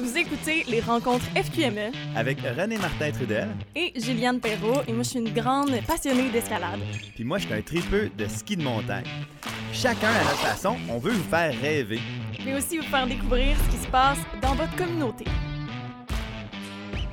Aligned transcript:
Vous 0.00 0.16
écoutez 0.16 0.64
les 0.66 0.80
rencontres 0.80 1.26
FQME 1.36 1.92
avec 2.16 2.38
René 2.40 2.78
Martin 2.78 3.10
Trudel 3.10 3.48
et 3.76 3.92
Juliane 4.00 4.40
Perrault 4.40 4.80
et 4.88 4.92
moi 4.94 5.02
je 5.02 5.10
suis 5.10 5.18
une 5.18 5.28
grande 5.28 5.72
passionnée 5.86 6.30
d'escalade. 6.30 6.80
Puis 7.14 7.22
moi 7.22 7.36
je 7.36 7.44
suis 7.44 7.54
un 7.54 7.60
tripeux 7.60 8.10
de 8.16 8.26
ski 8.26 8.56
de 8.56 8.62
montagne. 8.62 9.04
Chacun 9.74 10.08
à 10.08 10.24
notre 10.24 10.38
façon, 10.38 10.76
on 10.88 10.98
veut 10.98 11.12
vous 11.12 11.28
faire 11.28 11.52
rêver. 11.60 12.00
Mais 12.46 12.54
aussi 12.54 12.78
vous 12.78 12.84
faire 12.84 13.06
découvrir 13.06 13.54
ce 13.58 13.76
qui 13.76 13.82
se 13.82 13.88
passe 13.88 14.18
dans 14.40 14.54
votre 14.54 14.74
communauté. 14.74 15.26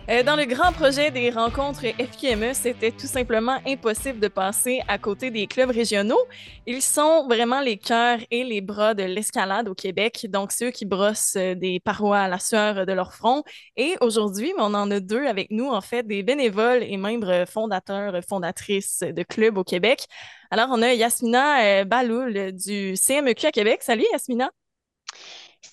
Euh, 0.09 0.23
dans 0.23 0.37
le 0.37 0.45
grand 0.45 0.71
projet 0.71 1.11
des 1.11 1.29
rencontres 1.31 1.81
FQME, 1.81 2.53
c'était 2.53 2.93
tout 2.93 3.07
simplement 3.07 3.57
impossible 3.67 4.21
de 4.21 4.29
passer 4.29 4.79
à 4.87 4.97
côté 4.97 5.31
des 5.31 5.47
clubs 5.47 5.69
régionaux. 5.69 6.21
Ils 6.65 6.81
sont 6.81 7.27
vraiment 7.27 7.59
les 7.59 7.77
cœurs 7.77 8.19
et 8.31 8.45
les 8.45 8.61
bras 8.61 8.93
de 8.93 9.04
l'escalade 9.04 9.67
au 9.67 9.75
Québec, 9.75 10.25
donc 10.29 10.54
ceux 10.54 10.71
qui 10.71 10.85
brossent 10.85 11.35
euh, 11.35 11.55
des 11.55 11.81
parois 11.81 12.19
à 12.19 12.29
la 12.29 12.39
sueur 12.39 12.85
de 12.85 12.93
leur 12.93 13.13
front. 13.13 13.43
Et 13.75 13.97
aujourd'hui, 13.99 14.54
on 14.57 14.73
en 14.73 14.89
a 14.91 15.01
deux 15.01 15.25
avec 15.25 15.51
nous, 15.51 15.68
en 15.68 15.82
fait, 15.82 16.04
des 16.04 16.24
bénévoles 16.24 16.83
et 16.83 16.96
membres 16.96 17.43
fondateurs, 17.46 18.18
fondatrices 18.29 18.99
de 18.99 19.24
clubs 19.24 19.57
au 19.57 19.65
Québec. 19.65 20.07
Alors, 20.51 20.69
on 20.71 20.82
a 20.83 20.93
Yasmina 20.93 21.82
euh, 21.82 21.83
Baloul 21.83 22.54
du 22.54 22.96
CMEQ 22.96 23.47
à 23.47 23.51
Québec. 23.51 23.83
Salut, 23.83 24.05
Yasmina. 24.13 24.51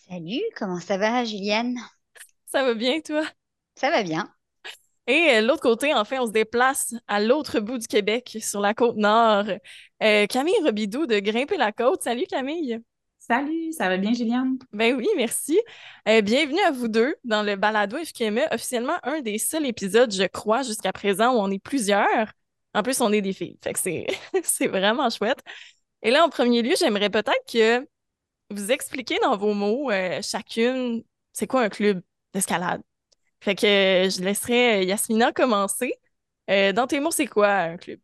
Salut, 0.09 0.43
comment 0.57 0.81
ça 0.81 0.99
va, 0.99 1.25
Juliane? 1.25 1.77
Ça 2.47 2.65
va 2.65 2.75
bien, 2.75 3.01
toi? 3.01 3.23
Ça 3.75 3.91
va 3.91 4.03
bien. 4.03 4.33
Et 5.07 5.37
euh, 5.37 5.41
l'autre 5.43 5.63
côté, 5.63 5.93
en 5.93 6.05
fait, 6.05 6.19
on 6.19 6.27
se 6.27 6.33
déplace 6.33 6.95
à 7.09 7.21
l'autre 7.21 7.61
bout 7.61 7.79
du 7.79 7.87
Québec, 7.87 8.39
sur 8.41 8.61
la 8.61 8.73
côte 8.73 8.97
nord. 8.97 9.45
Euh, 10.03 10.27
Camille 10.27 10.55
Robidou 10.63 11.07
de 11.07 11.19
Grimper 11.19 11.57
la 11.57 11.73
côte. 11.73 12.03
Salut 12.03 12.25
Camille. 12.27 12.81
Salut, 13.19 13.73
ça 13.73 13.89
va 13.89 13.97
bien, 13.97 14.13
Juliane? 14.13 14.59
Ben 14.73 14.95
oui, 14.95 15.07
merci. 15.17 15.59
Euh, 16.09 16.21
bienvenue 16.21 16.61
à 16.61 16.71
vous 16.71 16.89
deux 16.89 17.15
dans 17.25 17.43
le 17.43 17.57
balado 17.57 17.97
FQME, 17.97 18.43
officiellement 18.51 18.99
un 19.03 19.21
des 19.23 19.39
seuls 19.39 19.65
épisodes, 19.67 20.13
je 20.13 20.25
crois, 20.25 20.63
jusqu'à 20.63 20.93
présent 20.93 21.35
où 21.35 21.39
on 21.39 21.51
est 21.51 21.59
plusieurs. 21.59 22.33
En 22.75 22.83
plus, 22.83 23.01
on 23.01 23.13
est 23.13 23.23
des 23.23 23.33
filles, 23.33 23.59
fait 23.63 23.73
que 23.73 23.79
c'est, 23.79 24.07
c'est 24.43 24.67
vraiment 24.67 25.09
chouette. 25.09 25.41
Et 26.03 26.11
là, 26.11 26.25
en 26.25 26.29
premier 26.29 26.61
lieu, 26.61 26.75
j'aimerais 26.79 27.09
peut-être 27.09 27.45
que 27.51 27.87
vous 28.51 28.71
expliquiez 28.71 29.19
dans 29.21 29.37
vos 29.39 29.55
mots, 29.55 29.91
chacune, 30.23 31.03
c'est 31.33 31.47
quoi 31.47 31.63
un 31.63 31.71
club 31.71 32.03
d'escalade? 32.35 32.83
Fait 33.45 33.55
que 33.55 33.67
euh, 33.67 34.09
je 34.09 34.23
laisserai 34.23 34.81
euh, 34.81 34.83
Yasmina 34.85 35.31
commencer. 35.31 35.93
Euh, 36.49 36.73
dans 36.73 36.87
tes 36.87 36.99
mots, 36.99 37.11
c'est 37.11 37.27
quoi 37.27 37.51
un 37.51 37.77
club? 37.77 38.01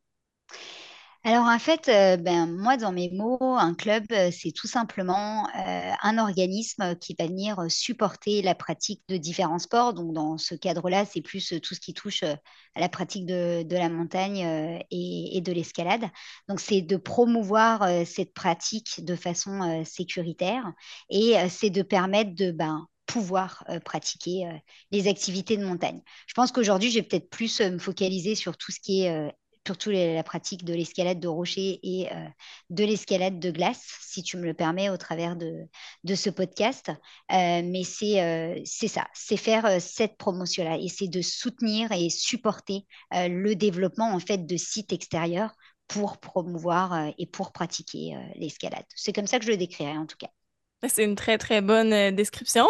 Alors 1.24 1.46
en 1.46 1.58
fait, 1.58 1.86
ben, 2.22 2.46
moi 2.46 2.76
dans 2.78 2.92
mes 2.92 3.10
mots, 3.10 3.38
un 3.40 3.74
club, 3.74 4.04
c'est 4.32 4.52
tout 4.52 4.66
simplement 4.66 5.46
un 5.54 6.16
organisme 6.16 6.96
qui 6.96 7.14
va 7.18 7.26
venir 7.26 7.62
supporter 7.68 8.40
la 8.40 8.54
pratique 8.54 9.02
de 9.08 9.18
différents 9.18 9.58
sports. 9.58 9.92
Donc 9.92 10.14
dans 10.14 10.38
ce 10.38 10.54
cadre-là, 10.54 11.04
c'est 11.04 11.20
plus 11.20 11.52
tout 11.62 11.74
ce 11.74 11.80
qui 11.80 11.92
touche 11.92 12.22
à 12.22 12.80
la 12.80 12.88
pratique 12.88 13.26
de, 13.26 13.66
la 13.68 13.90
montagne 13.90 14.38
et, 14.90 15.36
et, 15.36 15.42
de 15.42 15.52
l'escalade. 15.52 16.06
Donc 16.48 16.58
c'est 16.58 16.80
de 16.80 16.96
promouvoir 16.96 17.86
cette 18.06 18.32
pratique 18.32 19.04
de 19.04 19.14
façon 19.14 19.84
sécuritaire 19.84 20.72
et 21.10 21.34
c'est 21.50 21.68
de 21.68 21.82
permettre 21.82 22.34
de 22.34 22.50
ben, 22.50 22.86
pouvoir 23.10 23.64
euh, 23.68 23.80
pratiquer 23.80 24.46
euh, 24.46 24.52
les 24.92 25.08
activités 25.08 25.56
de 25.56 25.64
montagne. 25.64 26.00
Je 26.28 26.34
pense 26.34 26.52
qu'aujourd'hui, 26.52 26.90
je 26.90 27.00
vais 27.00 27.02
peut-être 27.02 27.28
plus 27.28 27.60
euh, 27.60 27.70
me 27.72 27.78
focaliser 27.78 28.36
sur 28.36 28.56
tout 28.56 28.70
ce 28.70 28.78
qui 28.80 29.02
est 29.02 29.34
surtout 29.66 29.90
la 29.90 30.22
pratique 30.22 30.64
de 30.64 30.72
l'escalade 30.72 31.20
de 31.20 31.28
rocher 31.28 31.80
et 31.82 32.08
de 32.70 32.82
l'escalade 32.82 33.38
de 33.38 33.50
glace, 33.50 33.84
si 34.00 34.22
tu 34.22 34.38
me 34.38 34.44
le 34.44 34.54
permets, 34.54 34.88
au 34.88 34.96
travers 34.96 35.36
de, 35.36 35.68
de 36.02 36.14
ce 36.14 36.30
podcast. 36.30 36.90
mais 37.28 37.82
c'est 37.84 38.62
c'est 38.64 38.88
ça, 38.88 39.06
c'est 39.12 39.36
faire 39.36 39.80
cette 39.80 40.16
promotion-là 40.16 40.78
et 40.78 40.88
c'est 40.88 41.08
de 41.08 41.20
soutenir 41.20 41.92
et 41.92 42.08
supporter 42.08 42.86
le 43.12 43.52
développement 43.54 44.12
en 44.12 44.18
fait 44.18 44.46
de 44.46 44.56
sites 44.56 44.92
extérieurs 44.94 45.52
pour 45.88 46.18
promouvoir 46.18 47.12
et 47.18 47.26
pour 47.26 47.52
pratiquer 47.52 48.16
l'escalade. 48.36 48.86
C'est 48.96 49.12
comme 49.12 49.26
ça 49.26 49.38
que 49.38 49.44
je 49.44 49.50
le 49.50 49.58
décrirais 49.58 49.98
en 49.98 50.06
tout 50.06 50.16
cas. 50.18 50.30
C'est 50.88 51.04
une 51.04 51.14
très, 51.14 51.38
très 51.38 51.60
bonne 51.60 51.92
euh, 51.92 52.10
description. 52.10 52.66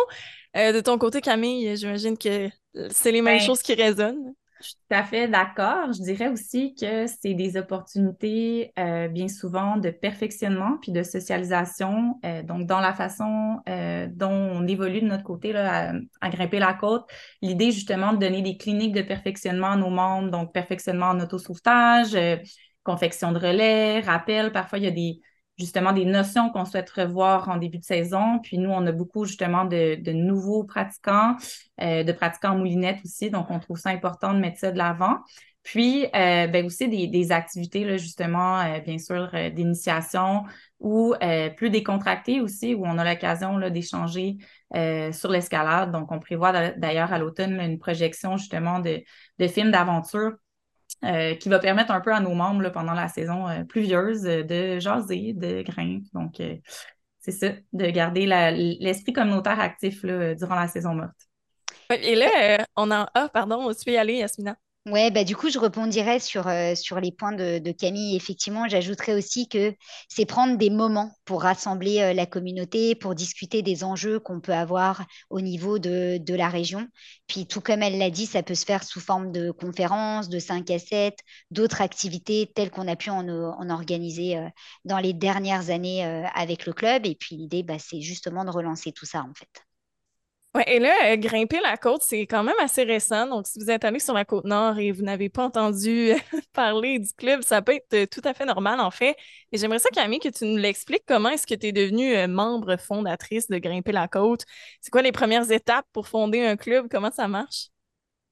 Euh, 0.56 0.72
de 0.72 0.80
ton 0.80 0.98
côté, 0.98 1.20
Camille, 1.20 1.76
j'imagine 1.76 2.18
que 2.18 2.48
c'est 2.90 3.12
les 3.12 3.22
mêmes 3.22 3.38
ben, 3.38 3.44
choses 3.44 3.62
qui 3.62 3.74
résonnent. 3.74 4.34
Je 4.60 4.66
suis 4.66 4.74
tout 4.74 4.94
à 4.94 5.04
fait 5.04 5.26
d'accord. 5.26 5.92
Je 5.92 6.02
dirais 6.02 6.28
aussi 6.28 6.74
que 6.74 7.06
c'est 7.06 7.32
des 7.34 7.56
opportunités 7.56 8.72
euh, 8.78 9.08
bien 9.08 9.28
souvent 9.28 9.76
de 9.78 9.90
perfectionnement 9.90 10.76
puis 10.82 10.92
de 10.92 11.02
socialisation. 11.02 12.20
donc, 12.44 12.66
dans 12.66 12.80
la 12.80 12.92
façon 12.92 13.56
dont 13.66 14.28
on 14.28 14.66
évolue 14.66 15.00
de 15.00 15.06
notre 15.06 15.24
côté 15.24 15.52
là, 15.52 15.92
à, 15.92 15.94
à, 16.20 16.28
grimper 16.28 16.58
la 16.58 16.74
côte, 16.74 17.08
l'idée 17.40 17.70
justement 17.70 18.12
de 18.12 18.18
donner 18.18 18.42
des 18.42 18.58
cliniques 18.58 18.92
de 18.92 19.00
perfectionnement 19.00 19.70
à 19.70 19.76
nos 19.76 19.88
membres, 19.88 20.30
donc 20.30 20.52
perfectionnement 20.52 21.06
en 21.06 21.20
autosauvetage, 21.20 22.14
confection 22.82 23.32
de 23.32 23.38
relais, 23.38 24.00
rappel. 24.00 24.52
Parfois, 24.52 24.78
il 24.78 24.84
y 24.84 24.88
a 24.88 24.90
des, 24.90 25.20
justement 25.60 25.92
des 25.92 26.04
notions 26.04 26.50
qu'on 26.50 26.64
souhaite 26.64 26.90
revoir 26.90 27.48
en 27.48 27.56
début 27.56 27.78
de 27.78 27.84
saison. 27.84 28.38
Puis 28.42 28.58
nous, 28.58 28.70
on 28.70 28.86
a 28.86 28.92
beaucoup 28.92 29.24
justement 29.24 29.64
de, 29.64 30.12
nouveaux 30.12 30.64
pratiquants, 30.64 31.36
euh, 31.80 32.02
de 32.02 32.12
pratiquants 32.12 32.52
en 32.52 32.58
moulinette 32.58 32.98
aussi. 33.04 33.30
Donc, 33.30 33.50
on 33.50 33.60
trouve 33.60 33.78
ça 33.78 33.90
important 33.90 34.34
de 34.34 34.38
mettre 34.38 34.58
ça 34.58 34.72
de 34.72 34.78
l'avant. 34.78 35.18
Puis, 35.62 36.06
euh, 36.06 36.46
ben 36.46 36.64
aussi 36.64 36.88
des, 36.88 37.32
activités, 37.32 37.84
là, 37.84 37.98
justement, 37.98 38.60
euh, 38.60 38.80
bien 38.80 38.98
sûr, 38.98 39.30
d'initiation 39.54 40.44
ou 40.80 41.14
plus 41.56 41.68
décontractées 41.68 42.40
aussi, 42.40 42.74
où 42.74 42.86
on 42.86 42.96
a 42.96 43.04
l'occasion 43.04 43.58
d'échanger 43.68 44.38
sur 45.12 45.30
l'escalade. 45.30 45.92
Donc, 45.92 46.10
on 46.10 46.18
prévoit 46.18 46.70
d'ailleurs 46.70 47.12
à 47.12 47.18
l'automne 47.18 47.60
une 47.60 47.78
projection 47.78 48.38
justement 48.38 48.80
de 48.80 49.46
films 49.46 49.70
d'aventure 49.70 50.32
euh, 51.04 51.34
qui 51.34 51.48
va 51.48 51.58
permettre 51.58 51.92
un 51.92 52.00
peu 52.00 52.12
à 52.12 52.20
nos 52.20 52.34
membres 52.34 52.68
pendant 52.68 52.92
la 52.92 53.08
saison 53.08 53.48
euh, 53.48 53.64
pluvieuse 53.64 54.26
euh, 54.26 54.42
de 54.42 54.78
jaser, 54.78 55.32
de 55.34 55.62
grimper. 55.62 56.02
Donc, 56.12 56.42
c'est 57.20 57.32
ça, 57.32 57.48
de 57.72 57.86
garder 57.86 58.26
l'esprit 58.80 59.12
communautaire 59.12 59.60
actif 59.60 60.04
durant 60.04 60.54
la 60.54 60.68
saison 60.68 60.94
morte. 60.94 61.28
Et 61.90 62.14
là, 62.14 62.64
on 62.76 62.90
a... 62.90 63.08
Ah, 63.14 63.28
pardon, 63.32 63.72
tu 63.74 63.84
peux 63.84 63.92
y 63.92 63.96
aller, 63.96 64.18
Yasmina. 64.18 64.56
Ouais, 64.86 65.10
bah 65.10 65.24
du 65.24 65.36
coup, 65.36 65.50
je 65.50 65.58
rebondirais 65.58 66.18
sur, 66.20 66.46
euh, 66.48 66.74
sur 66.74 67.00
les 67.00 67.12
points 67.12 67.32
de, 67.32 67.70
Camille. 67.72 68.16
Effectivement, 68.16 68.66
j'ajouterais 68.66 69.12
aussi 69.12 69.46
que 69.46 69.74
c'est 70.08 70.24
prendre 70.24 70.56
des 70.56 70.70
moments 70.70 71.12
pour 71.26 71.42
rassembler 71.42 72.00
euh, 72.00 72.12
la 72.14 72.24
communauté, 72.24 72.94
pour 72.94 73.14
discuter 73.14 73.60
des 73.60 73.84
enjeux 73.84 74.18
qu'on 74.18 74.40
peut 74.40 74.54
avoir 74.54 75.04
au 75.28 75.42
niveau 75.42 75.78
de, 75.78 76.16
de 76.18 76.34
la 76.34 76.48
région. 76.48 76.88
Puis, 77.26 77.46
tout 77.46 77.60
comme 77.60 77.82
elle 77.82 77.98
l'a 77.98 78.08
dit, 78.10 78.24
ça 78.24 78.42
peut 78.42 78.54
se 78.54 78.64
faire 78.64 78.82
sous 78.82 79.00
forme 79.00 79.32
de 79.32 79.50
conférences, 79.50 80.30
de 80.30 80.38
5 80.38 80.70
à 80.70 80.78
7, 80.78 81.18
d'autres 81.50 81.82
activités 81.82 82.50
telles 82.54 82.70
qu'on 82.70 82.88
a 82.88 82.96
pu 82.96 83.10
en, 83.10 83.28
organiser 83.70 84.38
euh, 84.38 84.48
dans 84.86 84.98
les 84.98 85.12
dernières 85.12 85.68
années 85.68 86.04
avec 86.34 86.64
le 86.64 86.72
club. 86.72 87.04
Et 87.04 87.14
puis, 87.16 87.36
l'idée, 87.36 87.62
bah, 87.62 87.78
c'est 87.78 88.00
justement 88.00 88.44
de 88.46 88.50
relancer 88.50 88.92
tout 88.92 89.06
ça, 89.06 89.20
en 89.20 89.34
fait. 89.34 89.69
Ouais, 90.52 90.64
et 90.66 90.80
là, 90.80 91.12
euh, 91.12 91.16
grimper 91.16 91.60
la 91.60 91.76
côte, 91.76 92.02
c'est 92.02 92.26
quand 92.26 92.42
même 92.42 92.56
assez 92.60 92.82
récent. 92.82 93.28
Donc, 93.28 93.46
si 93.46 93.60
vous 93.60 93.70
êtes 93.70 93.84
allé 93.84 94.00
sur 94.00 94.14
la 94.14 94.24
côte 94.24 94.44
nord 94.44 94.78
et 94.80 94.90
vous 94.90 95.02
n'avez 95.02 95.28
pas 95.28 95.44
entendu 95.44 96.10
parler 96.52 96.98
du 96.98 97.12
club, 97.12 97.42
ça 97.42 97.62
peut 97.62 97.74
être 97.74 97.94
euh, 97.94 98.06
tout 98.10 98.20
à 98.24 98.34
fait 98.34 98.44
normal, 98.46 98.80
en 98.80 98.90
fait. 98.90 99.16
Et 99.52 99.58
j'aimerais 99.58 99.78
ça, 99.78 99.90
Camille, 99.92 100.18
que 100.18 100.28
tu 100.28 100.44
nous 100.46 100.56
l'expliques. 100.56 101.04
Comment 101.06 101.28
est-ce 101.28 101.46
que 101.46 101.54
tu 101.54 101.66
es 101.66 101.72
devenue 101.72 102.16
euh, 102.16 102.26
membre 102.26 102.76
fondatrice 102.78 103.46
de 103.46 103.58
Grimper 103.58 103.92
la 103.92 104.08
côte? 104.08 104.44
C'est 104.80 104.90
quoi 104.90 105.02
les 105.02 105.12
premières 105.12 105.48
étapes 105.52 105.86
pour 105.92 106.08
fonder 106.08 106.44
un 106.44 106.56
club? 106.56 106.88
Comment 106.90 107.12
ça 107.12 107.28
marche? 107.28 107.68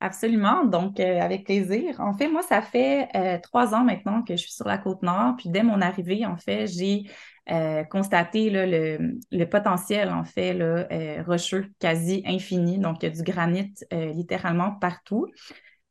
Absolument, 0.01 0.65
donc 0.65 1.01
avec 1.01 1.45
plaisir. 1.45 2.01
En 2.01 2.15
fait, 2.15 2.29
moi, 2.29 2.43
ça 2.43 2.63
fait 2.63 3.41
trois 3.43 3.75
ans 3.75 3.83
maintenant 3.83 4.23
que 4.23 4.37
je 4.37 4.43
suis 4.43 4.53
sur 4.53 4.65
la 4.69 4.79
côte 4.79 5.03
nord. 5.03 5.35
Puis 5.37 5.49
dès 5.49 5.65
mon 5.65 5.81
arrivée, 5.81 6.25
en 6.25 6.37
fait, 6.37 6.69
j'ai 6.69 7.11
euh, 7.51 7.83
constater 7.85 8.51
le, 8.51 9.45
potentiel, 9.47 10.11
en 10.11 10.25
fait, 10.25 10.55
euh, 10.61 11.23
rocheux, 11.27 11.67
quasi 11.79 12.23
infini. 12.27 12.79
Donc, 12.79 13.03
il 13.03 13.07
y 13.07 13.09
a 13.09 13.15
du 13.15 13.23
granit 13.23 13.73
euh, 13.93 14.13
littéralement 14.13 14.73
partout. 14.73 15.27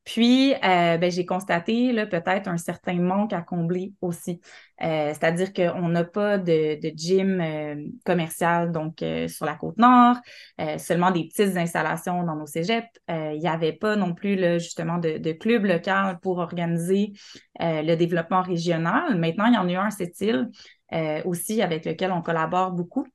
Puis, 0.04 0.54
ben, 0.62 1.12
j'ai 1.12 1.26
constaté 1.26 1.94
peut-être 2.06 2.48
un 2.48 2.56
certain 2.56 2.94
manque 2.94 3.34
à 3.34 3.42
combler 3.42 3.92
aussi. 4.00 4.40
C'est-à-dire 4.80 5.52
qu'on 5.52 5.90
n'a 5.90 6.06
pas 6.06 6.38
de, 6.38 6.80
gym 6.96 7.44
commercial 8.06 8.72
donc 8.72 9.04
sur 9.28 9.46
la 9.46 9.56
côte 9.56 9.78
nord, 9.78 10.16
seulement 10.78 11.12
des 11.12 11.28
petites 11.28 11.58
installations 11.58 12.24
dans 12.24 12.38
nos 12.38 12.46
cégeps. 12.46 12.88
Il 13.10 13.38
n'y 13.38 13.50
avait 13.50 13.74
pas 13.74 13.98
non 13.98 14.14
plus 14.14 14.38
justement 14.62 14.98
de, 14.98 15.18
de, 15.18 15.34
club 15.34 15.66
local 15.66 16.20
pour 16.22 16.38
organiser 16.38 17.12
le 17.60 17.96
développement 17.96 18.44
régional. 18.44 19.20
Maintenant, 19.20 19.48
il 19.48 19.56
y 19.56 19.58
en 19.58 19.68
a 19.68 19.72
eu 19.74 19.76
un 19.76 19.90
cette 19.90 20.22
île 20.22 20.48
euh, 20.94 21.22
aussi 21.26 21.62
avec 21.62 21.86
lequel 21.86 22.12
on 22.12 22.22
collabore 22.22 22.72
beaucoup. 22.72 23.06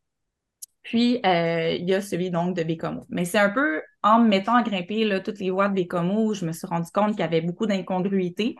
Puis, 0.82 1.20
euh, 1.24 1.70
il 1.70 1.88
y 1.88 1.94
a 1.94 2.00
celui 2.00 2.30
donc 2.30 2.56
de 2.56 2.62
Bécomo. 2.64 3.06
Mais 3.08 3.24
c'est 3.24 3.38
un 3.38 3.50
peu 3.50 3.82
en 4.02 4.18
me 4.18 4.28
mettant 4.28 4.56
à 4.56 4.62
grimper 4.62 5.08
toutes 5.24 5.38
les 5.38 5.50
voies 5.50 5.68
de 5.68 5.74
Bécomo, 5.74 6.34
je 6.34 6.44
me 6.44 6.52
suis 6.52 6.66
rendu 6.66 6.90
compte 6.92 7.12
qu'il 7.12 7.20
y 7.20 7.22
avait 7.22 7.40
beaucoup 7.40 7.66
d'incongruités. 7.66 8.56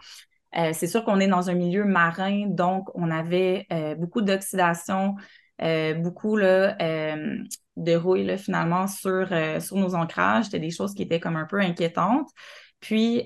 Euh, 0.57 0.71
c'est 0.73 0.87
sûr 0.87 1.05
qu'on 1.05 1.19
est 1.19 1.27
dans 1.27 1.51
un 1.51 1.55
milieu 1.55 1.85
marin, 1.85 2.47
donc 2.47 2.89
on 2.95 3.11
avait 3.11 3.67
beaucoup 3.99 4.23
d'oxydation 4.23 5.17
beaucoup 5.59 6.39
de 6.39 7.95
rouille 7.95 8.37
finalement 8.39 8.87
sur, 8.89 9.29
sur 9.61 9.77
nos 9.77 9.95
ancrages. 9.95 10.47
C'était 10.47 10.59
des 10.59 10.71
choses 10.71 10.95
qui 10.95 11.03
étaient 11.03 11.21
comme 11.21 11.37
un 11.37 11.47
peu 11.47 11.61
inquiétantes. 11.61 12.29
Puis, 12.81 13.25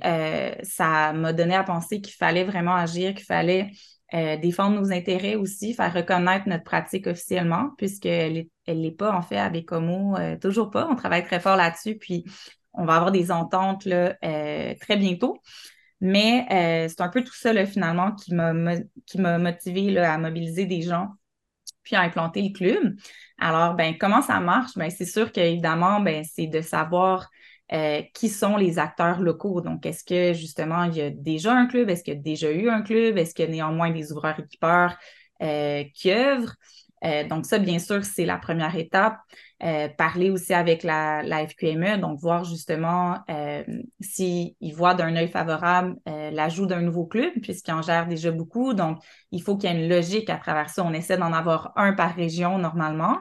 ça 0.63 1.13
m'a 1.13 1.33
donné 1.33 1.55
à 1.55 1.65
penser 1.65 2.01
qu'il 2.01 2.15
fallait 2.15 2.45
vraiment 2.45 2.75
agir, 2.75 3.15
qu'il 3.15 3.25
fallait 3.25 3.71
défendre 4.13 4.81
nos 4.81 4.93
intérêts 4.93 5.35
aussi, 5.35 5.75
faire 5.75 5.93
reconnaître 5.93 6.49
notre 6.49 6.65
pratique 6.65 7.07
officiellement, 7.07 7.71
puisqu'elle 7.77 8.47
elle 8.67 8.81
n'est 8.81 8.93
pas 8.93 9.13
en 9.13 9.23
fait 9.23 9.37
à 9.37 9.51
Bécomo, 9.51 10.17
toujours 10.41 10.71
pas. 10.71 10.89
On 10.91 10.95
travaille 10.95 11.25
très 11.25 11.41
fort 11.41 11.57
là-dessus, 11.57 11.97
puis 11.97 12.25
on 12.73 12.85
va 12.85 12.95
avoir 12.97 13.13
des 13.13 13.31
ententes 13.33 13.85
là, 13.85 14.15
très 14.81 14.97
bientôt. 14.97 15.41
Mais 16.01 16.47
euh, 16.51 16.89
c'est 16.89 17.01
un 17.01 17.09
peu 17.09 17.25
tout 17.25 17.35
ça, 17.35 17.67
finalement, 17.67 18.13
qui 18.13 18.35
m'a, 18.35 18.53
qui 19.07 19.19
m'a 19.19 19.39
motivé 19.39 19.97
à 19.99 20.19
mobiliser 20.19 20.67
des 20.67 20.83
gens 20.83 21.09
puis 21.83 21.95
à 21.95 22.01
implanter 22.01 22.43
le 22.43 22.53
club. 22.53 22.97
Alors, 23.39 23.75
ben, 23.75 23.97
comment 23.97 24.21
ça 24.21 24.41
marche? 24.41 24.73
Ben, 24.75 24.91
c'est 24.91 25.07
sûr 25.07 25.31
qu'évidemment, 25.31 26.01
ben, 26.01 26.25
c'est 26.25 26.49
de 26.49 26.61
savoir 26.61 27.31
euh, 27.73 28.03
qui 28.15 28.29
sont 28.29 28.57
les 28.57 28.79
acteurs 28.79 29.21
locaux. 29.21 29.61
Donc, 29.61 29.87
est-ce 29.87 30.05
que 30.05 30.33
justement, 30.33 30.85
il 30.85 30.97
y 30.97 31.01
a 31.03 31.11
déjà 31.11 31.53
un 31.55 31.67
club? 31.67 31.91
Est-ce 31.91 32.03
qu'il 32.05 32.15
y 32.15 32.17
a 32.17 32.21
déjà 32.21 32.51
eu 32.51 32.69
un 32.69 32.83
club? 32.83 33.19
Est-ce 33.19 33.35
qu'il 33.35 33.45
y 33.45 33.49
a 33.49 33.51
néanmoins 33.51 33.91
des 33.91 34.13
ouvreurs 34.13 34.39
équipeurs 34.39 34.97
euh, 35.43 35.85
qui 35.95 36.13
œuvrent? 36.13 36.55
donc, 37.31 37.47
ça, 37.47 37.59
bien 37.59 37.79
sûr, 37.79 38.05
c'est 38.05 38.25
la 38.25 38.37
première 38.37 38.75
étape. 38.75 39.19
Euh, 39.63 39.89
parler 39.89 40.29
aussi 40.29 40.53
avec 40.53 40.83
la, 40.83 41.23
FQME, 41.49 41.99
donc 41.99 42.21
voir 42.21 42.45
justement 42.45 43.21
euh, 43.31 43.65
s'ils 44.01 44.55
voient 44.75 44.93
d'un 44.93 45.17
œil 45.17 45.29
favorable 45.29 45.97
euh, 46.11 46.31
l'ajout 46.31 46.67
d'un 46.67 46.83
nouveau 46.83 47.07
club, 47.07 47.33
puisqu'ils 47.41 47.73
en 47.73 47.81
gèrent 47.81 48.07
déjà 48.07 48.31
beaucoup. 48.33 48.75
Donc, 48.75 48.99
il 49.31 49.41
faut 49.43 49.57
qu'il 49.57 49.71
y 49.71 49.73
ait 49.73 49.83
une 49.83 49.89
logique 49.89 50.29
à 50.29 50.37
travers 50.37 50.69
ça. 50.69 50.85
On 50.85 50.93
essaie 50.93 51.17
d'en 51.17 51.33
avoir 51.33 51.73
un 51.77 51.95
par 51.95 52.15
région 52.15 52.59
normalement, 52.59 53.21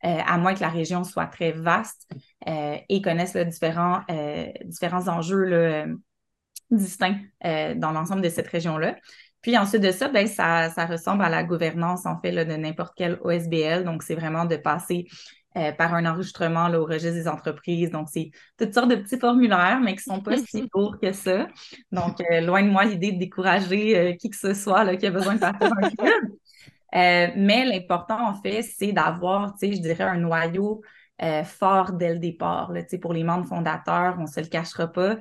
à 0.00 0.36
moins 0.36 0.54
que 0.54 0.60
la 0.60 0.68
région 0.68 1.02
soit 1.02 1.26
très 1.26 1.52
vaste 1.52 2.10
et 2.46 3.00
connaisse 3.02 3.36
différents, 3.36 4.02
différents 4.64 5.08
enjeux 5.08 5.96
distincts 6.70 7.18
dans 7.42 7.92
l'ensemble 7.92 8.22
de 8.22 8.28
cette 8.28 8.48
région-là. 8.48 8.96
Puis 9.44 9.58
ensuite 9.58 9.82
de 9.82 9.90
ça, 9.90 10.08
ben, 10.08 10.26
ça, 10.26 10.70
ça 10.70 10.86
ressemble 10.86 11.22
à 11.22 11.28
la 11.28 11.44
gouvernance 11.44 12.06
en 12.06 12.18
fait 12.18 12.32
de 12.32 12.56
n'importe 12.56 12.94
quel 12.96 13.18
OSBL. 13.22 13.84
Donc, 13.84 14.02
c'est 14.02 14.14
vraiment 14.14 14.46
de 14.46 14.56
passer 14.56 15.06
euh, 15.56 15.70
par 15.70 15.94
un 15.94 16.04
enregistrement 16.04 16.66
là, 16.66 16.80
au 16.80 16.84
registre 16.84 17.12
des 17.12 17.28
entreprises. 17.28 17.90
Donc, 17.90 18.08
c'est 18.10 18.32
toutes 18.58 18.74
sortes 18.74 18.88
de 18.88 18.96
petits 18.96 19.20
formulaires, 19.20 19.78
mais 19.80 19.94
qui 19.94 20.08
ne 20.08 20.16
sont 20.16 20.20
pas 20.20 20.36
si 20.36 20.68
lourds 20.74 20.98
que 20.98 21.12
ça. 21.12 21.46
Donc, 21.92 22.20
euh, 22.32 22.40
loin 22.40 22.64
de 22.64 22.70
moi 22.70 22.86
l'idée 22.86 23.12
de 23.12 23.18
décourager 23.18 23.96
euh, 23.96 24.12
qui 24.14 24.30
que 24.30 24.36
ce 24.36 24.52
soit 24.52 24.82
là, 24.82 24.96
qui 24.96 25.06
a 25.06 25.12
besoin 25.12 25.34
de 25.34 25.40
partir 25.40 25.70
un 25.80 25.90
club. 25.90 26.24
mais 27.36 27.66
l'important, 27.66 28.30
en 28.30 28.34
fait, 28.42 28.62
c'est 28.62 28.92
d'avoir, 28.92 29.54
je 29.62 29.68
dirais, 29.68 30.02
un 30.02 30.16
noyau 30.16 30.82
fort 31.44 31.92
dès 31.92 32.12
le 32.12 32.18
départ. 32.18 32.72
Là, 32.72 32.82
pour 33.00 33.12
les 33.12 33.24
membres 33.24 33.46
fondateurs, 33.46 34.16
on 34.18 34.22
ne 34.22 34.26
se 34.26 34.40
le 34.40 34.46
cachera 34.46 34.88
pas. 34.88 35.16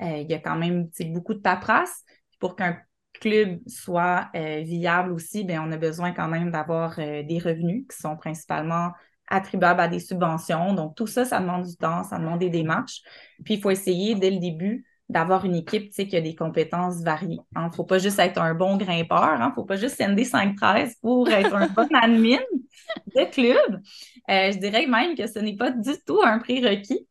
Il 0.00 0.30
y 0.30 0.34
a 0.34 0.38
quand 0.38 0.56
même 0.56 0.88
beaucoup 1.06 1.34
de 1.34 1.40
paperasse. 1.40 2.04
Pour 2.38 2.54
qu'un 2.54 2.78
club 3.20 3.58
soit 3.66 4.30
viable 4.34 5.12
aussi, 5.12 5.44
bien, 5.44 5.62
on 5.66 5.72
a 5.72 5.76
besoin 5.76 6.12
quand 6.12 6.28
même 6.28 6.50
d'avoir 6.50 6.96
des 6.96 7.40
revenus 7.44 7.84
qui 7.90 7.96
sont 7.96 8.16
principalement 8.16 8.92
attribuables 9.30 9.80
à 9.80 9.88
des 9.88 10.00
subventions. 10.00 10.72
Donc, 10.72 10.94
tout 10.94 11.06
ça, 11.06 11.24
ça 11.24 11.40
demande 11.40 11.66
du 11.66 11.76
temps, 11.76 12.02
ça 12.02 12.18
demande 12.18 12.38
des 12.38 12.48
démarches. 12.48 13.02
Puis, 13.44 13.54
il 13.54 13.60
faut 13.60 13.70
essayer 13.70 14.14
dès 14.14 14.30
le 14.30 14.38
début 14.38 14.86
d'avoir 15.08 15.44
une 15.44 15.54
équipe 15.54 15.90
qui 15.90 16.16
a 16.16 16.20
des 16.20 16.34
compétences 16.34 17.02
variées. 17.02 17.40
Il 17.52 17.58
hein. 17.58 17.68
ne 17.68 17.72
faut 17.72 17.84
pas 17.84 17.98
juste 17.98 18.18
être 18.18 18.40
un 18.40 18.54
bon 18.54 18.76
grimpeur, 18.76 19.34
il 19.36 19.42
hein. 19.42 19.48
ne 19.48 19.54
faut 19.54 19.64
pas 19.64 19.76
juste 19.76 20.00
ND 20.00 20.24
513 20.24 20.96
pour 21.00 21.28
être 21.30 21.54
un 21.54 21.66
bon 21.76 21.88
admin 21.94 22.38
de 23.16 23.24
club. 23.30 23.80
Euh, 24.30 24.52
je 24.52 24.58
dirais 24.58 24.86
même 24.86 25.14
que 25.14 25.26
ce 25.26 25.38
n'est 25.38 25.56
pas 25.56 25.70
du 25.70 25.92
tout 26.06 26.20
un 26.22 26.38
prérequis. 26.38 27.06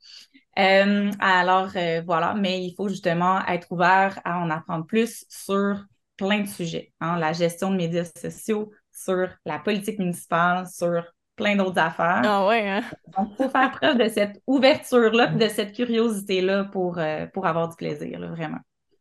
Euh, 0.60 1.12
alors, 1.20 1.70
euh, 1.76 2.02
voilà, 2.06 2.34
mais 2.34 2.64
il 2.64 2.74
faut 2.76 2.90
justement 2.90 3.46
être 3.48 3.72
ouvert 3.72 4.20
à 4.24 4.40
en 4.40 4.50
apprendre 4.50 4.86
plus 4.86 5.26
sur 5.30 5.84
plein 6.18 6.42
de 6.42 6.48
sujets. 6.48 6.94
Hein. 7.00 7.18
La 7.20 7.34
gestion 7.34 7.72
de 7.72 7.78
médias 7.78 8.06
sociaux, 8.06 8.72
sur 8.92 9.28
la 9.46 9.60
politique 9.60 10.00
municipale, 10.00 10.68
sur 10.68 11.04
plein 11.38 11.56
d'autres 11.56 11.80
affaires. 11.80 12.22
Ah 12.26 12.46
ouais, 12.48 12.68
hein? 12.68 12.82
Donc, 13.18 13.30
il 13.32 13.36
faut 13.38 13.50
faire 13.50 13.72
preuve 13.72 13.98
de 13.98 14.10
cette 14.10 14.42
ouverture-là, 14.48 15.28
de 15.28 15.48
cette 15.48 15.74
curiosité-là 15.74 16.66
pour, 16.66 16.98
euh, 16.98 17.28
pour 17.28 17.46
avoir 17.46 17.70
du 17.70 17.76
plaisir, 17.78 18.20
vraiment. 18.20 18.58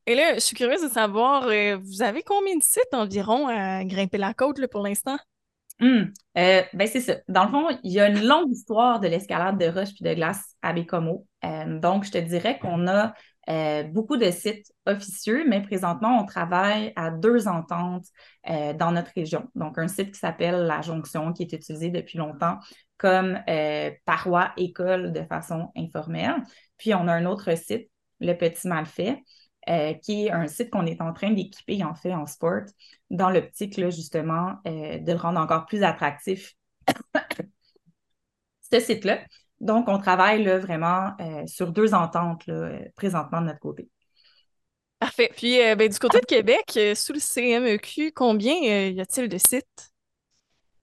Et 0.07 0.15
là, 0.15 0.35
je 0.35 0.41
suis 0.41 0.55
curieuse 0.55 0.83
de 0.83 0.89
savoir, 0.89 1.49
euh, 1.49 1.79
vous 1.83 2.03
avez 2.03 2.23
combien 2.23 2.57
de 2.57 2.63
sites 2.63 2.93
environ 2.93 3.49
à 3.49 3.85
grimper 3.85 4.19
la 4.19 4.35
côte 4.35 4.65
pour 4.69 4.83
l'instant? 4.83 5.17
Hum, 5.81 6.13
euh, 6.39 6.63
ben 6.73 6.87
c'est 6.87 7.01
ça. 7.01 7.17
Dans 7.29 7.45
le 7.45 7.51
fond, 7.51 7.79
il 7.83 7.93
y 7.93 8.01
a 8.01 8.09
une 8.09 8.25
longue 8.25 8.51
histoire 8.51 9.01
de 9.01 9.09
l'escalade 9.09 9.59
de 9.59 9.67
roches 9.67 9.93
puis 9.95 10.05
de 10.05 10.15
glace 10.15 10.55
à 10.63 10.73
Bécomo. 10.73 11.27
donc, 11.67 12.05
je 12.05 12.13
te 12.13 12.19
dirais 12.19 12.59
qu'on 12.59 12.87
a 12.87 13.13
euh, 13.49 13.85
beaucoup 13.85 14.17
de 14.17 14.31
sites 14.31 14.73
officieux, 14.87 15.45
mais 15.49 15.63
présentement, 15.63 16.19
on 16.21 16.27
travaille 16.27 16.93
à 16.97 17.11
deux 17.11 17.47
ententes 17.47 18.07
euh, 18.51 18.73
dans 18.73 18.91
notre 18.91 19.13
région. 19.15 19.49
Donc, 19.55 19.79
un 19.79 19.89
site 19.89 20.13
qui 20.13 20.19
s'appelle 20.19 20.67
La 20.67 20.83
Jonction, 20.83 21.33
qui 21.33 21.43
est 21.45 21.53
utilisé 21.53 21.91
depuis 21.91 22.19
longtemps 22.19 22.59
comme 22.99 23.39
euh, 23.49 23.91
paroi 24.05 24.53
école 24.57 25.13
de 25.13 25.23
façon 25.23 25.71
informelle. 25.77 26.43
Puis, 26.77 26.95
on 26.95 27.07
a 27.09 27.13
un 27.13 27.27
autre 27.27 27.57
site, 27.57 27.91
Le 28.21 28.33
Petit 28.35 28.67
Malfait, 28.69 29.23
qui 30.03 30.27
est 30.27 30.31
un 30.31 30.47
site 30.47 30.71
qu'on 30.71 30.87
est 30.87 31.01
en 31.01 31.13
train 31.13 31.33
d'équiper, 31.33 31.83
en 31.83 31.95
fait, 31.95 32.15
en 32.15 32.27
sport, 32.27 32.63
dans 33.11 33.31
l'optique, 33.31 33.75
justement, 33.91 34.55
de 34.65 35.13
le 35.13 35.19
rendre 35.19 35.41
encore 35.41 35.67
plus 35.67 35.83
attractif. 35.83 36.55
Ce 38.73 38.81
site-là, 38.81 39.19
donc, 39.61 39.89
on 39.89 39.99
travaille 39.99 40.45
là, 40.45 40.59
vraiment 40.59 41.13
euh, 41.21 41.47
sur 41.47 41.73
deux 41.73 41.95
ententes 41.95 42.47
là, 42.47 42.55
euh, 42.55 42.79
présentement 42.95 43.41
de 43.41 43.47
notre 43.47 43.61
côté. 43.61 43.89
Parfait. 44.99 45.31
Puis, 45.35 45.61
euh, 45.61 45.75
ben, 45.77 45.89
du 45.89 45.99
côté 45.99 46.21
de 46.21 46.27
Québec, 46.27 46.79
sous 46.97 47.13
le 47.13 47.21
CMEQ, 47.21 48.13
combien 48.13 48.55
y 48.55 49.01
a-t-il 49.01 49.29
de 49.29 49.39
sites? 49.39 49.93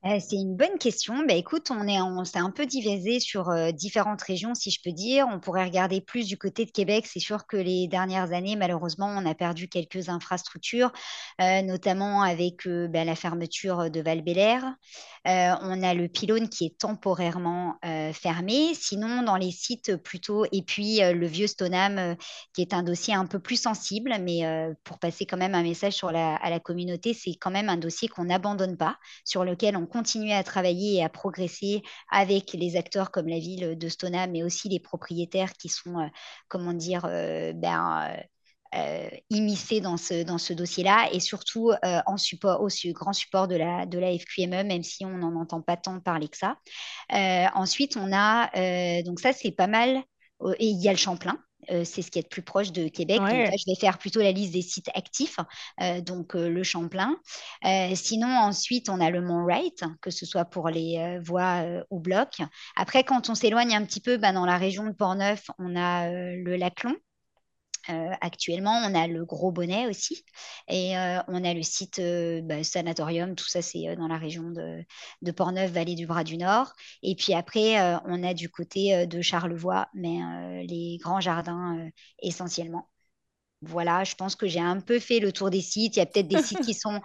Euh, 0.05 0.19
c'est 0.19 0.35
une 0.35 0.57
bonne 0.57 0.77
question. 0.79 1.23
Bah, 1.25 1.33
écoute, 1.33 1.71
on 1.71 1.87
est, 1.87 2.01
on 2.01 2.25
s'est 2.25 2.39
un 2.39 2.51
peu 2.51 2.65
divisé 2.65 3.21
sur 3.21 3.49
euh, 3.49 3.71
différentes 3.71 4.21
régions, 4.21 4.53
si 4.53 4.69
je 4.69 4.81
peux 4.83 4.91
dire. 4.91 5.27
On 5.31 5.39
pourrait 5.39 5.63
regarder 5.63 6.01
plus 6.01 6.27
du 6.27 6.37
côté 6.37 6.65
de 6.65 6.71
Québec. 6.71 7.07
C'est 7.07 7.21
sûr 7.21 7.47
que 7.47 7.55
les 7.55 7.87
dernières 7.87 8.33
années, 8.33 8.57
malheureusement, 8.57 9.07
on 9.07 9.25
a 9.25 9.33
perdu 9.33 9.69
quelques 9.69 10.09
infrastructures, 10.09 10.91
euh, 11.39 11.61
notamment 11.61 12.21
avec 12.21 12.67
bah, 12.67 13.05
la 13.05 13.15
fermeture 13.15 13.89
de 13.89 14.01
val 14.01 14.23
on 15.25 15.83
a 15.83 15.93
le 15.93 16.07
pylône 16.09 16.49
qui 16.49 16.65
est 16.65 16.77
temporairement 16.77 17.77
fermé. 18.13 18.73
Sinon, 18.73 19.23
dans 19.23 19.37
les 19.37 19.51
sites 19.51 19.95
plutôt, 19.95 20.45
et 20.51 20.61
puis 20.61 20.99
le 20.99 21.25
vieux 21.25 21.47
Stoneham, 21.47 22.15
qui 22.53 22.61
est 22.61 22.73
un 22.73 22.83
dossier 22.83 23.13
un 23.13 23.25
peu 23.25 23.39
plus 23.39 23.61
sensible, 23.61 24.15
mais 24.21 24.41
pour 24.83 24.99
passer 24.99 25.25
quand 25.25 25.37
même 25.37 25.55
un 25.55 25.63
message 25.63 25.93
sur 25.93 26.11
la, 26.11 26.35
à 26.35 26.49
la 26.49 26.59
communauté, 26.59 27.13
c'est 27.13 27.35
quand 27.35 27.51
même 27.51 27.69
un 27.69 27.77
dossier 27.77 28.07
qu'on 28.07 28.25
n'abandonne 28.25 28.77
pas, 28.77 28.97
sur 29.23 29.45
lequel 29.45 29.77
on 29.77 29.85
continuer 29.93 30.33
à 30.33 30.43
travailler 30.43 30.95
et 30.95 31.03
à 31.03 31.09
progresser 31.09 31.83
avec 32.11 32.53
les 32.53 32.75
acteurs 32.75 33.11
comme 33.11 33.27
la 33.27 33.37
ville 33.37 33.77
de 33.77 33.89
Stoneham, 33.89 34.31
mais 34.31 34.43
aussi 34.43 34.67
les 34.67 34.79
propriétaires 34.79 35.53
qui 35.53 35.69
sont, 35.69 35.99
euh, 35.99 36.07
comment 36.49 36.73
dire, 36.73 37.05
euh, 37.05 37.53
ben, 37.53 38.17
euh, 38.75 39.09
immiscés 39.29 39.81
dans 39.81 39.97
ce, 39.97 40.53
dossier-là 40.53 41.09
et 41.11 41.19
surtout 41.19 41.71
en 41.83 42.17
support, 42.17 42.61
au 42.61 42.69
grand 42.91 43.13
support 43.13 43.47
de 43.47 43.55
la, 43.55 44.17
FQME, 44.17 44.63
même 44.63 44.81
si 44.81 45.05
on 45.05 45.17
n'en 45.19 45.39
entend 45.39 45.61
pas 45.61 45.77
tant 45.77 45.99
parler 45.99 46.27
que 46.27 46.37
ça. 46.37 46.57
ensuite, 47.53 47.95
on 47.97 48.11
a, 48.11 48.49
donc 49.03 49.19
ça 49.19 49.31
c'est 49.31 49.51
pas 49.51 49.67
mal, 49.67 50.01
et 50.57 50.65
il 50.65 50.81
y 50.81 50.89
a 50.89 50.91
le 50.91 50.97
Champlain, 50.97 51.37
euh, 51.71 51.83
c'est 51.83 52.01
ce 52.01 52.11
qui 52.11 52.19
est 52.19 52.23
le 52.23 52.29
plus 52.29 52.41
proche 52.41 52.71
de 52.71 52.87
Québec. 52.87 53.19
Donc 53.19 53.29
là, 53.29 53.51
je 53.57 53.63
vais 53.67 53.79
faire 53.79 53.97
plutôt 53.97 54.19
la 54.19 54.31
liste 54.31 54.53
des 54.53 54.61
sites 54.61 54.89
actifs, 54.95 55.37
euh, 55.81 56.01
donc 56.01 56.35
euh, 56.35 56.49
le 56.49 56.63
Champlain. 56.63 57.15
sinon, 57.93 58.27
ensuite, 58.27 58.89
on 58.89 58.99
a 58.99 59.09
le 59.09 59.21
Mont 59.21 59.43
Wright, 59.43 59.83
que 60.01 60.09
ce 60.09 60.25
soit 60.25 60.45
pour 60.45 60.69
les 60.69 61.19
voies 61.19 61.63
ou 61.89 61.99
blocs. 61.99 62.41
Après, 62.75 63.03
quand 63.03 63.29
on 63.29 63.35
s'éloigne 63.35 63.75
un 63.75 63.85
petit 63.85 64.01
peu, 64.01 64.17
bah, 64.17 64.31
dans 64.31 64.45
la 64.45 64.57
région 64.57 64.85
de 64.85 64.91
Portneuf, 64.91 65.49
on 65.59 65.75
a 65.75 66.09
le 66.09 66.55
Laclon. 66.55 66.95
Euh, 67.89 68.11
actuellement, 68.21 68.81
on 68.85 68.95
a 68.95 69.07
le 69.07 69.25
Gros 69.25 69.51
Bonnet 69.51 69.87
aussi 69.87 70.23
et 70.69 70.97
euh, 70.97 71.19
on 71.27 71.43
a 71.43 71.53
le 71.53 71.63
site 71.63 71.99
euh, 71.99 72.41
bah, 72.41 72.63
Sanatorium, 72.63 73.35
tout 73.35 73.47
ça 73.47 73.61
c'est 73.61 73.95
dans 73.97 74.07
la 74.07 74.17
région 74.17 74.51
de, 74.51 74.85
de 75.21 75.31
Portneuf, 75.31 75.71
Vallée 75.71 75.95
du 75.95 76.07
Bras 76.07 76.23
du 76.23 76.37
Nord. 76.37 76.73
Et 77.01 77.15
puis 77.15 77.33
après, 77.33 77.79
on 78.05 78.23
a 78.23 78.33
du 78.33 78.49
côté 78.49 79.05
de 79.07 79.21
Charlevoix, 79.21 79.87
mais 79.93 80.19
les 80.65 80.97
grands 81.01 81.19
jardins 81.19 81.89
essentiellement. 82.21 82.89
Voilà, 83.61 84.03
je 84.03 84.15
pense 84.15 84.35
que 84.35 84.47
j'ai 84.47 84.59
un 84.59 84.79
peu 84.81 84.99
fait 84.99 85.19
le 85.19 85.31
tour 85.31 85.49
des 85.49 85.61
sites. 85.61 85.95
Il 85.95 85.99
y 85.99 86.01
a 86.01 86.05
peut-être 86.05 86.27
des 86.27 86.39
sites 86.39 86.61
qui 86.61 86.73
sont 86.73 87.01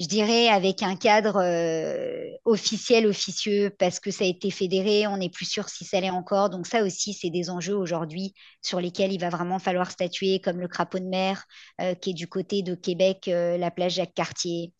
je 0.00 0.06
dirais, 0.06 0.48
avec 0.48 0.82
un 0.82 0.96
cadre 0.96 1.42
euh, 1.42 2.24
officiel, 2.46 3.06
officieux, 3.06 3.70
parce 3.78 4.00
que 4.00 4.10
ça 4.10 4.24
a 4.24 4.26
été 4.26 4.50
fédéré, 4.50 5.06
on 5.06 5.18
n'est 5.18 5.28
plus 5.28 5.44
sûr 5.44 5.68
si 5.68 5.84
ça 5.84 6.00
l'est 6.00 6.08
encore. 6.08 6.48
Donc 6.48 6.66
ça 6.66 6.82
aussi, 6.82 7.12
c'est 7.12 7.28
des 7.28 7.50
enjeux 7.50 7.76
aujourd'hui 7.76 8.32
sur 8.62 8.80
lesquels 8.80 9.12
il 9.12 9.20
va 9.20 9.28
vraiment 9.28 9.58
falloir 9.58 9.90
statuer, 9.90 10.40
comme 10.40 10.58
le 10.58 10.68
crapaud 10.68 11.00
de 11.00 11.04
mer, 11.04 11.44
euh, 11.82 11.94
qui 11.94 12.10
est 12.10 12.14
du 12.14 12.28
côté 12.28 12.62
de 12.62 12.74
Québec, 12.74 13.28
euh, 13.28 13.58
la 13.58 13.70
plage 13.70 13.92
Jacques-Cartier. 13.94 14.72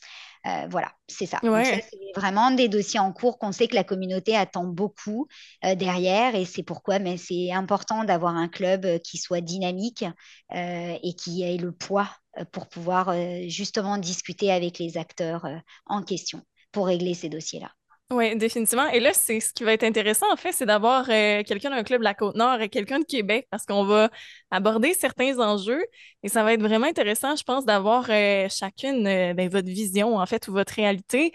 voilà, 0.71 0.91
c'est 1.07 1.27
ça. 1.27 1.39
Ça, 1.43 1.65
c'est 1.65 2.19
vraiment 2.19 2.51
des 2.51 2.71
dossiers 2.71 2.99
en 3.01 3.13
cours 3.13 3.39
qu'on 3.39 3.53
sait 3.53 3.69
que 3.69 3.75
la 3.75 3.85
communauté 3.85 4.35
attend 4.35 4.65
beaucoup 4.65 5.29
derrière 5.63 6.35
et 6.35 6.47
c'est 6.47 6.63
pourquoi 6.63 6.99
mais 6.99 7.19
c'est 7.19 7.53
important 7.53 8.05
d'avoir 8.05 8.35
un 8.37 8.49
club 8.49 9.01
qui 9.01 9.19
soit 9.19 9.43
dynamique 9.43 10.07
et 10.51 11.15
qui 11.19 11.43
ait 11.43 11.59
le 11.59 11.73
poids 11.73 12.09
pour 12.53 12.69
pouvoir 12.69 13.15
justement 13.49 13.99
discuter 13.99 14.51
avec 14.51 14.79
les 14.79 14.97
acteurs 14.97 15.47
en 15.87 16.03
question 16.03 16.43
pour 16.73 16.87
régler 16.87 17.15
ces 17.15 17.29
dossiers-là. 17.29 17.71
Oui, 18.13 18.37
définitivement. 18.37 18.89
Et 18.89 18.99
là, 18.99 19.13
c'est 19.13 19.39
ce 19.39 19.53
qui 19.53 19.63
va 19.63 19.73
être 19.73 19.85
intéressant, 19.85 20.27
en 20.33 20.37
fait, 20.37 20.51
c'est 20.51 20.67
d'avoir 20.67 21.09
euh, 21.11 21.45
quelqu'un 21.45 21.71
d'un 21.71 21.85
club 21.85 22.01
de 22.01 22.05
la 22.05 22.15
Côte-Nord 22.15 22.61
et 22.61 22.69
quelqu'un 22.69 22.99
de 22.99 23.05
Québec 23.05 23.47
parce 23.53 23.65
qu'on 23.67 23.85
va 23.85 24.11
aborder 24.51 24.95
certains 24.95 25.39
enjeux 25.39 25.85
et 26.25 26.29
ça 26.29 26.43
va 26.43 26.53
être 26.55 26.61
vraiment 26.61 26.89
intéressant, 26.89 27.37
je 27.37 27.45
pense, 27.45 27.65
d'avoir 27.65 28.07
euh, 28.11 28.49
chacune 28.49 29.07
euh, 29.07 29.33
ben, 29.33 29.49
votre 29.49 29.69
vision, 29.69 30.17
en 30.17 30.27
fait, 30.27 30.49
ou 30.49 30.53
votre 30.53 30.75
réalité. 30.75 31.33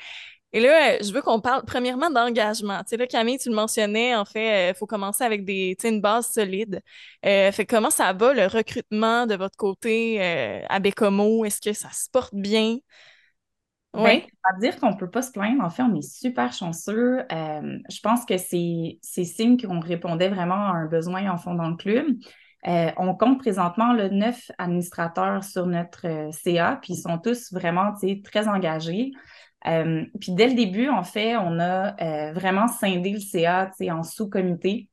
Et 0.56 0.62
là, 0.62 0.98
je 1.02 1.12
veux 1.12 1.22
qu'on 1.22 1.42
parle 1.42 1.64
premièrement 1.66 2.10
d'engagement. 2.10 2.80
Tu 2.80 2.92
sais, 2.92 2.98
là, 2.98 3.08
Camille, 3.08 3.38
tu 3.38 3.50
le 3.50 3.56
mentionnais, 3.56 4.16
en 4.16 4.24
fait, 4.24 4.70
il 4.70 4.74
faut 4.76 4.86
commencer 4.86 5.24
avec 5.24 5.44
des, 5.44 5.76
une 5.84 6.00
base 6.00 6.32
solide. 6.32 6.82
fait 7.24 7.66
comment 7.68 7.90
ça 7.90 8.14
va, 8.14 8.34
le 8.34 8.48
recrutement 8.48 9.26
de 9.26 9.36
votre 9.36 9.58
côté 9.58 10.22
à 10.70 10.80
Bécomo? 10.80 11.44
Est-ce 11.44 11.60
que 11.60 11.74
ça 11.74 11.90
se 11.92 12.10
porte 12.10 12.34
bien? 12.34 12.78
Oui. 13.96 14.04
Ben, 14.04 14.22
va 14.52 14.60
dire 14.60 14.80
qu'on 14.80 14.92
ne 14.92 14.98
peut 14.98 15.10
pas 15.10 15.22
se 15.22 15.32
plaindre. 15.32 15.64
En 15.64 15.70
fait, 15.70 15.84
on 15.84 15.96
est 15.96 16.02
super 16.02 16.52
chanceux. 16.52 17.20
Euh, 17.32 17.80
je 17.90 18.00
pense 18.02 18.26
que 18.26 18.38
c'est 18.38 19.00
signe 19.02 19.58
qu'on 19.58 19.80
répondait 19.80 20.30
vraiment 20.30 20.56
à 20.56 20.74
un 20.74 20.86
besoin 20.86 21.30
en 21.32 21.38
fond 21.38 21.56
dans 21.56 21.70
le 21.70 21.78
club. 21.78 22.06
Euh, 22.68 22.92
on 22.98 23.16
compte 23.16 23.40
présentement 23.40 23.94
le 23.94 24.10
neuf 24.10 24.50
administrateurs 24.58 25.44
sur 25.44 25.68
notre 25.68 26.08
euh, 26.08 26.32
CA, 26.32 26.80
puis 26.82 26.94
ils 26.94 27.02
sont 27.02 27.20
tous 27.20 27.54
vraiment 27.54 27.94
très 28.24 28.48
engagés. 28.48 29.12
Puis 30.20 30.32
dès 30.32 30.48
le 30.48 30.54
début, 30.54 30.90
en 30.90 31.04
fait, 31.04 31.36
on 31.38 31.60
a 31.60 32.32
vraiment 32.34 32.68
scindé 32.68 33.12
le 33.12 33.20
CA 33.20 33.72
en 33.92 34.04
sous-comités 34.04 34.90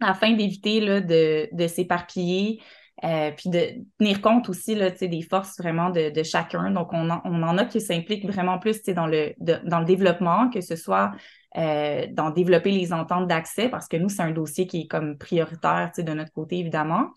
afin 0.00 0.32
d'éviter 0.32 0.80
de, 0.80 1.48
de 1.52 1.66
s'éparpiller, 1.66 2.60
euh, 3.04 3.30
puis 3.36 3.50
de 3.50 3.84
tenir 3.98 4.20
compte 4.20 4.48
aussi 4.48 4.74
là, 4.74 4.90
des 4.90 5.22
forces 5.22 5.58
vraiment 5.58 5.90
de, 5.90 6.10
de 6.10 6.22
chacun. 6.22 6.70
Donc, 6.70 6.92
on 6.92 7.10
en, 7.10 7.20
on 7.24 7.42
en 7.42 7.58
a 7.58 7.64
qui 7.64 7.80
s'impliquent 7.80 8.26
vraiment 8.26 8.58
plus 8.58 8.82
dans 8.84 9.06
le, 9.06 9.34
dans 9.38 9.78
le 9.78 9.84
développement, 9.84 10.50
que 10.50 10.60
ce 10.60 10.76
soit 10.76 11.12
euh, 11.56 12.06
dans 12.12 12.30
développer 12.30 12.70
les 12.70 12.92
ententes 12.92 13.28
d'accès, 13.28 13.68
parce 13.68 13.88
que 13.88 13.96
nous, 13.96 14.08
c'est 14.08 14.22
un 14.22 14.32
dossier 14.32 14.66
qui 14.66 14.82
est 14.82 14.86
comme 14.86 15.16
prioritaire 15.16 15.92
de 15.96 16.12
notre 16.12 16.32
côté, 16.32 16.58
évidemment, 16.58 17.10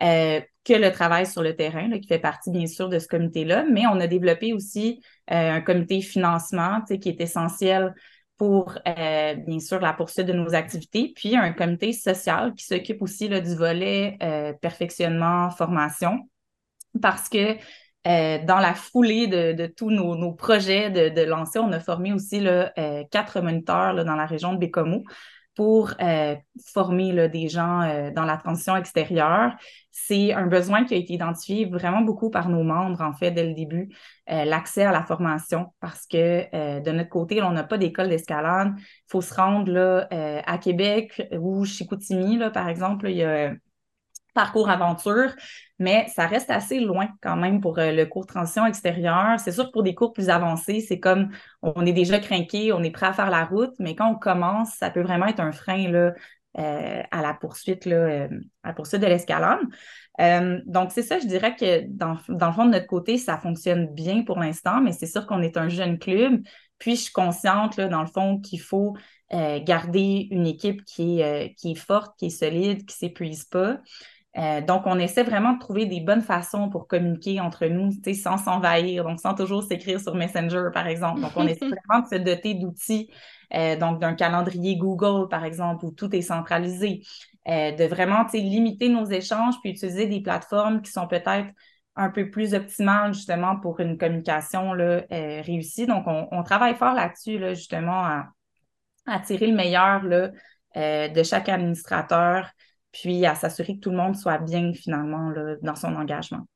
euh, 0.00 0.40
que 0.64 0.72
le 0.74 0.92
travail 0.92 1.26
sur 1.26 1.42
le 1.42 1.56
terrain, 1.56 1.90
qui 1.98 2.06
fait 2.06 2.20
partie, 2.20 2.50
bien 2.50 2.66
sûr, 2.66 2.88
de 2.88 2.98
ce 2.98 3.08
comité-là. 3.08 3.64
Mais 3.70 3.86
on 3.86 3.98
a 3.98 4.06
développé 4.06 4.52
aussi 4.52 5.02
euh, 5.30 5.50
un 5.50 5.60
comité 5.60 6.00
financement 6.00 6.82
qui 6.82 7.08
est 7.08 7.20
essentiel 7.20 7.92
pour, 8.36 8.78
euh, 8.86 9.34
bien 9.34 9.58
sûr, 9.58 9.80
la 9.80 9.92
poursuite 9.92 10.26
de 10.26 10.32
nos 10.32 10.54
activités, 10.54 11.12
puis 11.14 11.36
un 11.36 11.52
comité 11.52 11.92
social 11.92 12.54
qui 12.54 12.64
s'occupe 12.64 13.02
aussi 13.02 13.28
du 13.28 13.54
volet 13.56 14.18
perfectionnement, 14.60 15.50
formation, 15.50 16.28
parce 17.00 17.28
que 17.28 17.56
dans 18.04 18.58
la 18.58 18.74
foulée 18.74 19.26
de, 19.28 19.66
tous 19.66 19.90
nos, 19.90 20.32
projets 20.32 20.90
de, 20.90 21.22
lancer, 21.22 21.58
on 21.58 21.70
a 21.72 21.80
formé 21.80 22.12
aussi 22.12 22.44
quatre 23.10 23.40
moniteurs 23.40 24.04
dans 24.04 24.16
la 24.16 24.26
région 24.26 24.54
de 24.54 24.58
Bécomo 24.58 25.04
pour 25.54 25.92
euh, 26.00 26.34
former 26.72 27.12
là, 27.12 27.28
des 27.28 27.48
gens 27.48 27.82
euh, 27.82 28.10
dans 28.10 28.24
la 28.24 28.36
transition 28.36 28.76
extérieure. 28.76 29.52
C'est 29.90 30.32
un 30.32 30.46
besoin 30.46 30.84
qui 30.84 30.94
a 30.94 30.96
été 30.96 31.12
identifié 31.12 31.66
vraiment 31.66 32.00
beaucoup 32.00 32.30
par 32.30 32.48
nos 32.48 32.62
membres, 32.62 33.02
en 33.02 33.12
fait, 33.12 33.30
dès 33.30 33.46
le 33.46 33.54
début, 33.54 33.94
euh, 34.30 34.44
l'accès 34.44 34.84
à 34.84 34.92
la 34.92 35.04
formation, 35.04 35.66
parce 35.80 36.06
que 36.06 36.80
de 36.80 36.90
notre 36.90 37.10
côté, 37.10 37.42
on 37.42 37.52
n'a 37.52 37.64
pas 37.64 37.76
d'école 37.76 38.08
d'escalade. 38.08 38.72
Il 38.78 38.82
faut 39.08 39.20
se 39.20 39.34
rendre 39.34 39.70
là, 39.70 40.08
à 40.46 40.58
Québec 40.58 41.22
ou 41.38 41.64
chez 41.64 41.86
Coutimi, 41.86 42.38
là, 42.38 42.50
par 42.50 42.68
exemple, 42.68 43.08
il 43.10 43.16
y 43.16 43.24
a 43.24 43.52
parcours 44.34 44.70
aventure, 44.70 45.34
mais 45.78 46.06
ça 46.14 46.26
reste 46.26 46.50
assez 46.50 46.80
loin 46.80 47.08
quand 47.20 47.36
même 47.36 47.60
pour 47.60 47.78
euh, 47.78 47.92
le 47.92 48.06
cours 48.06 48.26
transition 48.26 48.64
extérieure. 48.66 49.38
C'est 49.38 49.52
sûr 49.52 49.66
que 49.66 49.72
pour 49.72 49.82
des 49.82 49.94
cours 49.94 50.12
plus 50.12 50.30
avancés, 50.30 50.80
c'est 50.80 51.00
comme 51.00 51.30
on 51.60 51.84
est 51.84 51.92
déjà 51.92 52.18
craqué, 52.18 52.72
on 52.72 52.82
est 52.82 52.90
prêt 52.90 53.06
à 53.06 53.12
faire 53.12 53.30
la 53.30 53.44
route, 53.44 53.74
mais 53.78 53.94
quand 53.94 54.10
on 54.10 54.14
commence, 54.14 54.70
ça 54.74 54.90
peut 54.90 55.02
vraiment 55.02 55.26
être 55.26 55.40
un 55.40 55.52
frein 55.52 55.90
là, 55.90 56.12
euh, 56.58 57.02
à 57.10 57.22
la 57.22 57.34
poursuite, 57.34 57.84
là, 57.84 57.96
euh, 57.96 58.28
à 58.62 58.72
poursuite 58.72 59.00
de 59.00 59.06
l'escalade. 59.06 59.60
donc, 60.66 60.92
c'est 60.92 61.02
ça, 61.02 61.18
je 61.18 61.26
dirais 61.26 61.56
que 61.56 61.86
dans, 61.88 62.16
le 62.28 62.52
fond 62.52 62.66
de 62.66 62.70
notre 62.70 62.86
côté, 62.86 63.18
ça 63.18 63.38
fonctionne 63.38 63.92
bien 63.92 64.22
pour 64.22 64.38
l'instant, 64.38 64.80
mais 64.80 64.92
c'est 64.92 65.06
sûr 65.06 65.26
qu'on 65.26 65.42
est 65.42 65.56
un 65.56 65.68
jeune 65.68 65.98
club. 65.98 66.42
Puis, 66.78 66.96
je 66.96 67.02
suis 67.02 67.12
consciente, 67.12 67.80
dans 67.80 68.02
le 68.02 68.08
fond, 68.08 68.38
qu'il 68.40 68.60
faut 68.60 68.96
garder 69.30 70.28
une 70.30 70.46
équipe 70.46 70.84
qui 70.84 71.20
est, 71.20 71.54
qui 71.54 71.72
est 71.72 71.74
forte, 71.76 72.18
qui 72.18 72.26
est 72.26 72.30
solide, 72.30 72.84
qui 72.84 72.94
ne 73.02 73.08
s'épuise 73.08 73.44
pas. 73.44 73.78
Euh, 74.38 74.62
donc, 74.62 74.82
on 74.86 74.98
essaie 74.98 75.24
vraiment 75.24 75.52
de 75.52 75.58
trouver 75.58 75.84
des 75.84 76.00
bonnes 76.00 76.22
façons 76.22 76.70
pour 76.70 76.86
communiquer 76.86 77.40
entre 77.40 77.66
nous, 77.66 77.90
sans 78.14 78.38
s'envahir, 78.38 79.04
donc 79.04 79.20
sans 79.20 79.34
toujours 79.34 79.62
s'écrire 79.62 80.00
sur 80.00 80.14
Messenger, 80.14 80.68
par 80.72 80.86
exemple. 80.86 81.20
Donc, 81.20 81.32
on 81.36 81.46
essaie 81.46 81.66
vraiment 81.88 82.02
de 82.02 82.08
se 82.08 82.20
doter 82.20 82.54
d'outils, 82.54 83.10
euh, 83.54 83.76
donc 83.76 84.00
d'un 84.00 84.14
calendrier 84.14 84.76
Google, 84.76 85.28
par 85.28 85.44
exemple, 85.44 85.84
où 85.84 85.90
tout 85.90 86.14
est 86.16 86.22
centralisé, 86.22 87.02
euh, 87.48 87.72
de 87.72 87.84
vraiment 87.84 88.24
limiter 88.32 88.88
nos 88.88 89.04
échanges, 89.04 89.56
puis 89.60 89.70
utiliser 89.70 90.06
des 90.06 90.22
plateformes 90.22 90.80
qui 90.80 90.92
sont 90.92 91.06
peut-être 91.06 91.48
un 91.94 92.08
peu 92.08 92.30
plus 92.30 92.54
optimales, 92.54 93.12
justement, 93.12 93.56
pour 93.56 93.80
une 93.80 93.98
communication 93.98 94.72
là, 94.72 95.02
réussie. 95.10 95.84
Donc, 95.84 96.04
on, 96.06 96.42
travaille 96.42 96.74
fort 96.74 96.94
là-dessus, 96.94 97.36
là, 97.38 97.52
justement, 97.52 98.02
à, 98.02 98.28
à, 99.04 99.20
tirer 99.20 99.48
le 99.48 99.54
meilleur 99.54 100.02
là, 100.04 100.30
de 100.74 101.22
chaque 101.22 101.50
administrateur, 101.50 102.50
puis 102.92 103.24
à 103.24 103.34
s'assurer 103.34 103.76
que 103.76 103.80
tout 103.80 103.90
le 103.90 103.96
monde 103.96 104.14
soit 104.14 104.38
bien 104.38 104.72
finalement 104.74 105.30
là, 105.30 105.56
dans 105.62 105.74
son 105.74 105.94
engagement. 105.96 106.46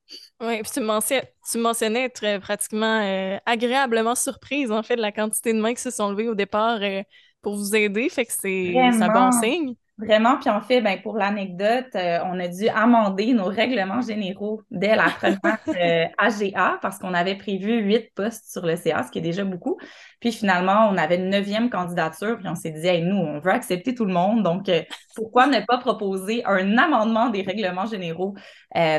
Oui, 0.41 0.61
puis 0.63 0.71
tu, 0.71 0.81
mentionnais, 0.81 1.33
tu 1.51 1.59
mentionnais 1.59 2.05
être 2.05 2.25
euh, 2.25 2.39
pratiquement 2.39 3.01
euh, 3.01 3.39
agréablement 3.47 4.15
surprise 4.15 4.71
en 4.71 4.83
fait 4.83 4.97
de 4.97 5.01
la 5.01 5.13
quantité 5.13 5.53
de 5.53 5.61
mains 5.61 5.75
qui 5.75 5.81
se 5.81 5.91
sont 5.91 6.11
levées 6.11 6.29
au 6.29 6.35
départ 6.35 6.79
euh, 6.83 7.03
pour 7.41 7.57
vous 7.57 7.75
aider, 7.75 8.09
fait 8.09 8.27
que 8.27 8.33
c'est 8.33 8.77
un 8.77 9.09
bon 9.09 9.33
signe. 9.33 9.75
Vraiment, 9.99 10.37
puis 10.39 10.51
en 10.51 10.61
fait, 10.61 10.83
ben, 10.83 11.01
pour 11.01 11.17
l'anecdote, 11.17 11.87
euh, 11.95 12.19
on 12.27 12.39
a 12.39 12.49
dû 12.49 12.69
amender 12.69 13.33
nos 13.33 13.47
règlements 13.47 14.03
généraux 14.03 14.61
dès 14.71 14.95
la 14.95 15.05
première 15.05 16.13
AGA 16.19 16.75
euh, 16.75 16.79
parce 16.83 16.99
qu'on 16.99 17.15
avait 17.15 17.35
prévu 17.35 17.81
huit 17.81 18.13
postes 18.15 18.53
sur 18.53 18.67
le 18.67 18.77
CA, 18.77 19.05
ce 19.05 19.11
qui 19.11 19.21
est 19.21 19.23
déjà 19.23 19.43
beaucoup. 19.45 19.79
Puis 20.21 20.33
finalement, 20.33 20.91
on 20.91 20.99
avait 20.99 21.17
une 21.17 21.31
neuvième 21.31 21.71
candidature, 21.71 22.37
puis 22.37 22.47
on 22.47 22.55
s'est 22.55 22.73
dit, 22.73 23.01
nous, 23.01 23.17
on 23.17 23.39
veut 23.39 23.53
accepter 23.53 23.95
tout 23.95 24.05
le 24.05 24.13
monde, 24.13 24.43
donc 24.43 24.69
euh, 24.69 24.83
pourquoi 25.15 25.47
ne 25.47 25.61
pas 25.65 25.79
proposer 25.79 26.45
un 26.45 26.77
amendement 26.77 27.31
des 27.31 27.41
règlements 27.41 27.87
généraux 27.87 28.35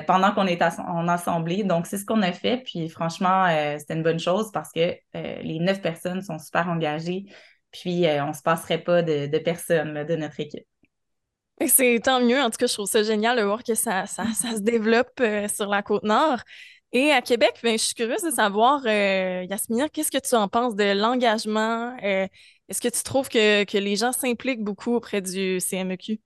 pendant 0.07 0.31
qu'on 0.31 0.47
est 0.47 0.63
en 0.63 1.07
assemblée? 1.07 1.63
Donc, 1.63 1.85
c'est 1.85 1.99
ce 1.99 2.05
qu'on 2.05 2.23
a 2.23 2.31
fait, 2.31 2.57
puis 2.65 2.89
franchement, 2.89 3.45
c'était 3.77 3.93
une 3.93 4.01
bonne 4.03 4.19
chose 4.19 4.49
parce 4.51 4.71
que 4.71 4.95
les 5.13 5.59
neuf 5.59 5.79
personnes 5.79 6.23
sont 6.23 6.39
super 6.39 6.67
engagées, 6.69 7.25
puis 7.71 8.05
on 8.07 8.29
ne 8.29 8.33
se 8.33 8.41
passerait 8.41 8.79
pas 8.79 9.03
de, 9.03 9.27
de 9.27 9.37
personnes 9.37 10.03
de 10.03 10.15
notre 10.15 10.39
équipe. 10.39 10.65
C'est 11.65 11.99
tant 12.03 12.21
mieux. 12.21 12.39
En 12.41 12.49
tout 12.49 12.57
cas, 12.57 12.67
je 12.67 12.73
trouve 12.73 12.87
ça 12.87 13.01
génial 13.03 13.37
de 13.37 13.43
voir 13.43 13.63
que 13.63 13.73
ça, 13.73 14.05
ça, 14.05 14.25
se 14.33 14.59
développe 14.59 15.19
euh, 15.21 15.47
sur 15.47 15.67
la 15.67 15.81
côte 15.81 16.03
nord. 16.03 16.39
Et 16.91 17.11
à 17.11 17.21
Québec, 17.21 17.59
ben, 17.63 17.77
je 17.77 17.83
suis 17.83 17.95
curieuse 17.95 18.21
de 18.21 18.31
savoir, 18.31 18.81
euh, 18.85 19.45
Yasmina, 19.49 19.89
qu'est-ce 19.89 20.11
que 20.11 20.19
tu 20.19 20.35
en 20.35 20.47
penses 20.47 20.75
de 20.75 20.93
l'engagement? 20.93 21.97
Euh, 22.03 22.27
est-ce 22.69 22.81
que 22.81 22.87
tu 22.87 23.03
trouves 23.03 23.27
que, 23.27 23.63
que 23.63 23.77
les 23.77 23.95
gens 23.95 24.11
s'impliquent 24.11 24.63
beaucoup 24.63 24.93
auprès 24.93 25.21
du 25.21 25.59
CMEQ? 25.59 26.19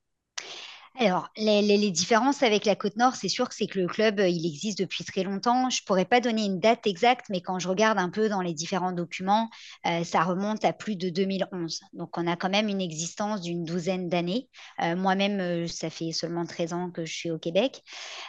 Alors, 0.99 1.29
les, 1.37 1.89
différences 1.89 2.43
avec 2.43 2.65
la 2.65 2.75
Côte-Nord, 2.75 3.15
c'est 3.15 3.29
sûr 3.29 3.47
que 3.47 3.55
c'est 3.55 3.65
que 3.65 3.79
le 3.79 3.87
club, 3.87 4.19
euh, 4.19 4.27
il 4.27 4.45
existe 4.45 4.77
depuis 4.77 5.03
très 5.05 5.23
longtemps. 5.23 5.69
Je 5.69 5.81
ne 5.81 5.85
pourrais 5.85 6.05
pas 6.05 6.19
donner 6.19 6.45
une 6.45 6.59
date 6.59 6.85
exacte, 6.85 7.27
mais 7.29 7.41
quand 7.41 7.59
je 7.59 7.69
regarde 7.69 7.97
un 7.97 8.09
peu 8.09 8.27
dans 8.27 8.41
les 8.41 8.53
différents 8.53 8.91
documents, 8.91 9.49
euh, 9.87 10.03
ça 10.03 10.21
remonte 10.21 10.65
à 10.65 10.73
plus 10.73 10.97
de 10.97 11.09
2011. 11.09 11.79
Donc, 11.93 12.17
on 12.17 12.27
a 12.27 12.35
quand 12.35 12.49
même 12.49 12.67
une 12.67 12.81
existence 12.81 13.41
d'une 13.41 13.63
douzaine 13.63 14.09
d'années. 14.09 14.49
Euh, 14.81 14.95
moi-même, 14.97 15.67
ça 15.67 15.89
fait 15.89 16.11
seulement 16.11 16.45
13 16.45 16.73
ans 16.73 16.91
que 16.91 17.05
je 17.05 17.13
suis 17.13 17.31
au 17.31 17.39
Québec. 17.39 17.81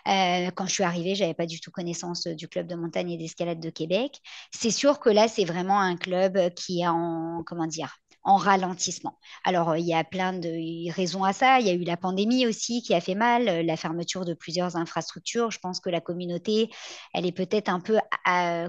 quand 0.07 0.67
je 0.67 0.73
suis 0.73 0.85
arrivée, 0.85 1.15
je 1.15 1.23
n'avais 1.23 1.35
pas 1.35 1.47
du 1.47 1.61
tout 1.61 1.71
connaissance 1.73 2.27
du 2.27 2.49
club 2.49 2.69
de 2.69 2.77
montagne 2.77 3.11
et 3.11 3.19
d'escalade 3.19 3.61
de 3.61 3.71
Québec. 3.71 4.21
C'est 4.53 4.71
sûr 4.71 5.01
que 5.01 5.11
là, 5.11 5.29
c'est 5.29 5.45
vraiment 5.45 5.81
un 5.81 5.97
club 5.97 6.39
qui 6.55 6.81
est 6.81 6.87
en, 6.87 7.43
comment 7.45 7.67
dire, 7.67 7.97
en 8.25 8.37
ralentissement. 8.37 9.19
Alors, 9.45 9.77
il 9.77 9.85
y 9.85 9.95
a 9.95 10.05
plein 10.05 10.33
de 10.33 10.93
raisons 10.93 11.25
à 11.25 11.33
ça. 11.33 11.59
Il 11.59 11.67
y 11.67 11.71
a 11.71 11.73
eu 11.73 11.85
la 11.85 11.97
pandémie 11.97 12.47
aussi 12.47 12.83
qui 12.83 12.95
a 12.95 13.01
fait 13.01 13.15
mal, 13.15 13.67
la 13.67 13.77
fermeture 13.77 14.25
de 14.25 14.35
plusieurs 14.35 14.77
infrastructures. 14.77 15.51
Je 15.51 15.59
pense 15.59 15.81
que 15.81 15.91
la 15.91 16.01
communauté, 16.01 16.71
elle 17.15 17.27
est 17.27 17.33
peut-être 17.33 17.69
un 17.69 17.81
peu, 17.81 17.99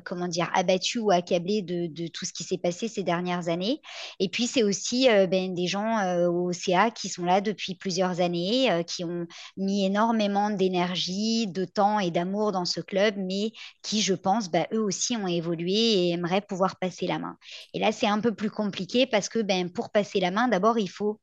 comment 0.04 0.28
dire, 0.28 0.50
abattue 0.56 1.00
ou 1.00 1.12
accablée 1.12 1.62
de, 1.62 2.08
tout 2.08 2.26
ce 2.26 2.34
qui 2.34 2.44
s'est 2.44 2.58
passé 2.58 2.88
ces 2.88 3.04
dernières 3.04 3.48
années. 3.48 3.82
Et 4.20 4.30
puis, 4.30 4.48
c'est 4.48 4.64
aussi 4.64 5.08
ben, 5.30 5.54
des 5.54 5.68
gens 5.68 6.28
au 6.28 6.52
CA 6.52 6.90
qui 6.90 7.10
sont 7.10 7.26
là 7.26 7.40
depuis 7.40 7.76
plusieurs 7.76 8.22
années, 8.22 8.84
qui 8.88 9.04
ont 9.04 9.28
mis 9.58 9.86
énormément 9.86 10.50
d'énergie, 10.50 11.48
de 11.48 11.66
temps 11.66 12.00
et 12.00 12.10
d'amour 12.10 12.52
dans 12.52 12.66
ce 12.66 12.82
club, 12.82 13.16
mais 13.18 13.52
qui, 13.84 14.02
je 14.02 14.16
pense, 14.16 14.50
bah, 14.50 14.68
eux 14.74 14.82
aussi 14.82 15.16
ont 15.16 15.28
évolué 15.28 15.74
et 15.74 16.10
aimeraient 16.12 16.42
pouvoir 16.42 16.78
passer 16.78 17.06
la 17.06 17.20
main. 17.20 17.38
Et 17.74 17.80
là, 17.80 17.92
c'est 17.92 18.08
un 18.08 18.20
peu 18.20 18.34
plus 18.34 18.50
compliqué 18.50 19.06
parce 19.06 19.30
que 19.30 19.43
ben, 19.44 19.72
pour 19.72 19.92
passer 19.92 20.20
la 20.20 20.32
main, 20.32 20.48
d'abord, 20.48 20.80
il 20.80 20.90
faut 20.90 21.20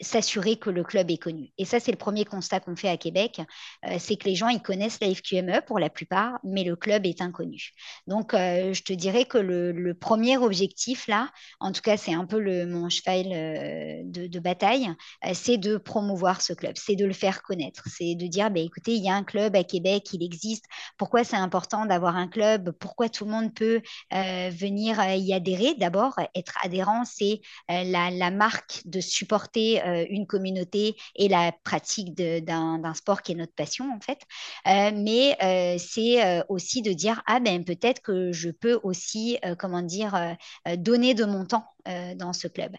s'assurer 0.00 0.56
que 0.56 0.70
le 0.70 0.82
club 0.82 1.10
est 1.10 1.18
connu. 1.18 1.50
Et 1.58 1.64
ça, 1.64 1.78
c'est 1.78 1.92
le 1.92 1.96
premier 1.96 2.24
constat 2.24 2.60
qu'on 2.60 2.74
fait 2.76 2.88
à 2.88 2.96
Québec, 2.96 3.40
euh, 3.86 3.96
c'est 3.98 4.16
que 4.16 4.28
les 4.28 4.34
gens, 4.34 4.48
ils 4.48 4.60
connaissent 4.60 4.98
la 5.00 5.14
FQME 5.14 5.62
pour 5.66 5.78
la 5.78 5.88
plupart, 5.88 6.38
mais 6.42 6.64
le 6.64 6.74
club 6.74 7.06
est 7.06 7.20
inconnu. 7.20 7.70
Donc, 8.06 8.34
euh, 8.34 8.72
je 8.72 8.82
te 8.82 8.92
dirais 8.92 9.24
que 9.24 9.38
le, 9.38 9.94
premier 9.94 10.36
objectif, 10.36 11.06
là, 11.06 11.30
en 11.60 11.70
tout 11.70 11.80
cas, 11.80 11.96
c'est 11.96 12.12
un 12.12 12.26
peu 12.26 12.66
mon 12.66 12.88
cheval 12.88 13.26
euh, 13.32 14.02
de, 14.04 14.38
bataille, 14.40 14.90
c'est 15.32 15.56
de 15.56 15.76
promouvoir 15.76 16.42
ce 16.42 16.52
club, 16.52 16.74
c'est 16.76 16.96
de 16.96 17.06
le 17.06 17.12
faire 17.12 17.42
connaître, 17.42 17.84
c'est 17.86 18.14
de 18.16 18.26
dire, 18.26 18.50
bah, 18.50 18.60
écoutez, 18.60 18.94
il 18.94 19.04
y 19.04 19.08
a 19.08 19.14
un 19.14 19.22
club 19.22 19.54
à 19.54 19.62
Québec, 19.62 20.12
il 20.12 20.22
existe, 20.22 20.64
pourquoi 20.98 21.22
c'est 21.22 21.36
important 21.36 21.86
d'avoir 21.86 22.16
un 22.16 22.26
club, 22.26 22.72
pourquoi 22.72 23.08
tout 23.08 23.24
le 23.24 23.30
monde 23.30 23.54
peut 23.54 23.80
venir 24.10 25.02
y 25.14 25.32
adhérer? 25.32 25.74
D'abord, 25.78 26.16
être 26.34 26.54
adhérent, 26.62 27.04
c'est 27.04 27.40
la, 27.68 28.30
marque 28.30 28.82
de 28.84 29.00
supporter 29.00 29.80
euh, 29.94 30.04
une 30.10 30.26
communauté 30.26 30.96
et 31.16 31.28
la 31.28 31.52
pratique 31.52 32.14
d'un 32.14 32.94
sport 32.94 33.22
qui 33.22 33.32
est 33.32 33.34
notre 33.34 33.54
passion 33.54 33.90
en 33.94 34.00
fait. 34.00 34.20
Euh, 34.66 34.90
mais 34.94 35.36
euh, 35.42 35.78
c'est 35.78 36.42
aussi 36.48 36.82
de 36.82 36.92
dire 36.92 37.22
ah 37.26 37.40
ben 37.40 37.64
peut-être 37.64 38.00
que 38.02 38.32
je 38.32 38.50
peux 38.50 38.78
aussi 38.82 39.38
comment 39.58 39.82
dire 39.82 40.36
donner 40.76 41.14
de 41.14 41.24
mon 41.24 41.44
temps 41.44 41.73
dans 42.16 42.32
ce 42.32 42.48
club. 42.48 42.76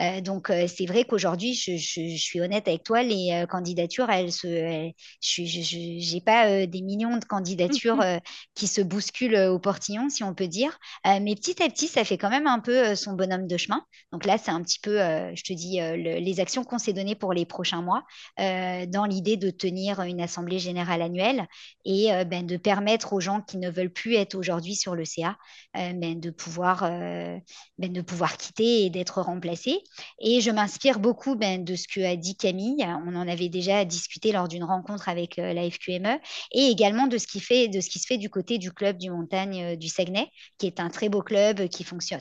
Euh, 0.00 0.20
donc, 0.20 0.50
euh, 0.50 0.66
c'est 0.68 0.86
vrai 0.86 1.04
qu'aujourd'hui, 1.04 1.54
je, 1.54 1.76
suis 1.76 2.40
honnête 2.40 2.68
avec 2.68 2.82
toi, 2.82 3.02
les 3.02 3.44
candidatures, 3.48 4.10
elles 4.10 4.32
se, 4.32 4.92
je 5.20 6.14
n'ai 6.14 6.20
pas 6.20 6.66
des 6.66 6.82
millions 6.82 7.16
de 7.16 7.24
candidatures 7.24 8.02
qui 8.54 8.66
se 8.66 8.80
bousculent 8.80 9.36
au 9.36 9.58
portillon, 9.58 10.08
si 10.08 10.24
on 10.24 10.34
peut 10.34 10.48
dire. 10.48 10.78
mais 11.04 11.34
petit 11.34 11.62
à 11.62 11.68
petit, 11.68 11.88
ça 11.88 12.04
fait 12.04 12.18
quand 12.18 12.30
même 12.30 12.46
un 12.46 12.60
peu 12.60 12.94
son 12.94 13.12
bonhomme 13.12 13.46
de 13.46 13.56
chemin. 13.56 13.84
Donc 14.12 14.24
là, 14.24 14.38
c'est 14.38 14.50
un 14.50 14.62
petit 14.62 14.80
peu, 14.80 14.98
je 14.98 15.42
te 15.42 15.52
dis, 15.52 15.80
les 15.80 16.40
actions 16.40 16.64
qu'on 16.64 16.78
s'est 16.78 16.92
données 16.92 17.14
pour 17.14 17.32
les 17.32 17.46
prochains 17.46 17.82
mois, 17.82 18.04
dans 18.38 19.04
l'idée 19.04 19.36
de 19.36 19.50
tenir 19.50 20.00
une 20.02 20.20
assemblée 20.20 20.58
générale 20.58 21.02
annuelle 21.02 21.46
et 21.84 22.10
ben, 22.26 22.46
de 22.46 22.56
permettre 22.56 23.12
aux 23.12 23.20
gens 23.20 23.40
qui 23.40 23.58
ne 23.58 23.70
veulent 23.70 23.92
plus 23.92 24.14
être 24.14 24.34
aujourd'hui 24.34 24.74
sur 24.74 24.94
le 24.94 25.04
CA 25.04 25.36
ben, 25.74 26.18
de 26.18 26.30
pouvoir, 26.30 26.82
ben, 26.82 27.92
de 27.92 28.00
pouvoir 28.00 28.36
quitter 28.36 28.47
et 28.58 28.90
d'être 28.90 29.22
remplacé. 29.22 29.78
Et 30.20 30.40
je 30.40 30.50
m'inspire 30.50 30.98
beaucoup 30.98 31.36
ben, 31.36 31.64
de 31.64 31.76
ce 31.76 31.86
que 31.88 32.00
a 32.00 32.16
dit 32.16 32.36
Camille. 32.36 32.84
On 33.06 33.14
en 33.14 33.28
avait 33.28 33.48
déjà 33.48 33.84
discuté 33.84 34.32
lors 34.32 34.48
d'une 34.48 34.64
rencontre 34.64 35.08
avec 35.08 35.38
euh, 35.38 35.52
la 35.52 35.70
FQME 35.70 36.18
et 36.52 36.66
également 36.66 37.06
de 37.06 37.18
ce, 37.18 37.26
qui 37.26 37.40
fait, 37.40 37.68
de 37.68 37.80
ce 37.80 37.88
qui 37.88 37.98
se 37.98 38.06
fait 38.06 38.18
du 38.18 38.30
côté 38.30 38.58
du 38.58 38.72
club 38.72 38.98
du 38.98 39.10
montagne 39.10 39.62
euh, 39.62 39.76
du 39.76 39.88
Saguenay, 39.88 40.28
qui 40.58 40.66
est 40.66 40.80
un 40.80 40.90
très 40.90 41.08
beau 41.08 41.22
club 41.22 41.68
qui 41.68 41.84
fonctionne 41.84 42.20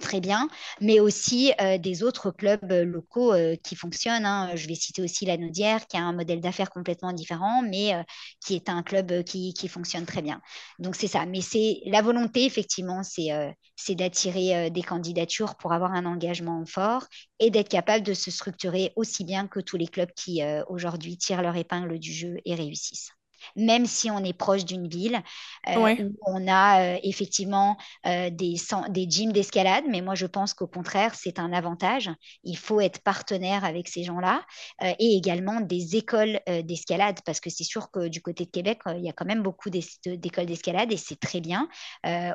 très 0.00 0.20
bien, 0.20 0.48
mais 0.80 1.00
aussi 1.00 1.52
euh, 1.60 1.78
des 1.78 2.02
autres 2.02 2.30
clubs 2.30 2.70
euh, 2.72 2.84
locaux 2.84 3.32
euh, 3.32 3.56
qui 3.56 3.76
fonctionnent. 3.76 4.26
Hein. 4.26 4.54
Je 4.54 4.66
vais 4.66 4.74
citer 4.74 5.02
aussi 5.02 5.24
la 5.24 5.36
Naudière, 5.36 5.86
qui 5.86 5.96
a 5.96 6.00
un 6.02 6.12
modèle 6.12 6.40
d'affaires 6.40 6.70
complètement 6.70 7.12
différent, 7.12 7.62
mais 7.62 7.92
qui 8.44 8.54
est 8.54 8.68
un 8.68 8.82
club 8.82 9.22
qui, 9.24 9.54
qui 9.54 9.68
fonctionne 9.68 10.06
très 10.06 10.22
bien. 10.22 10.40
Donc 10.78 10.96
c'est 10.96 11.06
ça. 11.06 11.26
Mais 11.26 11.40
c'est 11.40 11.80
la 11.86 12.02
volonté, 12.02 12.44
effectivement, 12.44 13.02
c'est 13.02 13.94
d'attirer 13.94 14.70
des 14.70 14.82
candidatures 14.82 15.56
pour 15.56 15.72
avoir 15.72 15.92
un 15.92 16.04
engagement 16.06 16.64
fort 16.66 17.04
et 17.38 17.50
d'être 17.50 17.68
capable 17.68 18.04
de 18.04 18.14
se 18.14 18.30
structurer 18.30 18.92
aussi 18.96 19.24
bien 19.24 19.46
que 19.46 19.60
tous 19.60 19.76
les 19.76 19.86
clubs 19.86 20.12
qui 20.12 20.42
aujourd'hui 20.68 21.16
tirent 21.16 21.42
leur 21.42 21.56
épingle 21.56 21.98
du 21.98 22.12
jeu 22.12 22.36
et 22.44 22.54
réussissent 22.54 23.10
même 23.56 23.86
si 23.86 24.10
on 24.10 24.22
est 24.24 24.32
proche 24.32 24.64
d'une 24.64 24.88
ville 24.88 25.22
euh, 25.68 25.94
où 26.00 26.16
on 26.26 26.48
a 26.48 26.80
euh, 26.80 26.98
effectivement 27.02 27.76
euh, 28.06 28.30
des, 28.30 28.56
des 28.90 29.06
gyms 29.08 29.32
d'escalade. 29.32 29.84
Mais 29.88 30.00
moi, 30.00 30.14
je 30.14 30.26
pense 30.26 30.54
qu'au 30.54 30.66
contraire, 30.66 31.14
c'est 31.14 31.38
un 31.38 31.52
avantage. 31.52 32.10
Il 32.42 32.56
faut 32.56 32.80
être 32.80 33.02
partenaire 33.02 33.64
avec 33.64 33.88
ces 33.88 34.04
gens-là 34.04 34.42
et 34.98 35.16
également 35.16 35.60
des 35.60 35.96
écoles 35.96 36.40
d'escalade 36.64 37.18
parce 37.24 37.40
que 37.40 37.50
c'est 37.50 37.64
sûr 37.64 37.90
que 37.90 38.08
du 38.08 38.20
côté 38.20 38.44
de 38.44 38.50
Québec, 38.50 38.80
il 38.86 39.04
y 39.04 39.08
a 39.08 39.12
quand 39.12 39.24
même 39.24 39.42
beaucoup 39.42 39.70
d'écoles 39.70 40.46
d'escalade 40.46 40.92
et 40.92 40.96
c'est 40.96 41.18
très 41.18 41.40
bien. 41.40 41.68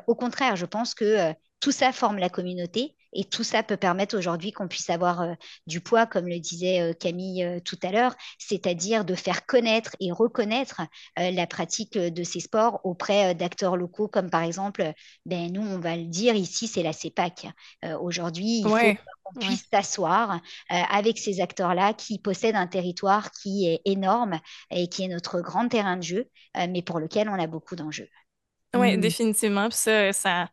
au 0.06 0.14
contraire, 0.14 0.56
je 0.56 0.66
pense 0.66 0.94
que 0.94 1.34
tout 1.60 1.72
ça 1.72 1.92
forme 1.92 2.18
la 2.18 2.28
communauté 2.28 2.96
et 3.12 3.24
tout 3.24 3.42
ça 3.42 3.62
peut 3.62 3.76
permettre 3.76 4.16
aujourd'hui 4.16 4.52
qu'on 4.52 4.68
puisse 4.68 4.90
avoir 4.90 5.22
euh, 5.22 5.34
du 5.66 5.80
poids, 5.80 6.06
comme 6.06 6.28
le 6.28 6.38
disait 6.38 6.80
euh, 6.80 6.92
Camille 6.92 7.42
euh, 7.44 7.60
tout 7.60 7.78
à 7.82 7.90
l'heure, 7.90 8.14
c'est-à-dire 8.38 9.04
de 9.04 9.14
faire 9.14 9.46
connaître 9.46 9.96
et 10.00 10.12
reconnaître 10.12 10.82
la 11.16 11.46
pratique 11.46 11.98
de 11.98 12.22
ces 12.22 12.40
sports 12.40 12.80
auprès 12.84 13.34
d'acteurs 13.34 13.76
locaux, 13.76 14.08
comme 14.08 14.30
par 14.30 14.42
exemple, 14.42 14.92
ben, 15.26 15.52
nous, 15.52 15.62
on 15.62 15.78
va 15.78 15.96
le 15.96 16.06
dire 16.06 16.34
ici, 16.34 16.66
c'est 16.66 16.82
la 16.82 16.92
CEPAC. 16.92 17.48
aujourd'hui, 18.00 18.60
il 18.60 18.64
faut 18.64 19.02
qu'on 19.24 19.40
puisse 19.40 19.66
s'asseoir 19.72 20.40
avec 20.68 21.18
ces 21.18 21.40
acteurs-là 21.40 21.94
qui 21.94 22.18
possèdent 22.18 22.56
un 22.56 22.66
territoire 22.66 23.30
qui 23.32 23.66
est 23.66 23.80
énorme 23.84 24.40
et 24.70 24.88
qui 24.88 25.04
est 25.04 25.08
notre 25.08 25.40
grand 25.40 25.68
terrain 25.68 25.96
de 25.96 26.02
jeu, 26.02 26.28
mais 26.68 26.82
pour 26.82 27.00
lequel 27.00 27.28
on 27.28 27.38
a 27.38 27.46
beaucoup 27.46 27.76
d'enjeux. 27.76 28.08
Oui, 28.74 28.96
mmh. 28.96 29.00
définitivement. 29.00 29.68
Puis 29.68 29.78
ça, 29.78 30.12
ça 30.12 30.48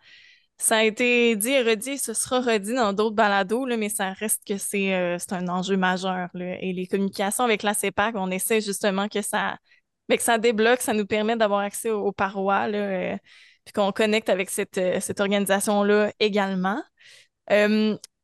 ça 0.57 0.77
a 0.77 0.83
été 0.83 1.35
dit 1.35 1.51
et 1.51 1.61
redit, 1.61 1.97
ce 1.97 2.13
sera 2.13 2.41
redit 2.41 2.73
dans 2.73 2.93
d'autres 2.93 3.15
balados, 3.15 3.65
là, 3.65 3.77
mais 3.77 3.89
ça 3.89 4.13
reste 4.13 4.43
que 4.47 4.57
c'est 4.57 4.93
euh, 4.95 5.17
un 5.31 5.47
enjeu 5.49 5.77
majeur. 5.77 6.29
Là. 6.33 6.57
Et 6.61 6.73
les 6.73 6.87
communications 6.87 7.43
avec 7.43 7.63
la 7.63 7.73
CEPAC, 7.73 8.15
on 8.17 8.31
essaie 8.31 8.61
justement 8.61 9.07
que 9.07 9.21
ça, 9.21 9.57
ben, 10.09 10.17
que 10.17 10.23
ça 10.23 10.37
débloque, 10.39 10.81
ça 10.81 10.93
nous 10.93 11.05
permet 11.05 11.35
d'avoir 11.35 11.61
accès 11.61 11.91
aux, 11.91 12.11
parois, 12.11 12.67
là, 12.67 12.77
euh, 12.77 13.17
puis 13.65 13.73
qu'on 13.73 13.91
connecte 13.91 14.29
avec 14.29 14.49
cette, 14.49 14.77
euh, 14.77 14.99
cette 14.99 15.19
organisation-là 15.19 16.11
également. 16.19 16.81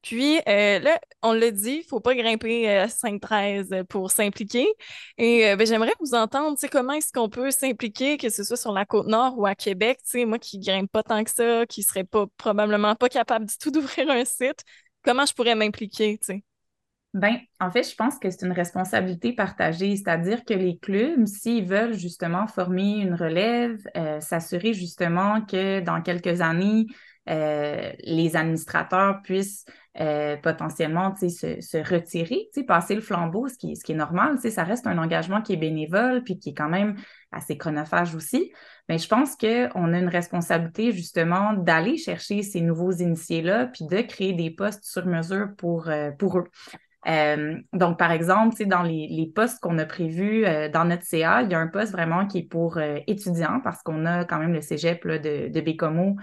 Puis 0.04 0.38
euh, 0.48 0.80
là, 0.80 1.00
on 1.24 1.32
l'a 1.32 1.50
dit, 1.50 1.76
il 1.76 1.78
ne 1.80 1.84
faut 1.84 2.02
pas 2.02 2.13
grimper 2.13 2.70
à 2.70 2.88
5-13 2.88 3.86
pour 3.89 4.12
s'impliquer. 4.12 4.68
Et 5.18 5.48
euh, 5.48 5.56
ben, 5.56 5.66
j'aimerais 5.66 5.94
vous 6.00 6.13
entendre, 6.13 6.58
comment 6.72 6.94
est-ce 6.94 7.12
qu'on 7.12 7.30
peut 7.30 7.52
s'impliquer, 7.52 8.18
que 8.18 8.30
ce 8.30 8.44
soit 8.44 8.58
sur 8.58 8.74
la 8.74 8.86
côte 8.86 9.08
nord 9.08 9.39
ou 9.39 9.46
à 9.46 9.56
Québec, 9.56 10.00
moi 10.28 10.38
qui 10.39 10.60
ne 10.60 10.63
grimpe 10.66 10.92
pas 10.92 11.04
tant 11.04 11.24
que 11.24 11.32
ça, 11.32 11.66
qui 11.66 11.82
ne 11.82 11.86
serais 11.86 12.04
pas, 12.04 12.26
probablement 12.38 12.96
pas 12.96 13.10
capable 13.10 13.46
du 13.46 13.58
tout 13.58 13.72
d'ouvrir 13.72 14.10
un 14.10 14.26
site, 14.26 14.63
comment 15.04 15.26
je 15.26 15.34
pourrais 15.34 15.56
m'impliquer? 15.56 16.20
Ben, 17.13 17.38
en 17.60 17.70
fait, 17.70 17.84
je 17.84 17.96
pense 17.96 18.18
que 18.18 18.32
c'est 18.32 18.44
une 18.44 18.54
responsabilité 18.54 19.34
partagée, 19.34 19.96
c'est-à-dire 19.96 20.44
que 20.46 20.54
les 20.56 20.80
clubs, 20.80 21.28
s'ils 21.28 21.63
veulent 21.63 21.94
justement 21.94 22.48
former 22.48 23.02
une 23.02 23.13
relève, 23.13 23.80
euh, 23.96 24.20
s'assurer 24.20 24.74
justement 24.74 25.42
que 25.46 25.80
dans 25.80 26.02
quelques 26.02 26.42
années, 26.42 26.88
les 27.27 28.36
administrateurs 28.36 29.21
puissent 29.23 29.65
euh, 30.01 30.38
potentiellement 30.38 31.13
se, 31.15 31.62
se 31.62 31.77
retirer, 31.77 32.49
passer 32.67 32.95
le 32.95 33.01
flambeau, 33.01 33.47
ce 33.47 33.59
qui, 33.59 33.73
est 33.73 33.95
normal. 33.95 34.39
Ça 34.39 34.63
reste 34.63 34.88
un 34.88 34.97
engagement 34.97 35.43
qui 35.43 35.53
est 35.53 35.57
bénévole 35.57 36.23
puis 36.23 36.39
qui 36.39 36.49
est 36.49 36.53
quand 36.55 36.69
même 36.69 36.95
assez 37.31 37.59
chronophage 37.59 38.15
aussi. 38.15 38.51
Mais 38.89 38.97
je 38.97 39.07
pense 39.07 39.36
qu'on 39.36 39.93
a 39.93 39.99
une 39.99 40.07
responsabilité 40.07 40.93
justement 40.93 41.53
d'aller 41.53 41.97
chercher 41.97 42.41
ces 42.41 42.62
nouveaux 42.62 42.91
initiés-là 42.91 43.67
puis 43.67 43.86
de 43.86 44.01
créer 44.01 44.33
des 44.33 44.49
postes 44.49 44.83
sur 44.83 45.05
mesure 45.05 45.49
pour, 45.59 45.88
euh, 45.89 46.09
pour 46.09 46.39
eux. 46.39 46.47
Euh, 47.05 47.55
donc, 47.73 47.99
par 47.99 48.12
exemple, 48.12 48.65
dans 48.65 48.81
les, 48.81 49.07
les 49.12 49.27
postes 49.27 49.59
qu'on 49.59 49.77
a 49.77 49.86
prévus 49.86 50.43
dans 50.73 50.86
notre 50.86 51.03
CA, 51.03 51.43
il 51.43 51.51
y 51.51 51.53
a 51.53 51.59
un 51.59 51.67
poste 51.67 51.91
vraiment 51.91 52.25
qui 52.25 52.39
est 52.39 52.49
pour 52.49 52.79
étudiants 53.05 53.59
parce 53.63 53.83
qu'on 53.83 54.07
a 54.07 54.25
quand 54.25 54.39
même 54.39 54.53
le 54.53 54.62
cégep 54.62 55.05
là, 55.05 55.19
de, 55.19 55.49
de 55.49 55.62
Bécomo 55.62 56.15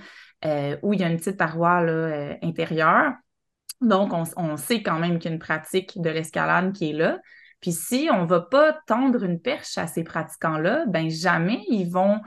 où 0.83 0.92
il 0.92 1.00
y 1.00 1.05
a 1.05 1.09
une 1.09 1.16
petite 1.16 1.37
paroi 1.37 1.83
là, 1.83 2.37
intérieure. 2.42 3.12
Donc, 3.81 4.12
on, 4.12 4.57
sait 4.57 4.83
quand 4.83 4.98
même 4.98 5.18
qu'il 5.18 5.31
y 5.31 5.33
a 5.33 5.35
une 5.35 5.40
pratique 5.40 6.00
de 6.00 6.11
l'escalade 6.11 6.72
qui 6.72 6.90
est 6.90 6.92
là. 6.92 7.18
Puis 7.61 7.72
si 7.72 8.09
on 8.12 8.22
ne 8.22 8.26
va 8.26 8.40
pas 8.40 8.79
tendre 8.87 9.22
une 9.24 9.40
perche 9.40 9.79
à 9.79 9.87
ces 9.87 10.05
pratiquants-là, 10.05 10.85
ben 10.87 11.11
jamais 11.11 11.62
ils 11.68 11.90
vont 11.90 12.20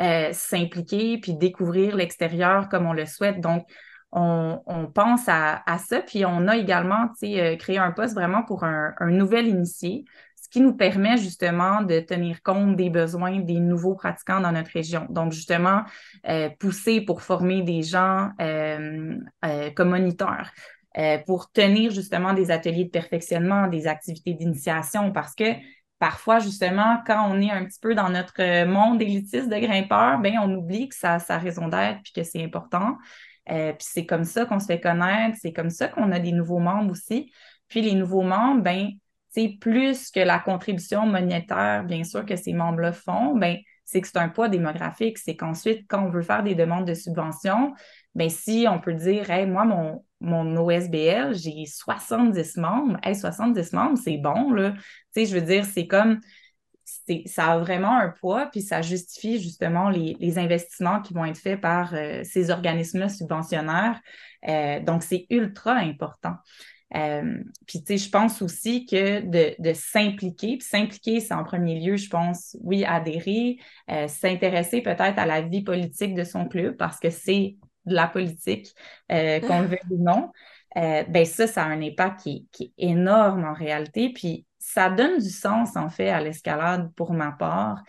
euh, 0.00 0.30
s'impliquer 0.32 1.18
puis 1.18 1.34
découvrir 1.34 1.96
l'extérieur 1.96 2.68
comme 2.68 2.86
on 2.86 2.92
le 2.92 3.06
souhaite. 3.06 3.40
Donc, 3.40 3.66
on, 4.12 4.90
pense 4.92 5.28
à, 5.28 5.62
ça. 5.78 6.00
Puis 6.00 6.24
on 6.24 6.48
a 6.48 6.56
également 6.56 7.08
euh, 7.22 7.56
créé 7.56 7.78
un 7.78 7.92
poste 7.92 8.14
vraiment 8.14 8.42
pour 8.42 8.64
un, 8.64 8.94
nouvel 9.00 9.46
initié, 9.46 10.04
qui 10.50 10.60
nous 10.60 10.74
permet 10.74 11.16
justement 11.16 11.82
de 11.82 12.00
tenir 12.00 12.42
compte 12.42 12.76
des 12.76 12.90
besoins 12.90 13.38
des 13.40 13.60
nouveaux 13.60 13.94
pratiquants 13.94 14.40
dans 14.40 14.52
notre 14.52 14.70
région. 14.70 15.06
Donc, 15.08 15.32
justement, 15.32 15.82
euh, 16.28 16.50
pousser 16.58 17.00
pour 17.00 17.22
former 17.22 17.62
des 17.62 17.82
gens 17.82 18.30
comme 18.38 19.88
moniteurs. 19.88 20.50
pour 21.26 21.50
tenir 21.52 21.92
justement 21.92 22.32
des 22.32 22.50
ateliers 22.50 22.84
de 22.84 22.90
perfectionnement, 22.90 23.68
des 23.68 23.86
activités 23.86 24.34
d'initiation, 24.34 25.12
parce 25.12 25.34
que 25.34 25.44
parfois, 26.00 26.40
justement, 26.40 27.00
quand 27.06 27.30
on 27.30 27.40
est 27.40 27.50
un 27.50 27.64
petit 27.64 27.78
peu 27.80 27.94
dans 27.94 28.08
notre 28.08 28.64
monde 28.64 29.00
élitiste 29.00 29.48
de 29.48 29.56
grimpeurs, 29.56 30.18
ben, 30.18 30.34
on 30.42 30.52
oublie 30.52 30.88
que 30.88 30.96
ça 30.96 31.14
a 31.14 31.18
sa 31.20 31.38
raison 31.38 31.68
d'être 31.68 32.00
puis 32.02 32.12
que 32.12 32.24
c'est 32.24 32.42
important. 32.42 32.96
puis 33.46 33.76
c'est 33.78 34.06
comme 34.06 34.24
ça 34.24 34.46
qu'on 34.46 34.58
se 34.58 34.66
fait 34.66 34.80
connaître, 34.80 35.36
c'est 35.40 35.52
comme 35.52 35.70
ça 35.70 35.86
qu'on 35.88 36.10
a 36.10 36.18
des 36.18 36.32
nouveaux 36.32 36.58
membres 36.58 36.90
aussi. 36.90 37.30
Puis 37.68 37.82
les 37.82 37.94
nouveaux 37.94 38.22
membres, 38.22 38.62
ben, 38.62 38.90
c'est 39.30 39.56
plus 39.60 40.10
que 40.10 40.20
la 40.20 40.38
contribution 40.38 41.06
monétaire, 41.06 41.84
bien 41.84 42.04
sûr, 42.04 42.26
que 42.26 42.36
ces 42.36 42.52
membres-là 42.52 42.92
font, 42.92 43.36
ben, 43.36 43.56
c'est 43.84 44.00
que 44.00 44.08
c'est 44.08 44.18
un 44.18 44.28
poids 44.28 44.48
démographique. 44.48 45.18
C'est 45.18 45.36
qu'ensuite, 45.36 45.86
quand 45.88 46.04
on 46.04 46.10
veut 46.10 46.22
faire 46.22 46.42
des 46.42 46.54
demandes 46.54 46.86
de 46.86 46.94
subvention, 46.94 47.72
ben, 48.14 48.28
si 48.28 48.66
on 48.68 48.80
peut 48.80 48.94
dire, 48.94 49.30
hey, 49.30 49.46
moi, 49.46 49.64
mon, 49.64 50.04
mon 50.20 50.56
OSBL, 50.56 51.34
j'ai 51.34 51.64
70 51.66 52.56
membres. 52.56 52.98
Hey, 53.02 53.14
70 53.14 53.72
membres, 53.72 53.98
c'est 53.98 54.18
bon, 54.18 54.52
là. 54.52 54.74
Je 55.16 55.34
veux 55.34 55.42
dire, 55.42 55.64
c'est 55.64 55.86
comme, 55.86 56.20
ça 57.26 57.52
a 57.52 57.58
vraiment 57.58 57.96
un 57.96 58.08
poids, 58.08 58.46
puis 58.46 58.62
ça 58.62 58.82
justifie 58.82 59.40
justement 59.40 59.90
les, 59.90 60.16
les 60.18 60.38
investissements 60.38 61.00
qui 61.00 61.14
vont 61.14 61.24
être 61.24 61.38
faits 61.38 61.60
par 61.60 61.94
euh, 61.94 62.22
ces 62.24 62.50
organismes-là 62.50 63.08
subventionnaires. 63.08 64.00
Euh, 64.48 64.80
donc, 64.80 65.02
c'est 65.02 65.26
ultra 65.30 65.74
important. 65.74 66.34
Euh, 66.96 67.42
puis, 67.66 67.82
tu 67.82 67.98
sais, 67.98 68.04
je 68.04 68.10
pense 68.10 68.42
aussi 68.42 68.86
que 68.86 69.20
de, 69.20 69.54
de 69.58 69.72
s'impliquer, 69.72 70.56
puis 70.58 70.66
s'impliquer, 70.66 71.20
c'est 71.20 71.34
en 71.34 71.44
premier 71.44 71.78
lieu, 71.78 71.96
je 71.96 72.08
pense, 72.08 72.56
oui, 72.62 72.84
adhérer, 72.84 73.58
euh, 73.90 74.08
s'intéresser 74.08 74.82
peut-être 74.82 75.18
à 75.18 75.26
la 75.26 75.40
vie 75.40 75.62
politique 75.62 76.14
de 76.14 76.24
son 76.24 76.48
club, 76.48 76.76
parce 76.76 76.98
que 76.98 77.10
c'est 77.10 77.56
de 77.86 77.94
la 77.94 78.08
politique, 78.08 78.74
euh, 79.12 79.40
qu'on 79.40 79.60
le 79.60 79.68
veuille 79.68 79.78
ou 79.90 80.02
non. 80.02 80.30
ben 80.74 81.24
ça, 81.24 81.46
ça 81.46 81.64
a 81.64 81.66
un 81.66 81.80
impact 81.82 82.20
qui, 82.20 82.48
qui, 82.52 82.72
est 82.76 82.88
énorme 82.88 83.44
en 83.44 83.54
réalité. 83.54 84.12
Puis, 84.12 84.46
ça 84.58 84.90
donne 84.90 85.18
du 85.18 85.30
sens, 85.30 85.76
en 85.76 85.88
fait, 85.88 86.10
à 86.10 86.20
l'escalade 86.20 86.92
pour 86.94 87.12
ma 87.12 87.32
part. 87.32 87.82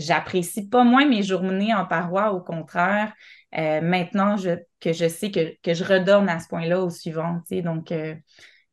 J'apprécie 0.00 0.68
pas 0.68 0.82
moins 0.82 1.06
mes 1.06 1.22
journées 1.22 1.74
en 1.74 1.84
paroi, 1.84 2.32
au 2.32 2.40
contraire. 2.40 3.12
Euh, 3.58 3.80
maintenant 3.80 4.36
que 4.80 4.92
je 4.92 5.08
sais 5.08 5.30
que, 5.30 5.74
je 5.74 5.84
redonne 5.84 6.28
à 6.28 6.38
ce 6.38 6.48
point-là 6.48 6.80
au 6.80 6.90
suivant. 6.90 7.42
Donc, 7.50 7.92
euh, 7.92 8.14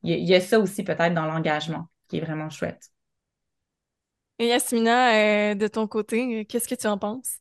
il 0.04 0.28
y, 0.28 0.36
a 0.36 0.42
ça 0.42 0.60
aussi 0.60 0.84
peut-être 0.84 1.14
dans 1.14 1.26
l'engagement 1.26 1.90
qui 2.08 2.18
est 2.18 2.22
vraiment 2.22 2.50
chouette. 2.50 2.90
Et 4.40 4.48
Yasmina, 4.48 5.16
euh, 5.52 5.56
de 5.56 5.68
ton 5.68 5.88
côté, 5.88 6.46
qu'est-ce 6.46 6.68
que 6.68 6.76
tu 6.76 6.88
en 6.88 6.98
penses? 6.98 7.40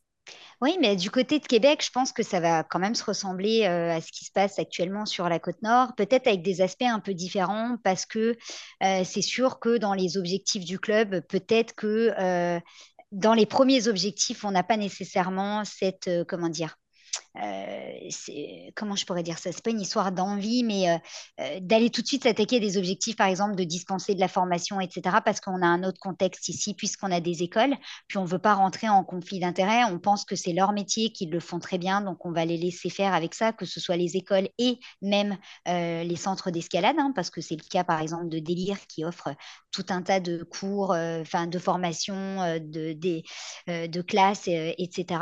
Oui, 0.59 0.77
mais 0.81 0.95
du 0.95 1.11
côté 1.11 1.39
de 1.39 1.45
Québec, 1.45 1.83
je 1.85 1.91
pense 1.91 2.11
que 2.11 2.23
ça 2.23 2.39
va 2.39 2.63
quand 2.63 2.79
même 2.79 2.95
se 2.95 3.03
ressembler 3.03 3.65
à 3.65 4.01
ce 4.01 4.11
qui 4.11 4.25
se 4.25 4.31
passe 4.31 4.57
actuellement 4.57 5.05
sur 5.05 5.29
la 5.29 5.37
côte 5.37 5.61
nord, 5.61 5.93
peut-être 5.95 6.25
avec 6.25 6.41
des 6.41 6.61
aspects 6.61 6.81
un 6.81 6.99
peu 6.99 7.13
différents, 7.13 7.77
parce 7.83 8.07
que 8.07 8.35
c'est 8.81 9.21
sûr 9.21 9.59
que 9.59 9.77
dans 9.77 9.93
les 9.93 10.17
objectifs 10.17 10.65
du 10.65 10.79
club, 10.79 11.21
peut-être 11.27 11.75
que 11.75 12.59
dans 13.11 13.33
les 13.33 13.45
premiers 13.45 13.87
objectifs, 13.87 14.43
on 14.43 14.51
n'a 14.51 14.63
pas 14.63 14.77
nécessairement 14.77 15.63
cette, 15.65 16.09
comment 16.27 16.49
dire, 16.49 16.75
euh, 17.43 18.71
comment 18.75 18.95
je 18.95 19.05
pourrais 19.05 19.23
dire 19.23 19.37
ça? 19.37 19.51
C'est 19.51 19.63
pas 19.63 19.69
une 19.69 19.81
histoire 19.81 20.11
d'envie, 20.11 20.63
mais 20.63 20.89
euh, 20.89 20.97
euh, 21.41 21.59
d'aller 21.61 21.89
tout 21.89 22.01
de 22.01 22.07
suite 22.07 22.23
s'attaquer 22.23 22.59
des 22.59 22.77
objectifs, 22.77 23.15
par 23.15 23.27
exemple, 23.27 23.55
de 23.55 23.63
dispenser 23.63 24.15
de 24.15 24.19
la 24.19 24.27
formation, 24.27 24.79
etc. 24.79 25.17
Parce 25.23 25.39
qu'on 25.39 25.61
a 25.61 25.67
un 25.67 25.83
autre 25.83 25.99
contexte 25.99 26.49
ici, 26.49 26.73
puisqu'on 26.73 27.11
a 27.11 27.19
des 27.19 27.43
écoles, 27.43 27.75
puis 28.07 28.17
on 28.17 28.23
ne 28.23 28.27
veut 28.27 28.39
pas 28.39 28.53
rentrer 28.53 28.89
en 28.89 29.03
conflit 29.03 29.39
d'intérêts. 29.39 29.83
On 29.85 29.99
pense 29.99 30.25
que 30.25 30.35
c'est 30.35 30.53
leur 30.53 30.71
métier, 30.71 31.11
qu'ils 31.11 31.31
le 31.31 31.39
font 31.39 31.59
très 31.59 31.77
bien, 31.77 32.01
donc 32.01 32.25
on 32.25 32.31
va 32.31 32.45
les 32.45 32.57
laisser 32.57 32.89
faire 32.89 33.13
avec 33.13 33.33
ça, 33.33 33.51
que 33.53 33.65
ce 33.65 33.79
soit 33.79 33.97
les 33.97 34.15
écoles 34.17 34.49
et 34.57 34.79
même 35.01 35.37
les 35.65 36.15
centres 36.15 36.51
d'escalade, 36.51 36.95
hein, 36.99 37.11
parce 37.15 37.29
que 37.29 37.41
c'est 37.41 37.55
le 37.55 37.67
cas, 37.69 37.83
par 37.83 38.01
exemple, 38.01 38.29
de 38.29 38.39
Délire 38.39 38.77
qui 38.87 39.03
offre 39.03 39.29
tout 39.71 39.85
un 39.89 40.01
tas 40.01 40.19
de 40.19 40.43
cours, 40.43 40.91
enfin 40.91 41.47
de 41.47 41.59
formation, 41.59 42.57
de, 42.59 42.93
de 42.93 44.01
classes, 44.01 44.47
etc. 44.47 45.19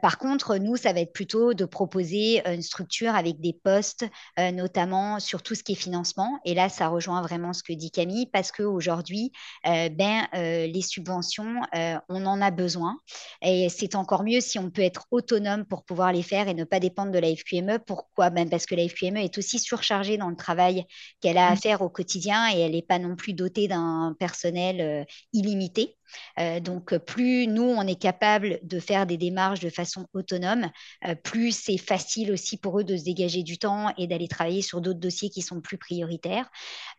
par 0.00 0.18
contre, 0.18 0.56
nous, 0.56 0.76
ça 0.76 0.92
va 0.92 1.00
être 1.00 1.12
plutôt 1.12 1.31
de 1.32 1.64
proposer 1.64 2.46
euh, 2.46 2.54
une 2.54 2.62
structure 2.62 3.14
avec 3.14 3.40
des 3.40 3.52
postes, 3.52 4.04
euh, 4.38 4.50
notamment 4.50 5.18
sur 5.18 5.42
tout 5.42 5.54
ce 5.54 5.62
qui 5.62 5.72
est 5.72 5.76
financement. 5.76 6.38
Et 6.44 6.54
là, 6.54 6.68
ça 6.68 6.88
rejoint 6.88 7.22
vraiment 7.22 7.52
ce 7.52 7.62
que 7.62 7.72
dit 7.72 7.90
Camille, 7.90 8.26
parce 8.26 8.52
qu'aujourd'hui, 8.52 9.32
euh, 9.66 9.88
ben, 9.88 10.26
les 10.32 10.82
subventions, 10.82 11.60
on 12.08 12.26
en 12.26 12.40
a 12.40 12.50
besoin. 12.50 12.96
Et 13.42 13.68
c'est 13.68 13.94
encore 13.94 14.24
mieux 14.24 14.40
si 14.40 14.58
on 14.58 14.70
peut 14.70 14.82
être 14.82 15.06
autonome 15.10 15.64
pour 15.64 15.84
pouvoir 15.84 16.12
les 16.12 16.22
faire 16.22 16.48
et 16.48 16.54
ne 16.54 16.64
pas 16.64 16.80
dépendre 16.80 17.12
de 17.12 17.18
la 17.18 17.34
FQME. 17.34 17.78
Pourquoi? 17.86 18.30
Ben, 18.30 18.48
Parce 18.48 18.66
que 18.66 18.74
la 18.74 18.88
FQME 18.88 19.18
est 19.18 19.38
aussi 19.38 19.58
surchargée 19.58 20.16
dans 20.16 20.28
le 20.28 20.36
travail 20.36 20.84
qu'elle 21.20 21.38
a 21.38 21.48
à 21.48 21.54
mmh. 21.54 21.58
faire 21.58 21.82
au 21.82 21.88
quotidien 21.88 22.50
et 22.54 22.60
elle 22.60 22.72
n'est 22.72 22.82
pas 22.82 22.98
non 22.98 23.16
plus 23.16 23.32
dotée 23.32 23.68
d'un 23.68 24.14
personnel 24.18 25.06
illimité. 25.32 25.96
Euh, 26.38 26.60
donc, 26.60 26.96
plus 26.98 27.46
nous, 27.46 27.62
on 27.62 27.86
est 27.86 28.00
capable 28.00 28.58
de 28.62 28.80
faire 28.80 29.06
des 29.06 29.16
démarches 29.16 29.60
de 29.60 29.70
façon 29.70 30.06
autonome, 30.12 30.70
euh, 31.06 31.14
plus 31.14 31.52
c'est 31.52 31.78
facile 31.78 32.32
aussi 32.32 32.56
pour 32.56 32.78
eux 32.78 32.84
de 32.84 32.96
se 32.96 33.04
dégager 33.04 33.42
du 33.42 33.58
temps 33.58 33.92
et 33.96 34.06
d'aller 34.06 34.28
travailler 34.28 34.62
sur 34.62 34.80
d'autres 34.80 35.00
dossiers 35.00 35.30
qui 35.30 35.42
sont 35.42 35.60
plus 35.60 35.78
prioritaires. 35.78 36.50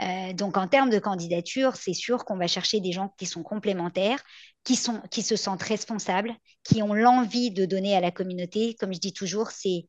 Euh, 0.02 0.34
donc, 0.34 0.58
en 0.58 0.67
termes 0.67 0.89
de 0.89 0.99
candidature, 0.99 1.76
c'est 1.76 1.93
sûr 1.93 2.26
qu'on 2.26 2.38
va 2.38 2.47
chercher 2.47 2.80
des 2.80 2.91
gens 2.91 3.13
qui 3.17 3.26
sont 3.26 3.43
complémentaires, 3.43 4.23
qui, 4.63 4.76
sont, 4.76 5.02
qui 5.12 5.21
se 5.21 5.36
sentent 5.36 5.63
responsables, 5.63 6.34
qui 6.63 6.82
ont 6.82 6.93
l'envie 6.93 7.52
de 7.52 7.65
donner 7.65 7.95
à 7.95 8.02
la 8.02 8.12
communauté. 8.12 8.76
Comme 8.76 8.93
je 8.93 8.99
dis 8.99 9.13
toujours, 9.13 9.52
c'est 9.52 9.88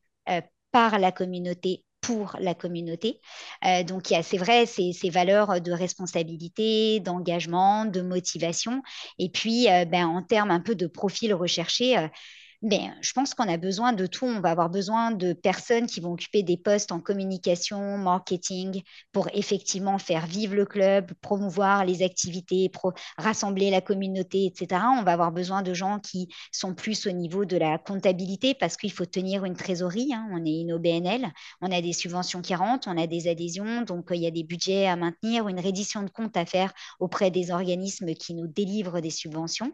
par 0.71 0.99
la 0.99 1.11
communauté 1.11 1.85
pour 2.05 2.35
la 2.39 2.53
communauté. 2.53 3.19
Euh, 3.65 3.83
donc, 3.83 4.13
c'est 4.21 4.37
vrai, 4.37 4.65
ces, 4.65 4.93
valeurs 5.09 5.61
de 5.61 5.71
responsabilité, 5.71 6.99
d'engagement, 6.99 7.85
de 7.85 8.01
motivation. 8.01 8.81
Et 9.19 9.29
puis, 9.29 9.69
euh, 9.69 9.85
ben, 9.85 10.05
en 10.05 10.21
termes 10.21 10.51
un 10.51 10.59
peu 10.59 10.75
de 10.75 10.87
profil 10.87 11.33
recherché, 11.33 11.97
euh, 12.63 12.67
ben, 12.69 12.93
je 13.01 13.13
pense 13.13 13.33
qu'on 13.33 13.47
a 13.47 13.57
besoin 13.57 13.93
de 13.93 14.05
tout. 14.05 14.25
On 14.25 14.39
va 14.39 14.51
avoir 14.51 14.69
besoin 14.69 15.11
de 15.11 15.33
personnes 15.33 15.87
qui 15.87 15.99
vont 15.99 16.13
occuper 16.13 16.43
des 16.43 16.57
postes 16.57 16.91
en 16.91 16.99
communication, 16.99 17.97
marketing, 17.97 18.81
pour 19.11 19.27
effectivement 19.33 19.97
faire 19.97 20.25
vivre 20.25 20.55
le 20.55 20.65
club, 20.65 21.11
promouvoir 21.21 21.85
les 21.85 22.03
activités, 22.03 22.71
rassembler 23.17 23.69
la 23.69 23.81
communauté, 23.81 24.45
etc. 24.45 24.81
On 24.97 25.03
va 25.03 25.13
avoir 25.13 25.31
besoin 25.31 25.61
de 25.61 25.73
gens 25.73 25.99
qui 25.99 26.29
sont 26.51 26.73
plus 26.73 27.07
au 27.07 27.11
niveau 27.11 27.45
de 27.45 27.57
la 27.57 27.77
comptabilité 27.77 28.53
parce 28.53 28.77
qu'il 28.77 28.91
faut 28.91 29.05
tenir 29.05 29.45
une 29.45 29.55
trésorerie. 29.55 30.13
Hein. 30.13 30.27
On 30.31 30.45
est 30.45 30.61
une 30.61 30.73
OBNL, 30.73 31.31
on 31.61 31.71
a 31.71 31.81
des 31.81 31.93
subventions 31.93 32.41
qui 32.41 32.55
rentrent, 32.55 32.87
on 32.87 32.97
a 32.97 33.07
des 33.07 33.27
adhésions, 33.27 33.81
donc 33.81 34.11
euh, 34.11 34.15
il 34.15 34.21
y 34.21 34.27
a 34.27 34.31
des 34.31 34.43
budgets 34.43 34.87
à 34.87 34.95
maintenir, 34.95 35.47
une 35.47 35.59
reddition 35.59 36.03
de 36.03 36.09
comptes 36.09 36.37
à 36.37 36.45
faire 36.45 36.73
auprès 36.99 37.31
des 37.31 37.51
organismes 37.51 38.13
qui 38.13 38.33
nous 38.33 38.47
délivrent 38.47 39.01
des 39.01 39.09
subventions. 39.09 39.73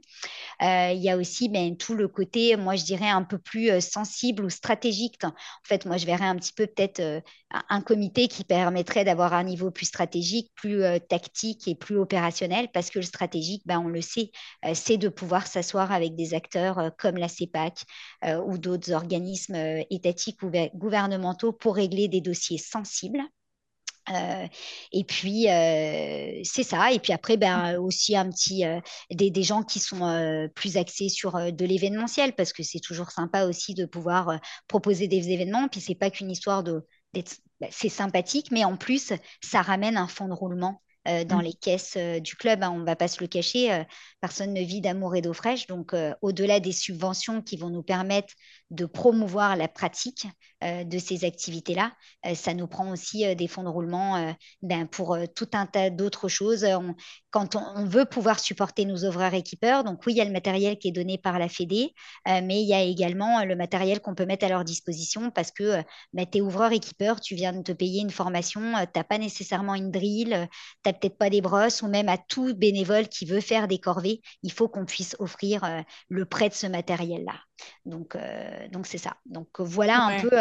Euh, 0.62 0.92
il 0.94 1.02
y 1.02 1.10
a 1.10 1.18
aussi 1.18 1.50
ben, 1.50 1.76
tout 1.78 1.96
le 1.96 2.08
côté, 2.08 2.56
moi 2.56 2.76
je 2.82 2.86
dirais, 2.86 3.10
un 3.10 3.24
peu 3.24 3.38
plus 3.38 3.70
euh, 3.70 3.80
sensible 3.80 4.44
ou 4.44 4.50
stratégique. 4.50 5.24
En 5.24 5.32
fait, 5.64 5.86
moi, 5.86 5.98
je 5.98 6.06
verrais 6.06 6.26
un 6.26 6.36
petit 6.36 6.54
peu 6.54 6.68
peut-être 6.68 7.00
euh, 7.00 7.22
un 7.70 7.82
comité 7.82 8.28
qui 8.28 8.44
permettrait 8.44 9.06
d'avoir 9.06 9.34
un 9.34 9.44
niveau 9.44 9.72
plus 9.72 9.86
stratégique, 9.86 10.52
plus 10.56 10.84
euh, 10.84 11.00
tactique 11.00 11.68
et 11.68 11.76
plus 11.76 11.98
opérationnel, 11.98 12.68
parce 12.74 12.90
que 12.90 13.00
le 13.00 13.06
stratégique, 13.06 13.64
ben, 13.66 13.80
on 13.80 13.88
le 13.88 14.02
sait, 14.02 14.32
c'est 14.74 14.98
de 14.98 15.10
pouvoir 15.10 15.48
s'asseoir 15.48 15.92
avec 15.92 16.16
des 16.16 16.34
acteurs 16.34 16.92
comme 16.98 17.18
la 17.18 17.28
CEPAC 17.28 17.84
ou 18.46 18.58
d'autres 18.58 18.92
organismes 18.92 19.56
étatiques 19.90 20.42
ou 20.44 20.52
gouvernementaux 20.76 21.52
pour 21.54 21.76
régler 21.76 22.08
des 22.08 22.22
dossiers 22.22 22.58
sensibles. 22.58 23.22
Euh, 24.10 24.48
et 24.92 25.04
puis, 25.04 25.48
euh, 25.50 26.42
c'est 26.44 26.64
ça. 26.64 26.92
Et 26.92 27.00
puis 27.00 27.14
après, 27.14 27.38
ben, 27.38 27.78
aussi 27.78 28.16
un 28.16 28.30
petit, 28.30 28.66
euh, 28.66 28.80
des, 29.12 29.30
des, 29.30 29.44
gens 29.44 29.64
qui 29.64 29.80
sont 29.80 30.50
plus 30.56 30.78
axés 30.78 31.10
sur 31.10 31.34
de 31.52 31.66
l'événementiel, 31.66 32.34
parce 32.34 32.54
que 32.54 32.64
c'est 32.64 32.80
toujours 32.80 33.12
sympa 33.12 33.46
aussi 33.46 33.74
de 33.74 33.86
pouvoir 33.86 34.40
proposer 34.68 35.08
des 35.08 35.30
événements. 35.30 35.68
Puis, 35.68 35.82
c'est 35.82 35.96
pas 35.96 36.10
qu'une 36.10 36.32
histoire 36.32 36.64
de. 36.64 36.86
Ben, 37.14 37.24
c'est 37.70 37.90
sympathique, 37.90 38.52
mais 38.52 38.64
en 38.64 38.78
plus, 38.78 39.14
ça 39.42 39.62
ramène 39.62 39.98
un 39.98 40.08
fonds 40.08 40.28
de 40.28 40.34
roulement. 40.34 40.82
dans 41.06 41.40
mmh. 41.40 41.42
les 41.42 41.54
caisses 41.54 41.98
du 42.22 42.36
club. 42.36 42.64
Hein, 42.64 42.72
on 42.72 42.80
ne 42.80 42.86
va 42.86 42.96
pas 42.96 43.08
se 43.08 43.22
le 43.22 43.28
cacher, 43.28 43.86
personne 44.20 44.54
ne 44.54 44.62
vit 44.62 44.82
d'amour 44.82 45.16
et 45.16 45.22
d'eau 45.22 45.34
fraîche. 45.34 45.68
Donc, 45.68 45.94
au-delà 46.22 46.60
des 46.60 46.72
subventions 46.72 47.42
qui 47.42 47.58
vont 47.58 47.70
nous 47.70 47.84
permettre 47.84 48.34
de 48.72 48.86
promouvoir 48.86 49.56
la 49.56 49.68
pratique 49.68 50.28
euh, 50.64 50.84
de 50.84 50.98
ces 50.98 51.26
activités-là. 51.26 51.92
Euh, 52.26 52.36
ça 52.36 52.54
nous 52.54 52.68
prend 52.68 52.92
aussi 52.92 53.26
euh, 53.26 53.36
des 53.36 53.48
fonds 53.48 53.64
de 53.64 53.68
roulement 53.68 54.36
ben, 54.62 54.88
pour 54.88 55.18
tout 55.36 55.50
un 55.54 55.66
tas 55.66 55.90
d'autres 55.90 56.28
choses. 56.28 56.66
quand 57.32 57.56
on, 57.56 57.86
veut 57.86 58.06
pouvoir 58.06 58.40
supporter 58.40 58.86
nos 58.86 59.04
ouvreurs 59.06 59.34
équipeurs, 59.34 59.84
donc 59.84 60.06
oui, 60.06 60.14
il 60.14 60.18
y 60.18 60.22
a 60.22 60.26
le 60.26 60.32
matériel 60.32 60.78
qui 60.78 60.88
est 60.88 60.92
donné 60.92 61.18
par 61.18 61.40
la 61.40 61.50
Fédé, 61.50 61.94
mais 62.26 62.62
il 62.62 62.68
y 62.68 62.74
a 62.74 62.82
également 62.82 63.44
le 63.44 63.56
matériel 63.56 64.00
qu'on 64.00 64.16
peut 64.16 64.26
mettre 64.26 64.46
à 64.46 64.50
leur 64.50 64.64
disposition 64.64 65.32
parce 65.32 65.52
que 65.52 65.82
ben, 66.14 66.26
tu 66.30 66.38
es 66.38 66.42
ouvreur 66.42 66.72
équipeur, 66.72 67.20
tu 67.20 67.36
viens 67.36 67.54
de 67.54 67.62
te 67.62 67.72
payer 67.72 68.02
une 68.02 68.12
formation, 68.12 68.62
tu 68.62 69.00
n'as 69.00 69.04
pas 69.04 69.18
nécessairement 69.18 69.76
une 69.76 69.92
drill, 69.92 70.48
tu 70.84 70.90
n'as 70.90 70.94
peut-être 70.94 71.18
pas 71.18 71.30
des 71.30 71.42
brosses 71.42 71.82
ou 71.82 71.88
même 71.88 72.10
à 72.10 72.18
tout 72.18 72.54
bénévole 72.56 73.08
qui 73.08 73.26
veut 73.26 73.42
faire 73.42 73.68
des 73.68 73.80
corvées, 73.80 74.22
il 74.44 74.52
faut 74.52 74.70
qu'on 74.70 74.86
puisse 74.86 75.16
offrir 75.20 75.84
le 76.10 76.26
prêt 76.26 76.50
de 76.50 76.54
ce 76.54 76.68
matériel-là. 76.68 77.36
Donc, 77.86 78.16
donc 78.72 78.88
c'est 78.88 78.98
ça. 78.98 79.18
Donc 79.26 79.60
voilà 79.60 80.04
un 80.06 80.22
peu 80.22 80.32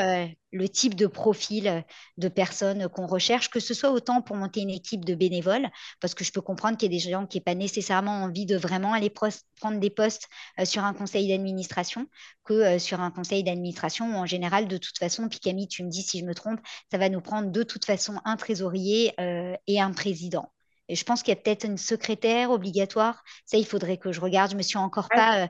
le 0.52 0.68
type 0.68 0.94
de 0.94 1.06
profil 1.06 1.84
de 2.16 2.28
personnes 2.28 2.88
qu'on 2.88 3.06
recherche, 3.06 3.50
que 3.50 3.60
ce 3.60 3.72
soit 3.72 3.90
autant 3.90 4.20
pour 4.20 4.36
monter 4.36 4.60
une 4.60 4.70
équipe 4.70 5.04
de 5.04 5.14
bénévoles, 5.14 5.68
parce 6.00 6.14
que 6.14 6.24
je 6.24 6.32
peux 6.32 6.40
comprendre 6.40 6.76
qu'il 6.76 6.92
y 6.92 6.94
a 6.94 6.98
des 6.98 7.10
gens 7.10 7.26
qui 7.26 7.38
n'ont 7.38 7.44
pas 7.44 7.54
nécessairement 7.54 8.22
envie 8.22 8.46
de 8.46 8.56
vraiment 8.56 8.92
aller 8.92 9.10
prendre 9.10 9.78
des 9.78 9.90
postes 9.90 10.28
sur 10.64 10.84
un 10.84 10.92
conseil 10.92 11.28
d'administration, 11.28 12.06
que 12.44 12.78
sur 12.78 13.00
un 13.00 13.10
conseil 13.10 13.44
d'administration 13.44 14.12
où 14.12 14.16
en 14.16 14.26
général, 14.26 14.66
de 14.66 14.76
toute 14.76 14.98
façon, 14.98 15.28
puis 15.28 15.38
Camille, 15.38 15.68
tu 15.68 15.84
me 15.84 15.88
dis 15.88 16.02
si 16.02 16.18
je 16.18 16.24
me 16.24 16.34
trompe, 16.34 16.60
ça 16.90 16.98
va 16.98 17.08
nous 17.08 17.20
prendre 17.20 17.50
de 17.50 17.62
toute 17.62 17.84
façon 17.84 18.20
un 18.24 18.36
trésorier 18.36 19.14
et 19.66 19.80
un 19.80 19.92
président. 19.92 20.52
Et 20.90 20.96
je 20.96 21.04
pense 21.04 21.22
qu'il 21.22 21.32
y 21.34 21.38
a 21.38 21.40
peut-être 21.40 21.64
une 21.64 21.78
secrétaire 21.78 22.50
obligatoire. 22.50 23.22
Ça, 23.46 23.56
il 23.56 23.66
faudrait 23.66 23.96
que 23.96 24.12
je 24.12 24.20
regarde. 24.20 24.50
Je 24.50 24.56
me 24.56 24.62
suis 24.62 24.78
encore 24.78 25.08
pas 25.08 25.48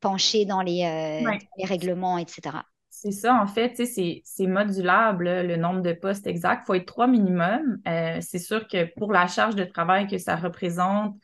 penchée 0.00 0.44
dans 0.44 0.62
les, 0.62 1.22
les 1.58 1.64
règlements, 1.64 2.18
etc. 2.18 2.58
C'est 3.00 3.12
ça, 3.12 3.40
en 3.40 3.46
fait, 3.46 3.80
c'est 3.86 4.46
modulable, 4.46 5.42
le 5.42 5.56
nombre 5.56 5.82
de 5.82 5.92
postes 5.92 6.26
exacts. 6.26 6.62
Il 6.64 6.66
faut 6.66 6.74
être 6.74 6.86
trois 6.86 7.06
minimum. 7.06 7.78
Euh, 7.86 8.18
c'est 8.20 8.40
sûr 8.40 8.66
que 8.66 8.92
pour 8.98 9.12
la 9.12 9.28
charge 9.28 9.54
de 9.54 9.62
travail 9.62 10.08
que 10.08 10.18
ça 10.18 10.34
représente, 10.34 11.14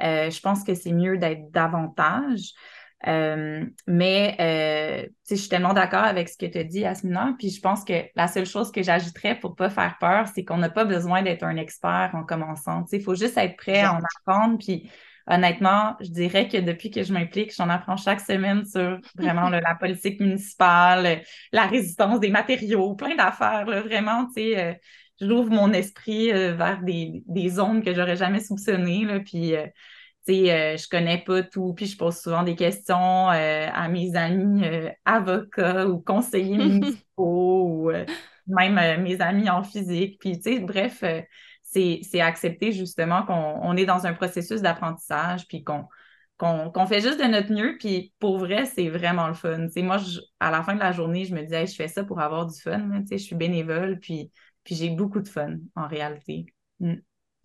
euh, 0.00 0.30
je 0.30 0.40
pense 0.40 0.62
que 0.62 0.74
c'est 0.74 0.92
mieux 0.92 1.18
d'être 1.18 1.50
davantage. 1.50 2.52
Euh, 3.06 3.64
mais 3.86 5.10
je 5.28 5.34
suis 5.34 5.48
tellement 5.48 5.72
d'accord 5.72 6.04
avec 6.04 6.28
ce 6.28 6.36
que 6.36 6.46
tu 6.46 6.58
as 6.58 6.64
dit, 6.64 6.84
Asmina. 6.84 7.34
Puis 7.38 7.50
je 7.50 7.60
pense 7.60 7.84
que 7.84 8.04
la 8.14 8.28
seule 8.28 8.46
chose 8.46 8.70
que 8.70 8.82
j'ajouterais 8.82 9.38
pour 9.38 9.50
ne 9.50 9.56
pas 9.56 9.70
faire 9.70 9.96
peur, 9.98 10.28
c'est 10.34 10.44
qu'on 10.44 10.58
n'a 10.58 10.70
pas 10.70 10.84
besoin 10.84 11.22
d'être 11.22 11.42
un 11.42 11.56
expert 11.56 12.10
en 12.14 12.24
commençant. 12.24 12.84
Il 12.92 13.02
faut 13.02 13.14
juste 13.14 13.36
être 13.38 13.56
prêt 13.56 13.80
à 13.80 13.94
en 13.94 14.00
apprendre. 14.18 14.58
Puis 14.58 14.90
honnêtement, 15.26 15.96
je 16.00 16.08
dirais 16.08 16.48
que 16.48 16.58
depuis 16.58 16.90
que 16.90 17.02
je 17.02 17.12
m'implique, 17.12 17.54
j'en 17.54 17.68
apprends 17.68 17.96
chaque 17.96 18.20
semaine 18.20 18.64
sur 18.64 18.98
vraiment 19.16 19.48
la 19.48 19.74
politique 19.80 20.20
municipale, 20.20 21.22
la 21.52 21.66
résistance 21.66 22.20
des 22.20 22.30
matériaux, 22.30 22.94
plein 22.94 23.14
d'affaires. 23.14 23.64
Vraiment, 23.64 24.26
tu 24.26 24.32
sais, 24.34 24.58
euh, 24.58 24.74
j'ouvre 25.20 25.50
mon 25.50 25.72
esprit 25.72 26.32
euh, 26.32 26.54
vers 26.54 26.82
des, 26.82 27.22
des, 27.26 27.48
zones 27.48 27.82
que 27.82 27.94
j'aurais 27.94 28.16
jamais 28.16 28.40
soupçonnées. 28.40 29.04
Là, 29.04 29.20
puis, 29.20 29.56
euh, 29.56 29.66
tu 30.26 30.34
sais, 30.34 30.76
je 30.76 30.88
connais 30.88 31.18
pas 31.18 31.42
tout, 31.42 31.74
puis 31.74 31.86
je 31.86 31.96
pose 31.96 32.16
souvent 32.16 32.42
des 32.42 32.56
questions 32.56 33.28
à 33.28 33.88
mes 33.88 34.14
amis 34.16 34.62
avocats 35.04 35.86
ou 35.86 36.00
conseillers 36.00 36.58
municipaux 36.58 37.66
ou 37.68 37.90
même 38.46 39.02
mes 39.02 39.20
amis 39.20 39.50
en 39.50 39.62
physique. 39.62 40.18
Puis, 40.20 40.40
tu 40.40 40.54
sais, 40.54 40.58
bref 40.60 41.02
c'est 42.02 42.20
accepter 42.20 42.72
justement 42.72 43.24
qu'on 43.24 43.76
est 43.76 43.86
dans 43.86 44.06
un 44.06 44.14
processus 44.14 44.62
d'apprentissage, 44.62 45.46
puis 45.46 45.64
qu'on 45.64 45.86
qu'on 46.36 46.86
fait 46.86 47.00
juste 47.00 47.20
de 47.20 47.24
notre 47.24 47.52
mieux, 47.52 47.76
puis 47.78 48.12
pour 48.18 48.38
vrai, 48.38 48.66
c'est 48.66 48.88
vraiment 48.90 49.28
le 49.28 49.34
fun. 49.34 49.68
moi, 49.76 49.98
à 50.40 50.50
la 50.50 50.62
fin 50.62 50.74
de 50.74 50.80
la 50.80 50.92
journée, 50.92 51.24
je 51.24 51.34
me 51.34 51.40
disais, 51.42 51.66
je 51.66 51.74
fais 51.74 51.88
ça 51.88 52.04
pour 52.04 52.20
avoir 52.20 52.46
du 52.46 52.60
fun. 52.60 53.02
je 53.08 53.16
suis 53.16 53.36
bénévole, 53.36 53.98
puis, 54.00 54.30
puis 54.64 54.74
j'ai 54.74 54.90
beaucoup 54.90 55.20
de 55.20 55.28
fun 55.28 55.56
en 55.76 55.86
réalité. 55.86 56.46
Mm. 56.80 56.94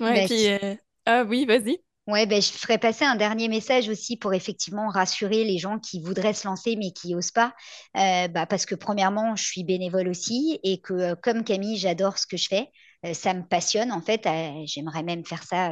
Ouais, 0.02 0.26
puis, 0.26 0.50
euh, 0.50 0.76
ah 1.06 1.24
oui, 1.24 1.46
vas-y. 1.46 1.78
Ouais, 2.10 2.26
ben, 2.26 2.42
je 2.42 2.52
ferais 2.52 2.80
passer 2.80 3.06
un 3.06 3.16
dernier 3.16 3.48
message 3.50 3.88
aussi 3.88 4.18
pour 4.18 4.34
effectivement 4.34 4.88
rassurer 4.90 5.44
les 5.44 5.60
gens 5.60 5.78
qui 5.78 6.02
voudraient 6.02 6.34
se 6.34 6.48
lancer 6.48 6.76
mais 6.76 6.92
qui 6.92 7.14
n'osent 7.14 7.30
pas. 7.30 7.54
Euh, 7.98 8.28
bah, 8.28 8.48
parce 8.48 8.66
que 8.66 8.74
premièrement, 8.74 9.36
je 9.36 9.44
suis 9.44 9.64
bénévole 9.64 10.08
aussi 10.08 10.60
et 10.64 10.82
que 10.82 10.94
euh, 10.94 11.16
comme 11.22 11.44
Camille, 11.44 11.78
j'adore 11.78 12.18
ce 12.18 12.26
que 12.26 12.36
je 12.36 12.48
fais. 12.48 12.72
Euh, 13.06 13.14
ça 13.14 13.36
me 13.36 13.44
passionne 13.44 13.92
en 13.92 14.02
fait. 14.02 14.28
J'aimerais 14.66 15.04
même 15.04 15.24
faire 15.24 15.44
ça, 15.44 15.72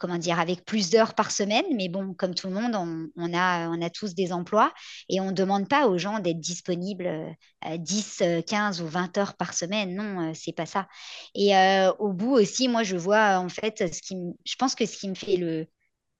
comment 0.00 0.18
dire, 0.18 0.40
avec 0.40 0.64
plus 0.64 0.90
d'heures 0.90 1.14
par 1.14 1.30
semaine. 1.30 1.64
Mais 1.76 1.88
bon, 1.88 2.14
comme 2.14 2.34
tout 2.34 2.48
le 2.48 2.54
monde, 2.54 2.74
on, 3.16 3.34
a, 3.34 3.68
on 3.68 3.80
a 3.82 3.90
tous 3.90 4.14
des 4.14 4.32
emplois 4.32 4.72
et 5.08 5.20
on 5.20 5.26
ne 5.26 5.32
demande 5.32 5.68
pas 5.68 5.86
aux 5.86 5.98
gens 5.98 6.18
d'être 6.18 6.40
disponibles 6.40 7.08
10, 7.78 8.22
15 8.46 8.82
ou 8.82 8.88
20 8.88 9.16
heures 9.18 9.36
par 9.36 9.54
semaine. 9.54 9.94
Non, 9.94 10.32
c'est 10.34 10.52
pas 10.52 10.66
ça. 10.66 10.88
Et 11.34 11.52
au 11.98 12.12
bout 12.12 12.32
aussi, 12.32 12.68
moi, 12.68 12.82
je 12.82 12.96
vois 12.96 13.38
en 13.38 13.48
fait, 13.48 13.92
ce 13.92 14.02
qui 14.02 14.16
je 14.44 14.56
pense 14.56 14.74
que 14.74 14.86
ce 14.86 14.96
qui 14.96 15.08
me 15.08 15.14
fait 15.14 15.36
le, 15.36 15.66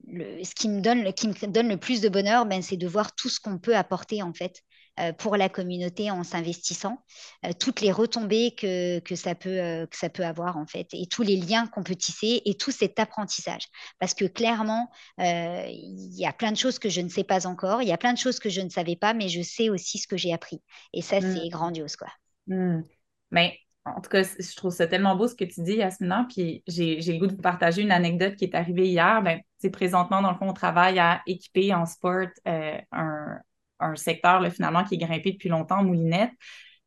ce 0.08 0.54
qui 0.54 0.68
me 0.68 0.80
donne 0.80 1.02
le, 1.04 1.12
qui 1.12 1.28
me 1.28 1.46
donne 1.46 1.68
le 1.68 1.76
plus 1.76 2.00
de 2.00 2.08
bonheur, 2.08 2.46
ben, 2.46 2.62
c'est 2.62 2.76
de 2.76 2.86
voir 2.86 3.14
tout 3.14 3.28
ce 3.28 3.40
qu'on 3.40 3.58
peut 3.58 3.76
apporter 3.76 4.22
en 4.22 4.32
fait 4.32 4.62
euh, 4.62 4.69
pour 5.18 5.36
la 5.36 5.48
communauté 5.48 6.10
en 6.10 6.22
s'investissant, 6.24 7.02
euh, 7.44 7.50
toutes 7.58 7.80
les 7.80 7.92
retombées 7.92 8.54
que, 8.54 8.98
que, 9.00 9.14
ça 9.14 9.34
peut, 9.34 9.60
euh, 9.60 9.86
que 9.86 9.96
ça 9.96 10.08
peut 10.08 10.24
avoir 10.24 10.56
en 10.56 10.66
fait, 10.66 10.88
et 10.92 11.06
tous 11.06 11.22
les 11.22 11.36
liens 11.36 11.66
qu'on 11.66 11.82
peut 11.82 11.94
tisser 11.94 12.42
et 12.44 12.54
tout 12.54 12.70
cet 12.70 12.98
apprentissage. 12.98 13.64
Parce 13.98 14.14
que 14.14 14.24
clairement, 14.24 14.90
il 15.18 16.14
y 16.18 16.26
a 16.26 16.32
plein 16.32 16.52
de 16.52 16.56
choses 16.56 16.78
que 16.78 16.88
je 16.88 17.00
ne 17.00 17.08
sais 17.08 17.24
pas 17.24 17.46
encore, 17.46 17.82
il 17.82 17.88
y 17.88 17.92
a 17.92 17.98
plein 17.98 18.12
de 18.12 18.18
choses 18.18 18.38
que 18.38 18.48
je 18.48 18.60
ne 18.60 18.68
savais 18.68 18.96
pas, 18.96 19.14
mais 19.14 19.28
je 19.28 19.42
sais 19.42 19.68
aussi 19.68 19.98
ce 19.98 20.06
que 20.06 20.16
j'ai 20.16 20.32
appris. 20.32 20.62
Et 20.92 21.02
ça, 21.02 21.20
c'est 21.20 21.46
mmh. 21.46 21.48
grandiose, 21.50 21.96
quoi. 21.96 22.08
Mmh. 22.46 22.82
Mais 23.30 23.58
en 23.84 24.00
tout 24.00 24.10
cas, 24.10 24.22
je 24.22 24.56
trouve 24.56 24.72
ça 24.72 24.86
tellement 24.86 25.16
beau 25.16 25.28
ce 25.28 25.34
que 25.34 25.44
tu 25.44 25.62
dis, 25.62 25.76
Yasmina. 25.76 26.26
Puis 26.28 26.62
j'ai 26.66 27.00
le 27.00 27.18
goût 27.18 27.26
de 27.26 27.34
vous 27.34 27.42
partager 27.42 27.82
une 27.82 27.92
anecdote 27.92 28.36
qui 28.36 28.44
est 28.44 28.54
arrivée 28.54 28.88
hier. 28.88 29.22
Ben, 29.22 29.40
présentement, 29.72 30.22
dans 30.22 30.30
le 30.30 30.36
fond, 30.36 30.48
on 30.48 30.52
travaille 30.52 30.98
à 30.98 31.22
équiper 31.26 31.72
en 31.74 31.86
sport 31.86 32.26
un, 32.44 33.38
un 33.80 33.96
secteur 33.96 34.46
finalement 34.52 34.84
qui 34.84 34.94
est 34.94 34.98
grimpé 34.98 35.32
depuis 35.32 35.48
longtemps, 35.48 35.82
Moulinette. 35.82 36.32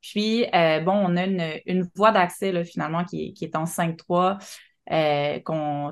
Puis, 0.03 0.45
euh, 0.53 0.81
bon, 0.81 0.93
on 0.93 1.15
a 1.15 1.25
une, 1.25 1.89
voie 1.95 2.11
d'accès 2.11 2.63
finalement 2.65 3.05
qui, 3.05 3.33
est 3.41 3.55
en 3.55 3.65
5-3. 3.65 4.37
Euh, 4.91 5.39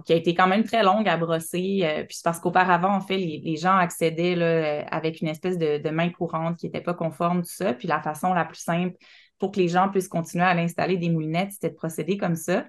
qui 0.05 0.11
a 0.11 0.15
été 0.17 0.35
quand 0.35 0.47
même 0.47 0.65
très 0.65 0.83
longue 0.83 1.07
à 1.07 1.15
brosser. 1.15 1.79
Euh, 1.83 2.03
puis 2.03 2.17
c'est 2.17 2.23
parce 2.25 2.41
qu'auparavant, 2.41 2.93
en 2.93 2.99
fait, 2.99 3.15
les, 3.17 3.55
gens 3.55 3.77
accédaient 3.77 4.85
avec 4.91 5.21
une 5.21 5.29
espèce 5.29 5.57
de, 5.57 5.89
main 5.89 6.09
courante 6.09 6.57
qui 6.57 6.65
n'était 6.65 6.81
pas 6.81 6.93
conforme, 6.93 7.41
tout 7.41 7.53
ça. 7.53 7.73
Puis 7.73 7.87
la 7.87 8.01
façon 8.01 8.33
la 8.33 8.43
plus 8.43 8.59
simple 8.59 8.97
pour 9.39 9.51
que 9.51 9.59
les 9.59 9.69
gens 9.69 9.89
puissent 9.89 10.09
continuer 10.09 10.43
à 10.43 10.53
l'installer 10.53 10.97
des 10.97 11.09
moulinettes, 11.09 11.53
c'était 11.53 11.69
de 11.69 11.75
procéder 11.75 12.17
comme 12.17 12.35
ça. 12.35 12.65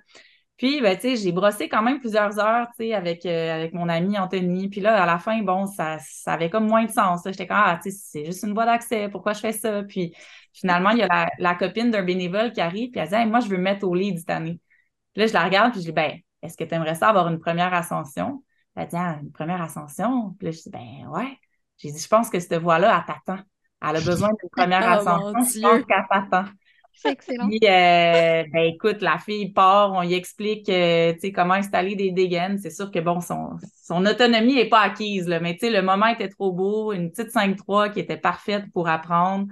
Puis, 0.56 0.80
ben, 0.80 0.96
tu 0.96 1.02
sais, 1.02 1.16
j'ai 1.16 1.32
brossé 1.32 1.68
quand 1.68 1.82
même 1.82 1.98
plusieurs 1.98 2.38
heures, 2.38 2.68
tu 2.68 2.84
sais, 2.84 2.94
avec, 2.94 3.26
euh, 3.26 3.54
avec 3.54 3.72
mon 3.74 3.88
ami 3.88 4.18
Anthony. 4.18 4.68
Puis 4.68 4.80
là, 4.80 5.02
à 5.02 5.06
la 5.06 5.18
fin, 5.18 5.42
bon, 5.42 5.66
ça, 5.66 5.98
ça 6.00 6.34
avait 6.34 6.50
comme 6.50 6.68
moins 6.68 6.84
de 6.84 6.90
sens. 6.90 7.22
J'étais 7.24 7.46
comme, 7.46 7.56
ah, 7.58 7.80
tu 7.82 7.90
sais, 7.90 7.98
c'est 7.98 8.24
juste 8.24 8.44
une 8.44 8.54
voie 8.54 8.66
d'accès, 8.66 9.08
pourquoi 9.08 9.32
je 9.32 9.40
fais 9.40 9.52
ça? 9.52 9.82
Puis 9.82 10.14
finalement, 10.52 10.90
il 10.90 10.98
y 10.98 11.02
a 11.02 11.28
la, 11.38 11.54
copine 11.54 11.90
d'un 11.90 12.04
bénévole 12.04 12.52
qui 12.52 12.60
arrive, 12.60 12.90
puis 12.90 13.00
elle 13.00 13.08
dit, 13.08 13.30
moi, 13.30 13.40
je 13.40 13.48
veux 13.48 13.58
mettre 13.58 13.86
au 13.86 13.94
lit 13.94 14.16
cette 14.18 14.30
année. 14.30 14.60
Puis 15.12 15.22
là, 15.22 15.26
je 15.26 15.32
la 15.32 15.44
regarde, 15.44 15.72
puis 15.72 15.80
je 15.80 15.86
dis, 15.86 15.92
ben, 15.92 16.18
est-ce 16.42 16.56
que 16.56 16.64
tu 16.64 16.74
aimerais 16.74 16.94
ça 16.94 17.08
avoir 17.08 17.28
une 17.28 17.40
première 17.40 17.74
ascension? 17.74 18.44
Elle 18.76 18.88
dit, 18.88 18.96
ah, 18.96 19.18
une 19.22 19.32
première 19.32 19.60
ascension? 19.62 20.34
Puis 20.38 20.46
là, 20.46 20.52
je 20.52 20.60
dis, 20.62 20.70
ben, 20.70 21.08
ouais. 21.08 21.38
J'ai 21.78 21.90
dit, 21.90 21.98
je 21.98 22.08
pense 22.08 22.30
que 22.30 22.38
cette 22.38 22.54
voie-là, 22.54 22.96
elle 22.98 23.14
t'attend. 23.14 23.42
Elle 23.80 23.96
a 23.96 24.00
besoin 24.04 24.28
d'une 24.28 24.50
première 24.50 24.82
oh, 24.84 25.08
ascension. 25.08 25.60
Je 25.60 25.60
pense 25.60 25.86
qu'elle 25.86 26.06
t'attend. 26.08 26.44
C'est 26.94 27.10
excellent. 27.10 27.48
Puis, 27.48 27.58
euh, 27.62 28.44
ben, 28.52 28.64
écoute, 28.72 29.00
la 29.00 29.18
fille 29.18 29.52
part, 29.52 29.92
on 29.92 30.02
lui 30.02 30.14
explique 30.14 30.68
euh, 30.68 31.14
comment 31.34 31.54
installer 31.54 31.96
des 31.96 32.10
dégaines. 32.10 32.58
C'est 32.58 32.70
sûr 32.70 32.90
que 32.90 32.98
bon, 32.98 33.20
son, 33.20 33.56
son 33.82 34.04
autonomie 34.06 34.54
n'est 34.54 34.68
pas 34.68 34.80
acquise, 34.80 35.26
là, 35.26 35.40
mais 35.40 35.56
le 35.60 35.80
moment 35.80 36.06
était 36.06 36.28
trop 36.28 36.52
beau, 36.52 36.92
une 36.92 37.10
petite 37.10 37.32
5-3 37.32 37.92
qui 37.92 38.00
était 38.00 38.16
parfaite 38.16 38.64
pour 38.72 38.88
apprendre. 38.88 39.46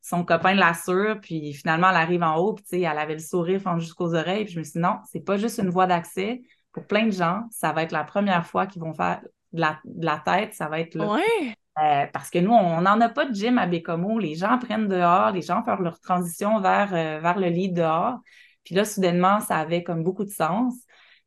Son 0.00 0.24
copain 0.24 0.54
l'assure, 0.54 1.18
puis 1.20 1.54
finalement, 1.54 1.90
elle 1.90 1.96
arrive 1.96 2.22
en 2.22 2.36
haut, 2.36 2.54
puis 2.54 2.82
elle 2.82 2.98
avait 2.98 3.14
le 3.14 3.20
sourire 3.20 3.60
jusqu'aux 3.78 4.14
oreilles. 4.14 4.44
Puis 4.44 4.54
je 4.54 4.58
me 4.58 4.64
suis 4.64 4.72
dit, 4.74 4.78
non, 4.80 4.96
c'est 5.10 5.24
pas 5.24 5.36
juste 5.36 5.58
une 5.58 5.70
voie 5.70 5.86
d'accès. 5.86 6.42
Pour 6.72 6.86
plein 6.86 7.06
de 7.06 7.12
gens, 7.12 7.42
ça 7.50 7.72
va 7.72 7.82
être 7.82 7.92
la 7.92 8.04
première 8.04 8.46
fois 8.46 8.66
qu'ils 8.66 8.82
vont 8.82 8.94
faire 8.94 9.20
de 9.52 9.60
la, 9.60 9.78
de 9.84 10.04
la 10.04 10.22
tête, 10.24 10.54
ça 10.54 10.68
va 10.68 10.80
être 10.80 10.94
là. 10.94 11.12
Ouais. 11.12 11.54
Euh, 11.78 12.06
parce 12.12 12.28
que 12.28 12.38
nous, 12.38 12.52
on 12.52 12.82
n'en 12.82 13.00
a 13.00 13.08
pas 13.08 13.24
de 13.24 13.34
gym 13.34 13.56
à 13.58 13.66
Bécomo. 13.66 14.18
Les 14.18 14.34
gens 14.34 14.58
prennent 14.58 14.88
dehors, 14.88 15.30
les 15.30 15.40
gens 15.42 15.62
font 15.64 15.76
leur 15.76 16.00
transition 16.00 16.60
vers, 16.60 16.92
euh, 16.92 17.18
vers 17.20 17.38
le 17.38 17.48
lit 17.48 17.70
dehors. 17.70 18.18
Puis 18.64 18.74
là, 18.74 18.84
soudainement, 18.84 19.40
ça 19.40 19.56
avait 19.56 19.82
comme 19.82 20.02
beaucoup 20.02 20.24
de 20.24 20.30
sens. 20.30 20.74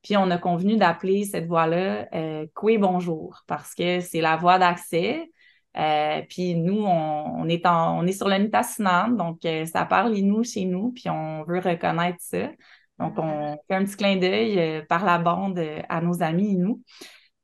Puis 0.04 0.16
on 0.18 0.30
a 0.30 0.38
convenu 0.38 0.78
d'appeler 0.78 1.26
cette 1.26 1.48
voie-là 1.48 2.08
euh, 2.14 2.46
Bonjour 2.80 3.42
parce 3.48 3.74
que 3.74 4.02
c'est 4.02 4.22
la 4.22 4.38
voie 4.38 4.60
d'accès. 4.60 5.32
Euh, 5.78 6.22
puis 6.30 6.56
nous, 6.56 6.84
on, 6.86 7.50
est 7.50 7.66
en, 7.66 8.00
on 8.00 8.06
est 8.06 8.14
sur 8.14 8.30
le 8.30 9.18
donc 9.18 9.40
ça 9.68 9.86
parle 9.86 10.14
nous 10.14 10.44
chez 10.44 10.66
nous, 10.66 10.92
puis 10.92 11.10
on 11.10 11.44
veut 11.44 11.60
reconnaître 11.60 12.20
ça. 12.22 12.50
Donc, 12.98 13.16
on 13.18 13.58
fait 13.68 13.76
un 13.76 13.84
petit 13.84 13.98
clin 13.98 14.16
d'œil 14.16 14.86
par 14.88 15.04
la 15.04 15.18
bande 15.18 15.60
à 15.90 16.00
nos 16.00 16.24
amis 16.24 16.56
nous. 16.56 16.82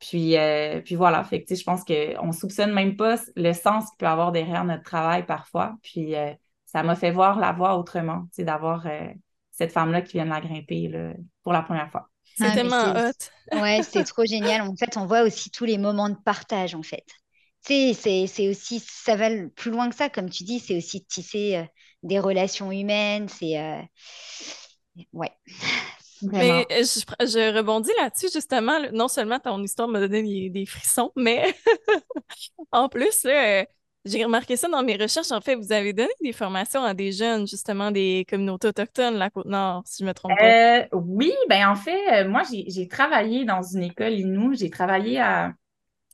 Puis, 0.02 0.36
euh, 0.36 0.82
puis 0.82 0.96
voilà, 0.96 1.24
fait 1.24 1.46
je 1.48 1.64
pense 1.64 1.84
qu'on 1.84 2.28
ne 2.28 2.32
soupçonne 2.32 2.74
même 2.74 2.98
pas 2.98 3.18
le 3.36 3.54
sens 3.54 3.86
qu'il 3.90 3.98
peut 4.00 4.08
avoir 4.08 4.32
derrière 4.32 4.66
notre 4.66 4.84
travail 4.84 5.26
parfois. 5.26 5.78
Puis 5.84 6.16
euh, 6.16 6.34
ça 6.66 6.82
m'a 6.82 6.96
fait 6.96 7.12
voir 7.12 7.40
la 7.40 7.52
voie 7.52 7.78
autrement, 7.78 8.24
d'avoir 8.40 8.88
euh, 8.88 9.08
cette 9.52 9.72
femme-là 9.72 10.02
qui 10.02 10.14
vient 10.14 10.26
de 10.26 10.32
la 10.32 10.42
grimper 10.42 10.92
pour 11.44 11.54
la 11.54 11.62
première 11.62 11.92
fois. 11.92 12.10
C'est 12.36 12.46
ah, 12.46 12.52
tellement 12.52 12.92
hot. 12.92 13.62
ouais, 13.62 13.82
c'est 13.88 14.04
trop 14.04 14.26
génial. 14.26 14.62
En 14.62 14.76
fait, 14.76 14.98
on 14.98 15.06
voit 15.06 15.22
aussi 15.22 15.52
tous 15.52 15.66
les 15.66 15.78
moments 15.78 16.10
de 16.10 16.18
partage, 16.26 16.74
en 16.74 16.84
fait. 16.84 17.06
Tu 17.64 17.94
sais, 17.94 18.26
c'est 18.26 18.50
aussi, 18.50 18.84
ça 18.84 19.16
va 19.16 19.30
plus 19.56 19.70
loin 19.70 19.88
que 19.88 19.96
ça, 19.96 20.10
comme 20.10 20.32
tu 20.32 20.44
dis, 20.44 20.60
c'est 20.60 20.76
aussi 20.76 21.02
de 21.02 21.06
tisser 21.06 21.64
des 22.02 22.20
relations 22.20 22.72
humaines, 22.72 23.30
c'est... 23.30 23.88
Ouais, 25.14 25.32
mais 26.24 26.66
euh, 26.72 26.84
je, 26.84 27.58
rebondis 27.58 27.92
là-dessus, 28.02 28.30
justement. 28.34 28.80
Non 28.94 29.08
seulement 29.08 29.40
ton 29.40 29.62
histoire 29.64 29.88
m'a 29.88 30.00
donné 30.00 30.50
des, 30.50 30.66
frissons, 30.66 31.12
mais 31.16 31.56
en 32.72 32.90
plus, 32.90 33.26
euh, 33.26 33.64
j'ai 34.06 34.24
remarqué 34.24 34.56
ça 34.56 34.68
dans 34.68 34.84
mes 34.84 34.98
recherches. 34.98 35.32
En 35.32 35.42
fait, 35.42 35.56
vous 35.56 35.72
avez 35.72 35.94
donné 35.94 36.12
des 36.22 36.34
formations 36.34 36.84
à 36.84 36.94
des 36.94 37.12
jeunes, 37.12 37.48
justement, 37.48 37.92
des 37.92 38.26
communautés 38.30 38.68
autochtones, 38.68 39.16
la 39.16 39.30
Côte-Nord, 39.30 39.84
si 39.86 40.04
je 40.04 40.08
me 40.08 40.14
trompe 40.14 40.38
pas. 40.38 40.80
Euh, 40.80 40.88
oui, 40.94 41.34
ben 41.50 41.68
en 41.68 41.76
fait, 41.76 42.26
moi, 42.26 42.42
j'ai 42.50 42.88
travaillé 42.88 43.46
dans 43.46 43.62
une 43.62 43.84
école 43.84 44.14
Inou. 44.14 44.54
J'ai 44.54 44.70
travaillé 44.70 45.20
à, 45.20 45.54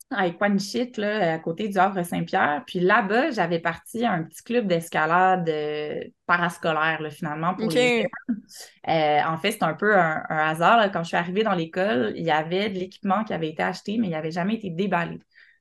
à 0.10 0.28
Equanichit, 0.28 0.92
là, 0.98 1.34
à 1.34 1.40
côté 1.40 1.68
du 1.68 1.78
Havre-Saint-Pierre. 1.78 2.64
Puis 2.66 2.80
là-bas, 2.80 3.32
j'avais 3.32 3.60
parti 3.60 4.06
à 4.06 4.12
un 4.12 4.24
petit 4.24 4.44
club 4.44 4.68
d'escalade 4.68 5.50
euh, 5.50 6.02
parascolaire, 6.26 7.02
là, 7.02 7.10
finalement, 7.10 7.56
pour 7.56 7.70
les 7.70 8.08
en 8.86 9.38
fait, 9.38 9.52
c'est 9.52 9.64
un 9.64 9.74
peu 9.74 9.98
un, 9.98 10.24
hasard. 10.30 10.92
Quand 10.92 11.04
je 11.04 11.10
suis 11.10 11.18
arrivée 11.18 11.44
dans 11.44 11.54
l'école, 11.54 12.14
il 12.16 12.24
y 12.24 12.32
avait 12.32 12.70
de 12.70 12.80
l'équipement 12.80 13.24
qui 13.24 13.34
avait 13.34 13.50
été 13.50 13.64
acheté, 13.64 13.98
mais 13.98 14.08
il 14.08 14.12
n'avait 14.12 14.32
jamais 14.32 14.56
été 14.56 14.70
déballé. 14.70 15.20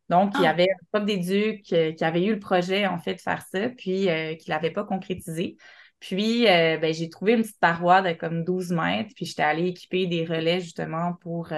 Donc, 0.09 0.33
il 0.37 0.43
y 0.43 0.47
ah. 0.47 0.51
avait 0.51 0.65
un 0.71 0.87
prof 0.93 1.05
d'éduc 1.05 1.73
euh, 1.73 1.93
qui 1.93 2.05
avait 2.05 2.25
eu 2.25 2.35
le 2.35 2.39
projet, 2.39 2.87
en 2.87 2.99
fait, 2.99 3.15
de 3.15 3.21
faire 3.21 3.43
ça, 3.43 3.69
puis 3.71 4.09
euh, 4.09 4.35
qui 4.37 4.51
ne 4.51 4.55
l'avait 4.55 4.71
pas 4.71 4.85
concrétisé. 4.85 5.57
Puis, 5.99 6.47
euh, 6.47 6.77
ben, 6.79 6.95
j'ai 6.95 7.09
trouvé 7.09 7.33
une 7.33 7.43
petite 7.43 7.59
paroi 7.59 8.03
de 8.03 8.13
comme 8.13 8.45
12 8.45 8.71
mètres, 8.71 9.11
puis 9.17 9.27
j'étais 9.27 9.43
allée 9.43 9.69
équiper 9.69 10.07
des 10.07 10.25
relais 10.25 10.61
justement 10.61 11.15
pour, 11.23 11.53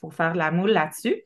pour 0.00 0.14
faire 0.14 0.34
de 0.34 0.38
la 0.38 0.50
moule 0.50 0.70
là-dessus. 0.70 1.22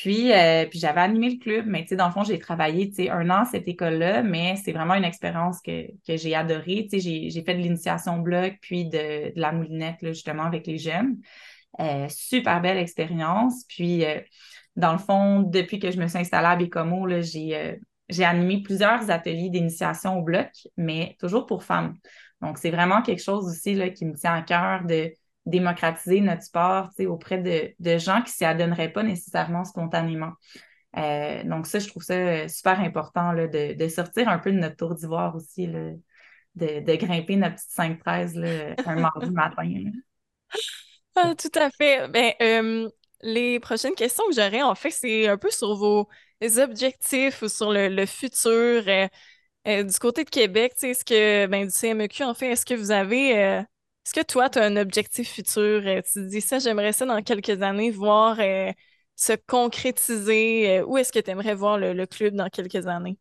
Puis, 0.00 0.32
puis 0.70 0.78
j'avais 0.78 1.00
animé 1.02 1.30
le 1.30 1.38
club, 1.38 1.66
mais 1.66 1.82
tu 1.82 1.88
sais, 1.88 1.96
dans 1.96 2.06
le 2.06 2.12
fond, 2.12 2.24
j'ai 2.24 2.38
travaillé, 2.38 2.90
un 3.10 3.28
an 3.28 3.42
à 3.42 3.44
cette 3.44 3.68
école-là, 3.68 4.22
mais 4.22 4.56
c'est 4.56 4.72
vraiment 4.72 4.94
une 4.94 5.04
expérience 5.04 5.60
que, 5.60 5.88
j'ai 6.08 6.34
adorée. 6.34 6.88
Tu 6.90 7.00
sais, 7.00 7.30
j'ai 7.30 7.42
fait 7.44 7.54
de 7.54 7.60
l'initiation 7.60 8.18
bloc, 8.18 8.54
puis 8.62 8.86
de, 8.86 9.30
la 9.36 9.52
moulinette, 9.52 9.98
justement, 10.00 10.44
avec 10.44 10.66
les 10.66 10.78
jeunes. 10.78 11.18
super 12.08 12.62
belle 12.62 12.78
expérience. 12.78 13.64
Puis, 13.68 14.04
dans 14.76 14.92
le 14.92 14.98
fond, 14.98 15.42
depuis 15.42 15.78
que 15.78 15.90
je 15.90 15.98
me 15.98 16.08
suis 16.08 16.18
installée 16.18 16.46
à 16.46 16.56
Bécomo, 16.56 17.06
j'ai, 17.20 17.56
euh, 17.56 17.76
j'ai 18.08 18.24
animé 18.24 18.62
plusieurs 18.62 19.10
ateliers 19.10 19.50
d'initiation 19.50 20.18
au 20.18 20.22
bloc, 20.22 20.48
mais 20.76 21.16
toujours 21.20 21.46
pour 21.46 21.64
femmes. 21.64 21.96
Donc, 22.40 22.58
c'est 22.58 22.70
vraiment 22.70 23.02
quelque 23.02 23.22
chose 23.22 23.46
aussi 23.46 23.74
là, 23.74 23.90
qui 23.90 24.06
me 24.06 24.14
tient 24.14 24.34
à 24.34 24.42
cœur 24.42 24.84
de 24.84 25.12
démocratiser 25.46 26.20
notre 26.20 26.42
sport 26.42 26.90
auprès 27.06 27.38
de, 27.38 27.72
de, 27.78 27.98
gens 27.98 28.22
qui 28.22 28.30
ne 28.30 28.34
s'y 28.34 28.44
adonneraient 28.44 28.92
pas 28.92 29.02
nécessairement 29.02 29.64
spontanément. 29.64 30.32
Euh, 30.96 31.42
donc, 31.44 31.66
ça, 31.66 31.78
je 31.78 31.88
trouve 31.88 32.02
ça 32.02 32.14
euh, 32.14 32.48
super 32.48 32.80
important 32.80 33.32
là, 33.32 33.46
de, 33.46 33.74
de, 33.74 33.88
sortir 33.88 34.28
un 34.28 34.38
peu 34.38 34.52
de 34.52 34.58
notre 34.58 34.76
tour 34.76 34.94
d'ivoire 34.94 35.34
aussi, 35.36 35.66
là, 35.66 35.90
de, 36.56 36.80
de, 36.80 36.94
grimper 36.96 37.36
notre 37.36 37.56
petite 37.56 37.70
5-13 37.70 38.76
un 38.86 38.94
mardi 39.00 39.30
matin. 39.30 39.72
Ah, 41.16 41.34
tout 41.34 41.58
à 41.58 41.70
fait. 41.70 42.08
Ben, 42.08 42.90
les 43.22 43.60
prochaines 43.60 43.94
questions 43.94 44.24
que 44.28 44.34
j'aurais, 44.34 44.62
en 44.62 44.74
fait, 44.74 44.90
c'est 44.90 45.28
un 45.28 45.36
peu 45.36 45.50
sur 45.50 45.74
vos 45.74 46.08
objectifs 46.58 47.42
ou 47.42 47.48
sur 47.48 47.72
le, 47.72 48.06
futur. 48.06 48.50
Euh, 48.86 49.08
euh, 49.68 49.82
du 49.82 49.98
côté 49.98 50.24
de 50.24 50.30
Québec, 50.30 50.72
est-ce 50.82 51.04
que, 51.04 51.46
ben, 51.46 51.66
du 51.66 51.72
CMEQ, 51.72 52.24
en 52.24 52.34
fait, 52.34 52.52
est-ce 52.52 52.64
que 52.64 52.74
vous 52.74 52.90
avez, 52.90 53.38
euh, 53.38 53.62
est-ce 54.04 54.14
que 54.14 54.22
toi, 54.26 54.50
tu 54.50 54.58
as 54.58 54.64
un 54.64 54.76
objectif 54.76 55.30
futur? 55.32 55.82
tu 55.82 56.02
te 56.14 56.18
dis 56.28 56.40
ça, 56.40 56.58
j'aimerais 56.58 56.92
ça 56.92 57.06
dans 57.06 57.22
quelques 57.22 57.62
années, 57.62 57.90
voir 57.90 58.38
se 59.16 59.32
concrétiser. 59.46 60.82
où 60.82 60.96
est-ce 60.98 61.12
que 61.12 61.18
tu 61.20 61.30
aimerais 61.30 61.54
voir 61.54 61.78
le 61.78 62.06
club 62.06 62.34
dans 62.34 62.48
quelques 62.48 62.86
années? 62.86 63.18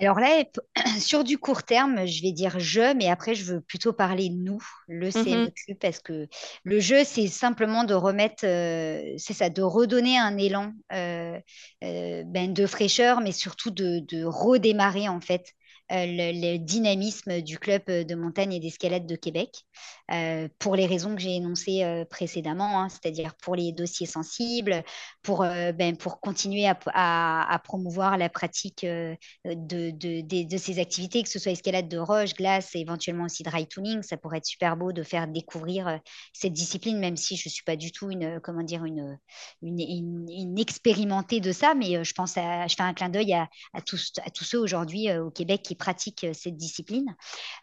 Alors 0.00 0.18
là, 0.18 0.44
sur 1.00 1.22
du 1.24 1.38
court 1.38 1.62
terme, 1.62 2.06
je 2.06 2.22
vais 2.22 2.32
dire 2.32 2.58
je, 2.58 2.94
mais 2.96 3.08
après, 3.08 3.34
je 3.34 3.44
veux 3.44 3.60
plutôt 3.60 3.92
parler 3.92 4.28
nous, 4.28 4.60
le 4.88 5.10
CMQ, 5.10 5.72
mmh 5.72 5.76
parce 5.80 6.00
que 6.00 6.28
le 6.64 6.80
jeu, 6.80 7.04
c'est 7.04 7.28
simplement 7.28 7.84
de 7.84 7.94
remettre, 7.94 8.44
euh, 8.44 9.14
c'est 9.18 9.34
ça, 9.34 9.50
de 9.50 9.62
redonner 9.62 10.18
un 10.18 10.36
élan 10.36 10.72
euh, 10.92 11.38
euh, 11.84 12.22
ben, 12.26 12.52
de 12.52 12.66
fraîcheur, 12.66 13.20
mais 13.20 13.32
surtout 13.32 13.70
de, 13.70 14.00
de 14.00 14.24
redémarrer, 14.24 15.08
en 15.08 15.20
fait, 15.20 15.52
euh, 15.92 16.06
le, 16.06 16.56
dynamisme 16.58 17.42
du 17.42 17.58
club 17.58 17.82
euh, 17.90 18.04
de 18.04 18.14
montagne 18.14 18.54
et 18.54 18.60
d'escalade 18.60 19.06
de 19.06 19.16
Québec, 19.16 19.66
euh, 20.12 20.48
pour 20.58 20.76
les 20.76 20.86
raisons 20.86 21.14
que 21.14 21.20
j'ai 21.20 21.36
énoncées 21.36 22.04
précédemment, 22.10 22.80
hein, 22.80 22.88
c'est-à-dire 22.88 23.34
pour 23.42 23.56
les 23.56 23.72
dossiers 23.72 24.06
sensibles, 24.06 24.82
pour, 25.22 25.40
ben, 25.40 25.96
pour 25.96 26.20
continuer 26.20 26.66
à, 26.66 27.60
promouvoir 27.64 28.18
la 28.18 28.28
pratique 28.28 28.84
de, 28.84 29.16
de, 29.44 30.56
ces 30.56 30.78
activités, 30.78 31.22
que 31.22 31.28
ce 31.28 31.38
soit 31.38 31.52
escalade 31.52 31.88
de 31.88 31.98
roche, 31.98 32.34
glace 32.34 32.74
et 32.74 32.80
éventuellement 32.80 33.24
aussi 33.24 33.42
dry 33.42 33.66
tuning. 33.66 34.02
Ça 34.02 34.16
pourrait 34.16 34.38
être 34.38 34.46
super 34.46 34.76
beau 34.76 34.92
de 34.92 35.02
faire 35.02 35.26
découvrir 35.26 35.98
cette 36.32 36.52
discipline, 36.52 36.98
même 36.98 37.16
si 37.16 37.36
je 37.36 37.48
ne 37.48 37.52
suis 37.52 37.64
pas 37.64 37.76
du 37.76 37.92
tout 37.92 38.10
une, 38.10 38.40
comment 38.40 38.62
dire, 38.62 38.84
une, 38.84 39.18
une, 39.62 40.58
expérimentée 40.58 41.40
de 41.40 41.52
ça, 41.52 41.74
mais 41.74 42.04
je 42.04 42.12
pense 42.12 42.36
à, 42.36 42.66
je 42.66 42.74
fais 42.76 42.82
un 42.82 42.94
clin 42.94 43.08
d'œil 43.08 43.32
à, 43.34 43.48
à, 43.72 43.80
tous, 43.80 44.12
à 44.24 44.30
tous 44.30 44.44
ceux 44.44 44.60
aujourd'hui 44.60 45.08
au 45.18 45.30
Québec 45.30 45.62
qui 45.62 45.74
pratiquent 45.74 46.24
euh, 46.24 46.32
cette 46.32 46.56
discipline. 46.56 47.14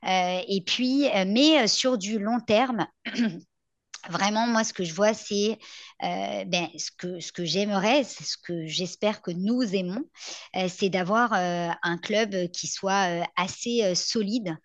Euh, 0.08 0.40
et 0.48 0.62
puis, 0.62 1.08
euh, 1.08 1.26
mais 1.28 1.68
sur 1.68 1.98
du 1.98 2.20
long 2.20 2.31
terme, 2.40 2.88
Vraiment, 4.10 4.48
moi, 4.48 4.64
ce 4.64 4.74
que 4.74 4.84
je 4.84 4.94
vois, 4.96 5.14
c'est 5.14 5.60
ben, 6.02 6.68
ce 6.78 6.90
que, 6.98 7.20
ce 7.20 7.32
que 7.32 7.46
j'aimerais, 7.46 8.04
c'est 8.04 8.24
ce 8.24 8.36
que 8.38 8.66
j'espère 8.66 9.22
que 9.22 9.30
nous 9.32 9.62
aimons, 9.76 10.04
c'est 10.70 10.90
d'avoir 10.90 11.34
un 11.34 11.98
club 12.00 12.50
qui 12.52 12.66
soit 12.68 13.24
assez 13.36 13.94
solide 13.94 14.58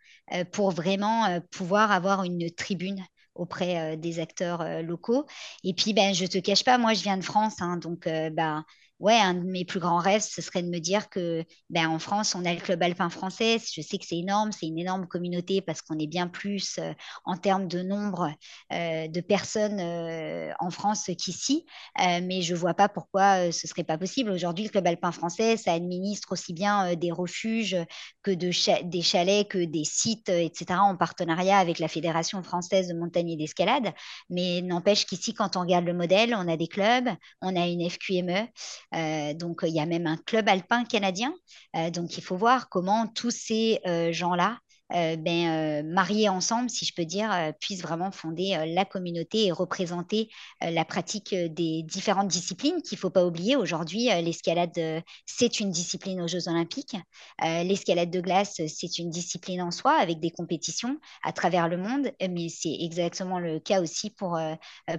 pour 0.52 0.70
vraiment 0.70 1.40
pouvoir 1.50 1.92
avoir 1.92 2.24
une 2.24 2.50
tribune 2.50 3.04
auprès 3.34 3.98
des 3.98 4.20
acteurs 4.20 4.82
locaux. 4.82 5.26
Et 5.64 5.74
puis, 5.74 5.92
ben, 5.92 6.14
je 6.14 6.22
ne 6.24 6.28
te 6.28 6.38
cache 6.38 6.64
pas, 6.64 6.78
moi, 6.78 6.94
je 6.94 7.02
viens 7.02 7.18
de 7.18 7.24
France, 7.24 7.60
hein, 7.60 7.76
donc 7.76 8.08
ben, 8.08 8.64
ouais, 8.98 9.18
un 9.18 9.34
de 9.34 9.44
mes 9.44 9.64
plus 9.64 9.80
grands 9.80 9.98
rêves, 9.98 10.22
ce 10.22 10.40
serait 10.40 10.62
de 10.62 10.68
me 10.68 10.78
dire 10.78 11.10
que 11.10 11.44
ben, 11.70 11.88
en 11.88 11.98
France, 11.98 12.34
on 12.34 12.44
a 12.44 12.54
le 12.54 12.60
club 12.60 12.82
alpin 12.82 13.10
français. 13.10 13.58
Je 13.58 13.80
sais 13.82 13.98
que 13.98 14.06
c'est 14.06 14.18
énorme, 14.18 14.52
c'est 14.52 14.66
une 14.66 14.78
énorme 14.78 15.06
communauté 15.06 15.60
parce 15.60 15.82
qu'on 15.82 15.98
est 15.98 16.06
bien 16.06 16.28
plus 16.28 16.78
euh, 16.78 16.92
en 17.24 17.36
termes 17.36 17.68
de 17.68 17.82
nombre 17.82 18.30
euh, 18.72 19.08
de 19.08 19.20
personnes 19.20 19.80
euh, 19.80 20.52
en 20.60 20.70
France 20.70 21.10
qu'ici. 21.18 21.66
mais 21.98 22.42
je 22.42 22.54
ne 22.54 22.58
vois 22.58 22.74
pas 22.74 22.88
pourquoi 22.88 23.52
ce 23.52 23.66
ne 23.66 23.68
serait 23.68 23.84
pas 23.84 23.98
possible. 23.98 24.30
Aujourd'hui, 24.30 24.64
le 24.64 24.70
club 24.70 24.86
alpin 24.86 25.12
français, 25.12 25.56
ça 25.56 25.72
administre 25.72 26.32
aussi 26.32 26.52
bien 26.52 26.94
des 26.94 27.12
refuges 27.12 27.76
que 28.22 28.30
de 28.30 28.50
des 28.84 29.02
chalets, 29.02 29.48
que 29.48 29.64
des 29.64 29.84
sites, 29.84 30.28
etc., 30.28 30.80
en 30.80 30.96
partenariat 30.96 31.58
avec 31.58 31.78
la 31.78 31.88
Fédération 31.88 32.42
française 32.42 32.88
de 32.88 32.94
montagne 32.94 33.30
et 33.30 33.36
d'escalade. 33.36 33.92
Mais 34.30 34.62
n'empêche 34.62 35.04
qu'ici, 35.06 35.34
quand 35.34 35.56
on 35.56 35.60
regarde 35.60 35.84
le 35.84 35.94
modèle, 35.94 36.34
on 36.34 36.48
a 36.48 36.56
des 36.56 36.68
clubs, 36.68 37.08
on 37.42 37.54
a 37.56 37.66
une 37.66 37.88
FQME. 37.88 38.48
Euh, 38.94 39.34
donc, 39.34 39.60
il 39.62 39.74
y 39.74 39.80
a 39.80 39.86
même 39.86 40.06
un 40.06 40.16
club 40.16 40.48
alpin 40.48 40.84
canadien. 40.84 41.34
Euh, 41.76 41.90
donc, 41.90 42.16
il 42.18 42.22
faut 42.22 42.36
voir 42.36 42.68
comment 42.68 43.06
tous 43.06 43.30
ces 43.30 43.80
euh, 43.86 44.12
gens-là 44.12 44.58
euh, 44.92 45.16
ben, 45.16 45.48
euh, 45.48 45.82
mariés 45.82 46.28
ensemble, 46.28 46.70
si 46.70 46.84
je 46.84 46.94
peux 46.94 47.04
dire, 47.04 47.32
euh, 47.32 47.50
puissent 47.52 47.82
vraiment 47.82 48.12
fonder 48.12 48.56
la 48.66 48.84
communauté 48.84 49.46
et 49.46 49.52
représenter 49.52 50.28
la 50.60 50.84
pratique 50.84 51.34
des 51.34 51.82
différentes 51.82 52.28
disciplines 52.28 52.82
qu'il 52.82 52.96
ne 52.96 53.00
faut 53.00 53.10
pas 53.10 53.24
oublier. 53.24 53.56
Aujourd'hui, 53.56 54.04
l'escalade, 54.22 55.02
c'est 55.26 55.60
une 55.60 55.70
discipline 55.70 56.20
aux 56.20 56.28
Jeux 56.28 56.48
olympiques. 56.48 56.96
l'escalade 57.42 58.10
de 58.10 58.20
glace, 58.20 58.60
c'est 58.66 58.98
une 58.98 59.10
discipline 59.10 59.62
en 59.62 59.70
soi 59.70 59.92
avec 59.94 60.20
des 60.20 60.30
compétitions 60.30 60.98
à 61.22 61.32
travers 61.32 61.68
le 61.68 61.76
monde, 61.76 62.10
mais 62.20 62.48
c'est 62.48 62.76
exactement 62.80 63.38
le 63.38 63.58
cas 63.60 63.80
aussi 63.80 64.10
pour, 64.10 64.38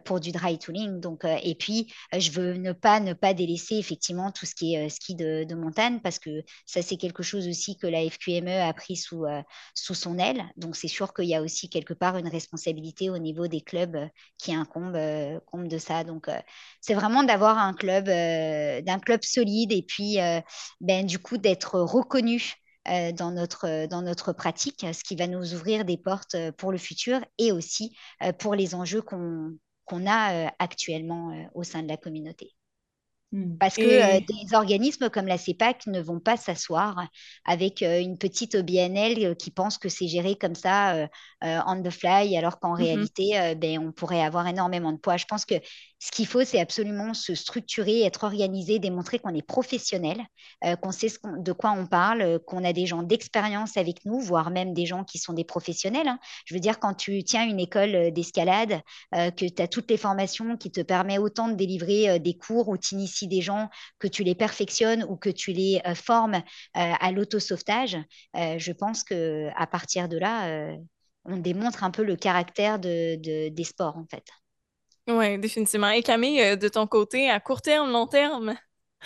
pour 0.06 0.20
du 0.20 0.32
dry 0.32 0.58
tooling. 0.58 1.00
Donc, 1.00 1.24
et 1.26 1.56
puis, 1.56 1.92
je 2.18 2.32
veux 2.32 2.54
ne 2.54 2.72
pas, 2.72 3.00
ne 3.00 3.14
pas 3.14 3.34
délaisser 3.34 3.76
effectivement 3.76 4.32
tout 4.32 4.46
ce 4.46 4.56
qui 4.56 4.76
est 4.76 4.90
ski 4.90 5.16
de 5.16 5.56
montagne 5.56 6.00
parce 6.02 6.20
que 6.20 6.44
ça, 6.66 6.82
c'est 6.82 6.98
quelque 6.98 7.24
chose 7.24 7.48
aussi 7.48 7.78
que 7.78 7.88
la 7.88 8.08
FQME 8.10 8.48
a 8.48 8.74
pris 8.74 8.96
sous 8.96 9.26
sous 9.78 9.94
son 9.94 10.18
aile. 10.18 10.44
Donc, 10.58 10.76
c'est 10.76 10.88
sûr 10.88 11.14
qu'il 11.14 11.26
y 11.26 11.36
a 11.36 11.42
aussi 11.42 11.70
quelque 11.70 11.94
part 11.94 12.18
une 12.18 12.28
responsabilité 12.28 13.10
au 13.10 13.20
niveau 13.20 13.48
des 13.48 13.62
clubs 13.62 13.96
euh, 13.96 14.08
qui 14.38 14.54
incombe, 14.54 14.96
euh, 14.96 15.40
de 15.54 15.78
ça. 15.78 16.04
Donc, 16.04 16.28
euh, 16.28 16.40
c'est 16.82 16.94
vraiment 16.94 17.24
d'avoir 17.24 17.58
un 17.58 17.74
club, 17.74 18.06
d'un 18.06 19.00
club 19.00 19.24
solide 19.24 19.72
et 19.72 19.84
puis, 19.84 20.18
ben, 20.82 21.06
du 21.06 21.20
coup, 21.20 21.38
d'être 21.38 21.80
reconnu. 21.80 22.54
dans, 22.86 23.32
notre, 23.32 23.88
dans 23.88 24.02
notre 24.02 24.32
pratique, 24.34 24.86
ce 24.94 25.04
qui 25.04 25.16
va 25.18 25.28
nous 25.28 25.54
ouvrir 25.54 25.84
des 25.84 25.98
portes 25.98 26.38
pour 26.58 26.72
le 26.72 26.78
futur 26.78 27.20
et 27.38 27.52
aussi 27.52 27.98
pour 28.40 28.56
les 28.56 28.76
enjeux 28.76 29.02
qu'on 29.02 30.08
a 30.08 30.54
actuellement 30.60 31.50
au 31.54 31.64
sein 31.64 31.84
de 31.84 31.90
la 31.90 31.98
communauté. 31.98 32.57
Mmh. 33.34 33.58
Parce 33.58 33.76
que 33.76 33.82
euh, 33.82 34.20
des 34.22 34.56
organismes 34.56 35.10
comme 35.10 35.28
la 35.28 35.38
CEPAC 35.38 35.88
ne 35.88 36.00
vont 36.00 36.20
pas 36.20 36.38
s'asseoir 36.38 37.08
avec 37.44 37.82
euh, 37.82 38.00
une 38.00 38.18
petite 38.18 38.56
OBNL 38.56 39.26
euh, 39.26 39.34
qui 39.34 39.52
pense 39.52 39.78
que 39.78 39.90
c'est 39.90 40.08
géré 40.08 40.36
comme 40.36 40.56
ça 40.56 41.10
on 41.42 41.84
the 41.84 41.90
fly, 41.90 42.36
alors 42.38 42.60
qu'en 42.60 42.72
mmh 42.72 42.78
réalité, 42.78 43.56
ben, 43.58 43.80
on 43.80 43.92
pourrait 43.92 44.24
avoir 44.24 44.48
énormément 44.48 44.92
de 44.92 44.98
poids. 44.98 45.18
Je 45.18 45.26
pense 45.26 45.46
que 45.46 45.56
Ce 46.00 46.12
qu'il 46.12 46.28
faut, 46.28 46.44
c'est 46.44 46.60
absolument 46.60 47.16
se 47.16 47.34
structurer, 47.34 48.04
être 48.04 48.24
organisé, 48.24 48.78
démontrer 48.78 49.18
qu'on 49.18 49.34
est 49.34 49.46
professionnel, 49.46 50.22
euh, 50.64 50.76
qu'on 50.76 50.92
sait 50.92 51.08
de 51.24 51.52
quoi 51.52 51.72
on 51.72 51.88
parle, 51.88 52.22
euh, 52.22 52.40
qu'on 52.40 52.64
a 52.64 52.72
des 52.72 52.86
gens 52.86 53.02
d'expérience 53.02 53.78
avec 53.78 54.06
nous, 54.06 54.20
voire 54.20 54.52
même 54.52 54.76
des 54.76 54.86
gens 54.86 55.04
qui 55.04 55.18
sont 55.18 55.34
des 55.34 55.44
professionnels. 55.44 56.08
Hein. 56.08 56.20
Je 56.46 56.54
veux 56.54 56.60
dire, 56.60 56.80
quand 56.80 56.94
tu 56.94 57.24
tiens 57.24 57.48
une 57.48 57.60
école 57.60 57.96
euh, 57.96 58.12
d'escalade, 58.12 58.82
que 59.12 59.46
tu 59.46 59.62
as 59.62 59.68
toutes 59.68 59.90
les 59.90 59.98
formations 59.98 60.58
qui 60.58 60.72
te 60.72 60.82
permettent 60.82 61.20
autant 61.20 61.48
de 61.48 61.54
délivrer 61.56 62.20
des 62.20 62.38
cours 62.38 62.68
où 62.70 62.78
tu 62.78 62.96
des 63.24 63.42
gens, 63.42 63.70
que 64.00 64.08
tu 64.08 64.24
les 64.24 64.36
perfectionnes 64.36 65.04
ou 65.04 65.16
que 65.16 65.30
tu 65.30 65.52
les 65.52 65.82
formes 65.96 66.42
à 66.74 67.12
l'autosauvetage, 67.12 67.98
je 68.36 68.72
pense 68.72 69.04
qu'à 69.04 69.68
partir 69.68 70.10
de 70.10 70.18
là, 70.18 70.76
on 71.26 71.38
démontre 71.38 71.84
un 71.84 71.92
peu 71.92 72.04
le 72.04 72.16
caractère 72.16 72.80
de, 72.80 73.16
des 73.50 73.64
sports, 73.64 73.98
en 73.98 74.06
fait. 74.10 74.26
Oui, 75.08 75.38
définitivement. 75.40 75.90
Et 75.90 76.04
Camille, 76.04 76.42
euh, 76.42 76.56
de 76.56 76.68
ton 76.68 76.86
côté, 76.86 77.30
à 77.30 77.40
court 77.40 77.62
terme, 77.62 77.92
long 77.92 78.08
terme, 78.08 78.56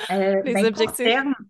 euh, 0.09 0.41
les 0.45 0.53
ben, 0.53 0.65
objectifs? 0.65 1.07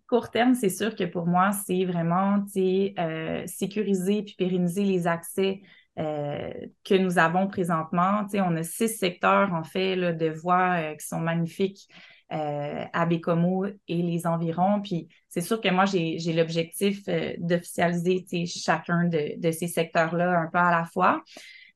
Court 0.10 0.30
terme, 0.30 0.56
c'est 0.56 0.70
sûr 0.70 0.94
que 0.96 1.06
pour 1.06 1.26
moi, 1.26 1.52
c'est 1.66 1.86
vraiment 1.86 2.44
euh, 2.58 3.44
sécuriser 3.48 4.24
puis 4.24 4.36
pérenniser 4.38 4.84
les 4.84 5.08
accès 5.08 5.62
que 5.98 6.96
nous 6.96 7.20
avons 7.20 7.48
présentement. 7.48 8.26
on 8.34 8.56
a 8.56 8.64
six 8.64 8.98
secteurs, 8.98 9.54
en 9.54 9.64
fait, 9.64 9.96
là, 9.96 10.14
de 10.14 10.30
voies 10.30 10.96
qui 10.96 11.06
sont 11.06 11.20
magnifiques 11.20 11.88
à 12.30 13.06
Bécomo 13.06 13.66
et 13.66 14.02
les 14.02 14.26
environs. 14.26 14.82
Puis 14.82 15.10
c'est 15.30 15.42
sûr 15.42 15.62
que 15.62 15.70
moi, 15.70 15.86
j'ai 15.86 16.34
l'objectif 16.34 17.04
d'officialiser 17.38 18.26
chacun 18.48 19.04
de, 19.04 19.40
de 19.40 19.52
ces 19.52 19.68
secteurs-là 19.68 20.40
un 20.40 20.48
peu 20.48 20.58
à 20.58 20.72
la 20.72 20.86
fois. 20.86 21.22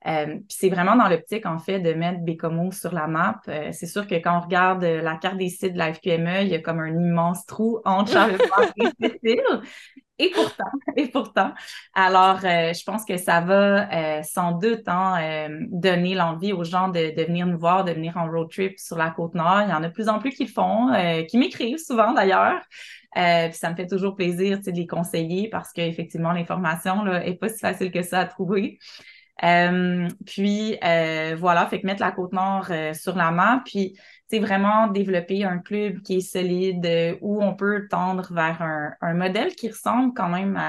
Euh, 0.07 0.37
c'est 0.49 0.69
vraiment 0.69 0.95
dans 0.95 1.07
l'optique, 1.07 1.45
en 1.45 1.57
fait, 1.57 1.79
de 1.79 1.93
mettre 1.93 2.19
Bécomo 2.19 2.71
sur 2.71 2.93
la 2.93 3.07
map. 3.07 3.41
Euh, 3.47 3.69
c'est 3.71 3.87
sûr 3.87 4.05
que 4.05 4.15
quand 4.15 4.37
on 4.37 4.41
regarde 4.41 4.83
la 4.83 5.15
carte 5.15 5.37
des 5.37 5.49
sites 5.49 5.73
de 5.73 5.77
la 5.79 5.93
FQME, 5.93 6.43
il 6.43 6.49
y 6.49 6.55
a 6.55 6.59
comme 6.59 6.79
un 6.79 6.93
immense 6.93 7.45
trou 7.45 7.81
entre 7.85 8.11
Charlevoix 8.13 8.65
et 8.77 8.87
Cécile. 9.01 9.61
Et 10.17 10.29
pourtant, 10.29 10.71
et 10.95 11.07
pourtant. 11.07 11.53
Alors, 11.93 12.37
euh, 12.45 12.71
je 12.71 12.83
pense 12.83 13.03
que 13.03 13.17
ça 13.17 13.41
va 13.41 14.23
sans 14.23 14.53
doute 14.53 14.87
hein, 14.87 15.49
donner 15.71 16.13
l'envie 16.13 16.53
aux 16.53 16.63
gens 16.63 16.87
de, 16.87 17.13
de, 17.15 17.23
venir 17.23 17.47
nous 17.47 17.57
voir, 17.57 17.83
de 17.83 17.91
venir 17.91 18.15
en 18.15 18.29
road 18.29 18.49
trip 18.49 18.79
sur 18.79 18.97
la 18.97 19.09
côte 19.09 19.33
nord. 19.33 19.63
Il 19.63 19.71
y 19.71 19.73
en 19.73 19.83
a 19.83 19.87
de 19.87 19.93
plus 19.93 20.07
en 20.07 20.19
plus 20.19 20.31
qui 20.31 20.45
le 20.45 20.51
font, 20.51 20.93
qui 21.27 21.37
m'écrivent 21.37 21.79
souvent 21.79 22.13
d'ailleurs. 22.13 22.61
puis 23.13 23.57
ça 23.57 23.71
me 23.71 23.75
fait 23.75 23.87
toujours 23.87 24.15
plaisir 24.15 24.61
de 24.61 24.71
les 24.71 24.87
conseiller 24.87 25.49
parce 25.49 25.73
qu'effectivement, 25.73 26.31
l'information 26.31 27.03
n'est 27.03 27.35
pas 27.35 27.49
si 27.49 27.59
facile 27.59 27.91
que 27.91 28.03
ça 28.03 28.19
à 28.19 28.25
trouver. 28.25 28.79
Euh, 29.43 30.07
puis 30.25 30.77
euh, 30.83 31.35
voilà, 31.37 31.67
fait 31.67 31.81
que 31.81 31.85
mettre 31.85 32.01
la 32.01 32.11
Côte-Nord 32.11 32.67
euh, 32.71 32.93
sur 32.93 33.15
la 33.15 33.31
map, 33.31 33.61
puis 33.65 33.97
c'est 34.27 34.39
vraiment 34.39 34.87
développer 34.87 35.43
un 35.43 35.59
club 35.59 36.01
qui 36.01 36.17
est 36.17 36.21
solide, 36.21 37.17
où 37.21 37.43
on 37.43 37.55
peut 37.55 37.87
tendre 37.89 38.33
vers 38.33 38.61
un, 38.61 39.13
modèle 39.13 39.55
qui 39.55 39.69
ressemble 39.69 40.13
quand 40.13 40.29
même 40.29 40.59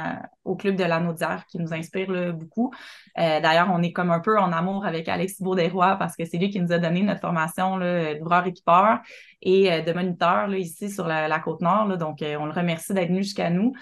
au 0.44 0.56
club 0.56 0.76
de 0.76 0.84
la 0.84 1.00
Naudière, 1.00 1.44
qui 1.46 1.58
nous 1.58 1.72
inspire 1.72 2.34
beaucoup. 2.34 2.72
D'ailleurs, 3.16 3.70
on 3.72 3.82
est 3.82 3.92
comme 3.92 4.10
un 4.10 4.20
peu 4.20 4.38
en 4.38 4.52
amour 4.52 4.84
avec 4.84 5.08
Alexis 5.08 5.42
Baudéroy 5.42 5.96
parce 5.96 6.16
que 6.16 6.24
c'est 6.26 6.36
lui 6.36 6.50
qui 6.50 6.60
nous 6.60 6.70
a 6.70 6.78
donné 6.78 7.02
notre 7.02 7.22
formation 7.22 7.78
d'ouvreur-équipeur 7.78 9.00
et 9.40 9.82
de 9.82 9.92
moniteur 9.92 10.48
là, 10.48 10.56
ici 10.58 10.90
sur 10.90 11.06
la, 11.06 11.38
Côte-Nord. 11.40 11.96
Donc, 11.96 12.18
on 12.22 12.44
le 12.44 12.52
remercie 12.52 12.92
d'être 12.92 13.08
venu 13.08 13.22
jusqu'à 13.22 13.48
nous. 13.48 13.72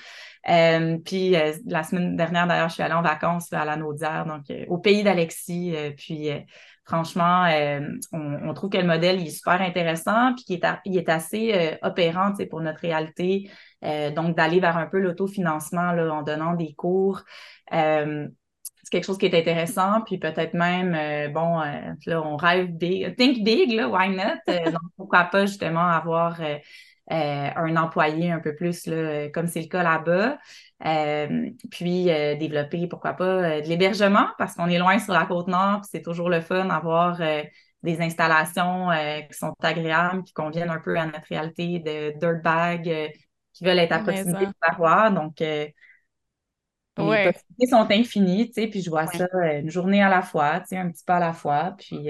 Euh, 0.49 0.99
puis 0.99 1.37
euh, 1.37 1.53
la 1.67 1.83
semaine 1.83 2.17
dernière, 2.17 2.47
d'ailleurs, 2.47 2.69
je 2.69 2.75
suis 2.75 2.83
allée 2.83 2.95
en 2.95 3.03
vacances 3.03 3.53
à 3.53 3.65
la 3.65 3.77
Naudière, 3.77 4.27
donc 4.27 4.51
euh, 4.51 4.65
au 4.69 4.79
pays 4.79 5.03
d'Alexis. 5.03 5.75
puis 5.97 6.29
franchement, 6.85 7.49
on, 8.13 8.55
trouve 8.55 8.71
que 8.71 8.79
le 8.79 8.87
modèle 8.87 9.21
est 9.21 9.31
super 9.31 9.61
intéressant, 9.61 10.35
puis 10.35 10.45
qu'il 10.45 10.57
est, 10.57 10.67
il 10.85 10.97
est 10.97 11.09
assez 11.09 11.79
opérant 11.83 12.33
pour 12.51 12.61
notre 12.61 12.81
réalité. 12.81 13.51
donc, 13.83 14.37
d'aller 14.37 14.61
vers 14.61 14.77
un 14.77 14.87
peu 14.87 14.99
l'autofinancement 14.99 15.91
en 15.91 16.23
donnant 16.23 16.55
des 16.55 16.75
cours 16.75 17.23
c'est 18.85 18.91
quelque 18.91 19.07
chose 19.07 19.19
qui 19.19 19.27
est 19.27 19.39
intéressant, 19.39 20.03
puis 20.03 20.19
peut-être 20.19 20.55
même, 20.55 20.93
bon, 21.33 21.61
là, 22.07 22.23
on 22.23 22.37
rêve 22.37 22.69
big, 22.69 23.17
think 23.17 23.43
big, 23.43 23.73
là, 23.73 23.89
why 23.89 24.11
not? 24.11 24.41
donc, 24.47 24.83
pourquoi 24.97 25.25
pas 25.25 25.47
justement 25.47 25.89
avoir 25.89 26.41
euh, 26.41 26.59
un 27.11 27.77
employé 27.77 28.31
un 28.31 28.41
peu 28.41 28.55
plus, 28.55 28.87
là, 28.87 29.29
comme 29.29 29.47
c'est 29.47 29.61
le 29.61 29.69
cas 29.69 29.83
là-bas. 29.83 30.39
Euh, 30.85 31.51
puis 31.71 32.11
euh, 32.11 32.35
développer, 32.37 32.87
pourquoi 32.89 33.15
pas, 33.15 33.61
de 33.61 33.67
l'hébergement, 33.67 34.27
parce 34.39 34.55
qu'on 34.55 34.69
est 34.69 34.79
loin 34.79 34.99
sur 34.99 35.15
la 35.15 35.25
côte 35.27 35.49
nord, 35.49 35.81
puis 35.81 35.89
c'est 35.93 36.03
toujours 36.03 36.29
le 36.29 36.41
fun 36.41 36.67
d'avoir 36.67 37.21
des 37.83 38.01
installations 38.01 38.89
qui 39.31 39.39
sont 39.39 39.55
agréables, 39.63 40.25
qui 40.25 40.33
conviennent 40.33 40.71
un 40.71 40.81
peu 40.81 40.99
à 40.99 41.07
notre 41.07 41.27
réalité 41.29 41.79
de 41.79 42.19
dirtbag, 42.19 43.13
qui 43.53 43.65
veulent 43.65 43.79
être 43.79 43.93
à 43.93 44.01
proximité 44.01 44.47
du 44.47 44.55
paroi. 44.61 45.11
Donc, 45.11 45.41
les 45.41 45.75
possibilités 46.97 47.67
sont 47.69 47.91
infinies, 47.91 48.47
tu 48.49 48.63
sais, 48.63 48.67
puis 48.69 48.83
je 48.83 48.91
vois 48.91 49.07
ça 49.07 49.27
une 49.59 49.71
journée 49.71 50.03
à 50.03 50.09
la 50.09 50.23
fois, 50.23 50.61
tu 50.61 50.69
sais, 50.69 50.77
un 50.77 50.91
petit 50.91 51.05
peu 51.05 51.13
à 51.13 51.21
la 51.21 51.33
fois, 51.33 51.75
puis 51.79 52.09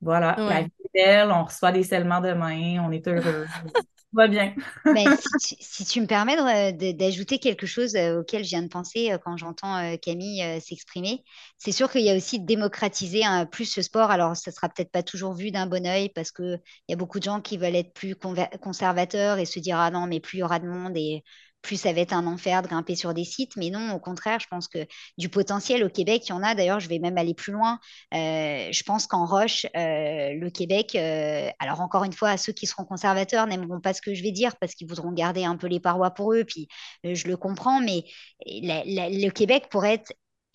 voilà, 0.00 0.36
la 0.38 0.62
vie 0.62 0.70
est 0.84 1.04
belle, 1.04 1.30
on 1.30 1.44
reçoit 1.44 1.72
des 1.72 1.82
scellements 1.82 2.20
demain, 2.20 2.82
on 2.86 2.90
est 2.92 3.06
heureux. 3.08 3.46
va 4.12 4.28
bien. 4.28 4.54
si, 5.60 5.84
tu, 5.84 6.00
me 6.00 6.06
permets 6.06 6.72
d'ajouter 6.94 7.38
quelque 7.38 7.66
chose 7.66 7.94
euh, 7.96 8.20
auquel 8.20 8.44
je 8.44 8.50
viens 8.50 8.62
de 8.62 8.68
penser 8.68 9.12
euh, 9.12 9.18
quand 9.18 9.36
j'entends 9.36 9.76
euh, 9.76 9.96
Camille 9.96 10.60
s'exprimer, 10.60 11.24
c'est 11.58 11.72
sûr 11.72 11.90
qu'il 11.90 12.02
y 12.02 12.10
a 12.10 12.16
aussi 12.16 12.40
démocratiser 12.40 13.22
plus 13.50 13.66
ce 13.66 13.82
sport. 13.82 14.10
Alors, 14.10 14.36
ça 14.36 14.50
sera 14.52 14.68
peut-être 14.68 14.90
pas 14.90 15.02
toujours 15.02 15.34
vu 15.34 15.50
d'un 15.50 15.66
bon 15.66 15.86
oeil 15.86 16.08
parce 16.10 16.30
qu'il 16.30 16.60
y 16.88 16.92
a 16.92 16.96
beaucoup 16.96 17.18
de 17.18 17.24
gens 17.24 17.40
qui 17.40 17.58
veulent 17.58 17.76
être 17.76 17.92
plus 17.92 18.16
conservateurs 18.60 19.38
et 19.38 19.44
se 19.44 19.58
dire 19.58 19.78
ah 19.78 19.90
non, 19.90 20.06
mais 20.06 20.20
plus 20.20 20.38
il 20.38 20.40
y 20.40 20.44
aura 20.44 20.58
de 20.58 20.66
monde 20.66 20.96
et 20.96 21.22
plus 21.62 21.76
ça 21.76 21.92
va 21.92 22.00
être 22.00 22.12
un 22.12 22.26
enfer 22.26 22.62
de 22.62 22.68
grimper 22.68 22.94
sur 22.94 23.12
des 23.14 23.24
sites. 23.24 23.56
Mais 23.56 23.70
non, 23.70 23.92
au 23.92 23.98
contraire, 23.98 24.38
je 24.40 24.46
pense 24.48 24.68
que 24.68 24.86
du 25.18 25.28
potentiel 25.28 25.84
au 25.84 25.88
Québec, 25.88 26.22
il 26.26 26.30
y 26.30 26.32
en 26.32 26.42
a. 26.42 26.54
D'ailleurs, 26.54 26.80
je 26.80 26.88
vais 26.88 26.98
même 26.98 27.18
aller 27.18 27.34
plus 27.34 27.52
loin. 27.52 27.78
Euh, 28.14 28.68
je 28.70 28.82
pense 28.84 29.06
qu'en 29.06 29.26
Roche, 29.26 29.66
euh, 29.76 30.32
le 30.34 30.48
Québec, 30.50 30.94
euh, 30.94 31.50
alors 31.58 31.80
encore 31.80 32.04
une 32.04 32.12
fois, 32.12 32.36
ceux 32.36 32.52
qui 32.52 32.66
seront 32.66 32.84
conservateurs 32.84 33.46
n'aimeront 33.46 33.80
pas 33.80 33.94
ce 33.94 34.02
que 34.02 34.14
je 34.14 34.22
vais 34.22 34.32
dire 34.32 34.56
parce 34.56 34.74
qu'ils 34.74 34.88
voudront 34.88 35.12
garder 35.12 35.44
un 35.44 35.56
peu 35.56 35.66
les 35.66 35.80
parois 35.80 36.10
pour 36.10 36.32
eux. 36.32 36.44
Puis 36.44 36.68
je 37.04 37.26
le 37.26 37.36
comprends, 37.36 37.80
mais 37.80 38.04
le 38.46 39.28
Québec 39.30 39.66
pourrait 39.70 39.94
être 39.94 40.12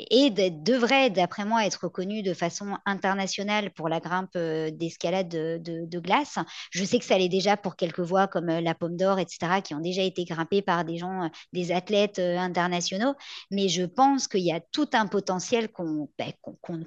et 0.10 0.30
devrait, 0.30 1.10
d'après 1.10 1.46
moi, 1.46 1.66
être 1.66 1.84
reconnu 1.84 2.24
de 2.24 2.34
façon 2.34 2.78
internationale 2.86 3.72
pour 3.72 3.90
la 3.90 4.00
grimpe 4.00 4.32
euh, 4.36 4.72
d'escalade 4.72 5.30
de, 5.30 6.00
glace. 6.00 6.40
Je 6.72 6.84
sais 6.84 6.98
que 7.00 7.06
ça 7.06 7.18
l'est 7.18 7.30
déjà 7.30 7.58
pour 7.58 7.76
quelques 7.76 8.00
voies 8.00 8.28
comme 8.28 8.50
euh, 8.50 8.62
la 8.62 8.74
Pomme 8.74 8.98
d'Or, 8.98 9.20
etc., 9.20 9.62
qui 9.64 9.76
ont 9.76 9.80
déjà 9.80 10.02
été 10.02 10.24
grimpées 10.26 10.62
par 10.62 10.86
des 10.86 10.98
gens, 10.98 11.24
euh, 11.24 11.28
des 11.54 11.72
athlètes 11.72 12.20
internationaux. 12.20 13.14
Mais 13.52 13.70
je 13.70 13.84
pense 13.84 14.28
qu'il 14.28 14.42
y 14.42 14.52
a 14.52 14.60
tout 14.72 14.90
un 14.94 15.08
potentiel 15.08 15.70
qu'on 15.70 16.10
ben, 16.18 16.32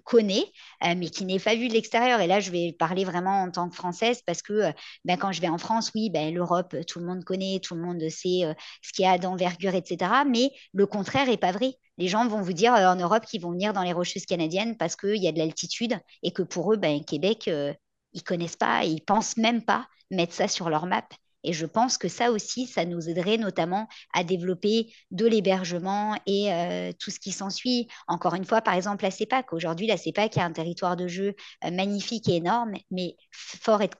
connaît, 0.04 0.44
mais 0.82 1.08
qui 1.08 1.24
n'est 1.24 1.38
pas 1.38 1.54
vu 1.54 1.68
de 1.68 1.74
l'extérieur. 1.74 2.20
Et 2.20 2.26
là, 2.26 2.40
je 2.40 2.50
vais 2.50 2.72
parler 2.72 3.04
vraiment 3.04 3.42
en 3.42 3.50
tant 3.50 3.68
que 3.68 3.74
Française 3.74 4.22
parce 4.26 4.42
que 4.42 4.72
ben, 5.04 5.16
quand 5.16 5.32
je 5.32 5.40
vais 5.40 5.48
en 5.48 5.58
France, 5.58 5.90
oui, 5.94 6.10
ben, 6.10 6.32
l'Europe, 6.34 6.74
tout 6.86 6.98
le 6.98 7.06
monde 7.06 7.24
connaît, 7.24 7.60
tout 7.62 7.74
le 7.74 7.82
monde 7.82 8.00
sait 8.08 8.54
ce 8.82 8.92
qu'il 8.92 9.04
y 9.04 9.08
a 9.08 9.18
d'envergure, 9.18 9.74
etc. 9.74 10.10
Mais 10.28 10.50
le 10.72 10.86
contraire 10.86 11.26
n'est 11.26 11.36
pas 11.36 11.52
vrai 11.52 11.76
les 11.98 12.08
gens 12.08 12.26
vont 12.26 12.42
vous 12.42 12.52
dire 12.52 12.74
euh, 12.74 12.86
en 12.86 12.96
Europe 12.96 13.24
qu'ils 13.26 13.40
vont 13.40 13.52
venir 13.52 13.72
dans 13.72 13.82
les 13.82 13.92
Rocheuses 13.92 14.26
canadiennes 14.26 14.76
parce 14.76 14.96
qu'il 14.96 15.22
y 15.22 15.28
a 15.28 15.32
de 15.32 15.38
l'altitude 15.38 15.98
et 16.22 16.32
que 16.32 16.42
pour 16.42 16.72
eux, 16.72 16.76
ben, 16.76 17.04
Québec, 17.04 17.48
euh, 17.48 17.72
ils 18.12 18.22
connaissent 18.22 18.56
pas, 18.56 18.84
ils 18.84 19.02
pensent 19.02 19.36
même 19.36 19.64
pas 19.64 19.86
mettre 20.10 20.32
ça 20.32 20.48
sur 20.48 20.70
leur 20.70 20.86
map. 20.86 21.04
Et 21.46 21.52
je 21.52 21.66
pense 21.66 21.98
que 21.98 22.08
ça 22.08 22.30
aussi, 22.30 22.66
ça 22.66 22.86
nous 22.86 23.10
aiderait 23.10 23.36
notamment 23.36 23.86
à 24.14 24.24
développer 24.24 24.94
de 25.10 25.26
l'hébergement 25.26 26.18
et 26.26 26.50
euh, 26.50 26.90
tout 26.98 27.10
ce 27.10 27.20
qui 27.20 27.32
s'ensuit. 27.32 27.86
Encore 28.08 28.34
une 28.34 28.46
fois, 28.46 28.62
par 28.62 28.72
exemple, 28.72 29.04
la 29.04 29.10
CEPAC. 29.10 29.52
Aujourd'hui, 29.52 29.86
la 29.86 29.98
CEPAC 29.98 30.38
a 30.38 30.44
un 30.44 30.52
territoire 30.52 30.96
de 30.96 31.06
jeu 31.06 31.34
magnifique 31.70 32.30
et 32.30 32.36
énorme, 32.36 32.72
mais 32.90 33.16
fort 33.30 33.82
est 33.82 33.92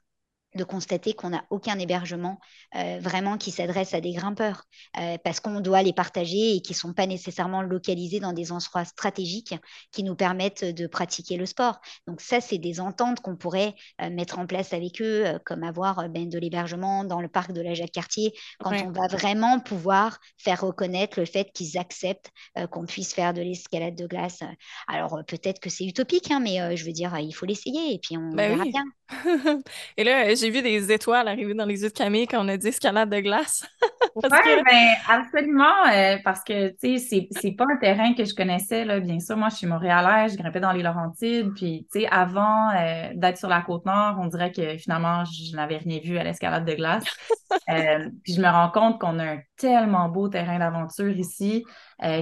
de 0.54 0.64
constater 0.64 1.14
qu'on 1.14 1.30
n'a 1.30 1.44
aucun 1.50 1.78
hébergement 1.78 2.38
euh, 2.76 2.98
vraiment 3.00 3.38
qui 3.38 3.50
s'adresse 3.50 3.94
à 3.94 4.00
des 4.00 4.12
grimpeurs 4.12 4.64
euh, 4.98 5.18
parce 5.22 5.40
qu'on 5.40 5.60
doit 5.60 5.82
les 5.82 5.92
partager 5.92 6.56
et 6.56 6.60
qui 6.60 6.72
ne 6.72 6.76
sont 6.76 6.92
pas 6.92 7.06
nécessairement 7.06 7.62
localisés 7.62 8.20
dans 8.20 8.32
des 8.32 8.52
endroits 8.52 8.84
stratégiques 8.84 9.54
qui 9.92 10.02
nous 10.02 10.14
permettent 10.14 10.64
de 10.64 10.86
pratiquer 10.86 11.36
le 11.36 11.46
sport. 11.46 11.80
Donc 12.06 12.20
ça, 12.20 12.40
c'est 12.40 12.58
des 12.58 12.80
ententes 12.80 13.20
qu'on 13.20 13.36
pourrait 13.36 13.74
euh, 14.00 14.10
mettre 14.10 14.38
en 14.38 14.46
place 14.46 14.72
avec 14.72 15.00
eux, 15.00 15.24
comme 15.44 15.64
avoir 15.64 16.08
ben, 16.08 16.28
de 16.28 16.38
l'hébergement 16.38 17.04
dans 17.04 17.20
le 17.20 17.28
parc 17.28 17.52
de 17.52 17.60
la 17.60 17.74
Jacques-Cartier, 17.74 18.32
quand 18.60 18.72
on 18.72 18.92
va 18.92 19.08
vraiment 19.08 19.60
pouvoir 19.60 20.18
faire 20.38 20.60
reconnaître 20.60 21.18
le 21.18 21.26
fait 21.26 21.50
qu'ils 21.52 21.78
acceptent 21.78 22.30
qu'on 22.70 22.86
puisse 22.86 23.14
faire 23.14 23.34
de 23.34 23.42
l'escalade 23.42 23.94
de 23.94 24.06
glace. 24.06 24.40
Alors 24.86 25.22
peut-être 25.26 25.60
que 25.60 25.70
c'est 25.70 25.84
utopique, 25.84 26.30
hein, 26.30 26.40
mais 26.40 26.76
je 26.76 26.84
veux 26.84 26.92
dire, 26.92 27.16
il 27.18 27.32
faut 27.32 27.46
l'essayer 27.46 27.94
et 27.94 27.98
puis 27.98 28.16
on 28.16 28.30
ben 28.30 28.56
verra 28.56 28.64
bien. 28.64 28.84
et 29.96 30.04
là, 30.04 30.34
j'ai 30.44 30.50
vu 30.50 30.60
des 30.60 30.92
étoiles 30.92 31.26
arriver 31.26 31.54
dans 31.54 31.64
les 31.64 31.82
yeux 31.82 31.88
de 31.88 31.94
Camille 31.94 32.26
quand 32.26 32.44
on 32.44 32.48
a 32.48 32.56
dit 32.58 32.68
escalade 32.68 33.08
de 33.08 33.20
glace. 33.20 33.66
Oui, 34.16 34.28
ben, 34.30 34.94
absolument, 35.08 35.86
euh, 35.92 36.18
parce 36.22 36.44
que, 36.44 36.68
tu 36.68 37.00
sais, 37.00 37.26
c'est 37.32 37.50
pas 37.52 37.64
un 37.64 37.76
terrain 37.78 38.14
que 38.14 38.24
je 38.24 38.32
connaissais, 38.32 38.84
là, 38.84 39.00
bien 39.00 39.18
sûr. 39.18 39.36
Moi, 39.36 39.48
je 39.48 39.56
suis 39.56 39.66
montréalaise, 39.66 40.34
je 40.34 40.38
grimpais 40.38 40.60
dans 40.60 40.70
les 40.70 40.84
Laurentides, 40.84 41.52
puis, 41.56 41.88
tu 41.92 42.02
sais, 42.02 42.06
avant 42.08 42.70
euh, 42.70 43.08
d'être 43.14 43.38
sur 43.38 43.48
la 43.48 43.62
Côte-Nord, 43.62 44.18
on 44.20 44.26
dirait 44.26 44.52
que, 44.52 44.76
finalement, 44.76 45.24
je 45.24 45.56
n'avais 45.56 45.78
rien 45.78 45.98
vu 45.98 46.16
à 46.16 46.22
l'escalade 46.22 46.64
de 46.64 46.74
glace. 46.74 47.04
Euh, 47.70 48.10
puis 48.24 48.34
je 48.34 48.40
me 48.40 48.48
rends 48.48 48.68
compte 48.68 49.00
qu'on 49.00 49.18
a 49.20 49.24
un 49.24 49.38
tellement 49.56 50.08
beau 50.08 50.28
terrain 50.28 50.58
d'aventure 50.58 51.16
ici 51.16 51.64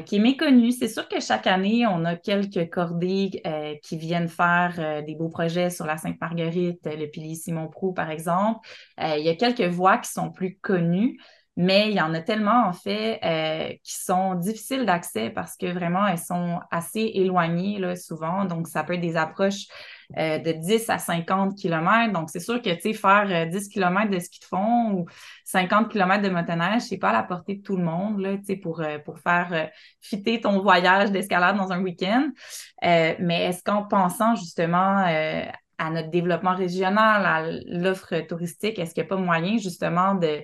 qui 0.06 0.16
est 0.16 0.20
méconnu. 0.20 0.70
C'est 0.72 0.88
sûr 0.88 1.08
que 1.08 1.20
chaque 1.20 1.46
année, 1.46 1.86
on 1.86 2.04
a 2.04 2.16
quelques 2.16 2.70
cordées 2.70 3.42
qui 3.82 3.96
viennent 3.96 4.28
faire 4.28 5.02
des 5.04 5.14
beaux 5.14 5.28
projets 5.28 5.70
sur 5.70 5.86
la 5.86 5.96
Sainte-Marguerite, 5.96 6.86
le 6.86 7.06
pilier 7.06 7.34
Simon-Prou, 7.34 7.92
par 7.92 8.10
exemple. 8.10 8.60
il 8.98 9.24
y 9.24 9.28
a 9.28 9.34
quelques 9.34 9.62
voies 9.62 9.98
qui 9.98 10.10
sont 10.10 10.30
plus 10.30 10.58
connues 10.60 11.18
mais 11.56 11.90
il 11.90 11.96
y 11.96 12.00
en 12.00 12.14
a 12.14 12.20
tellement, 12.20 12.66
en 12.66 12.72
fait, 12.72 13.20
euh, 13.22 13.74
qui 13.82 13.94
sont 13.94 14.36
difficiles 14.36 14.86
d'accès 14.86 15.28
parce 15.28 15.56
que 15.58 15.66
vraiment, 15.66 16.06
elles 16.06 16.18
sont 16.18 16.60
assez 16.70 17.10
éloignées, 17.14 17.78
là, 17.78 17.94
souvent. 17.94 18.46
Donc, 18.46 18.68
ça 18.68 18.84
peut 18.84 18.94
être 18.94 19.02
des 19.02 19.18
approches 19.18 19.66
euh, 20.16 20.38
de 20.38 20.52
10 20.52 20.88
à 20.88 20.96
50 20.96 21.54
km. 21.54 22.10
Donc, 22.14 22.30
c'est 22.30 22.40
sûr 22.40 22.62
que, 22.62 22.70
tu 22.70 22.80
sais, 22.80 22.92
faire 22.94 23.48
10 23.50 23.66
euh, 23.66 23.70
km 23.70 24.10
de 24.10 24.18
ski 24.18 24.40
de 24.40 24.44
fond 24.46 24.92
ou 24.92 25.06
50 25.44 25.90
km 25.92 26.22
de 26.22 26.30
motoneige, 26.30 26.82
c'est 26.82 26.96
pas 26.96 27.10
à 27.10 27.12
la 27.12 27.22
portée 27.22 27.56
de 27.56 27.62
tout 27.62 27.76
le 27.76 27.84
monde, 27.84 28.20
là, 28.20 28.38
tu 28.38 28.44
sais, 28.44 28.56
pour, 28.56 28.82
pour 29.04 29.18
faire 29.18 29.70
fitter 30.00 30.40
ton 30.40 30.58
voyage 30.62 31.10
d'escalade 31.12 31.56
dans 31.58 31.70
un 31.70 31.82
week-end. 31.82 32.30
mais 32.82 33.44
est-ce 33.44 33.62
qu'en 33.62 33.82
pensant, 33.82 34.36
justement, 34.36 35.04
à 35.78 35.90
notre 35.90 36.10
développement 36.10 36.54
régional, 36.54 37.26
à 37.26 37.42
l'offre 37.66 38.20
touristique, 38.26 38.78
est-ce 38.78 38.94
qu'il 38.94 39.02
n'y 39.02 39.08
a 39.08 39.10
pas 39.10 39.20
moyen, 39.20 39.58
justement, 39.58 40.14
de 40.14 40.42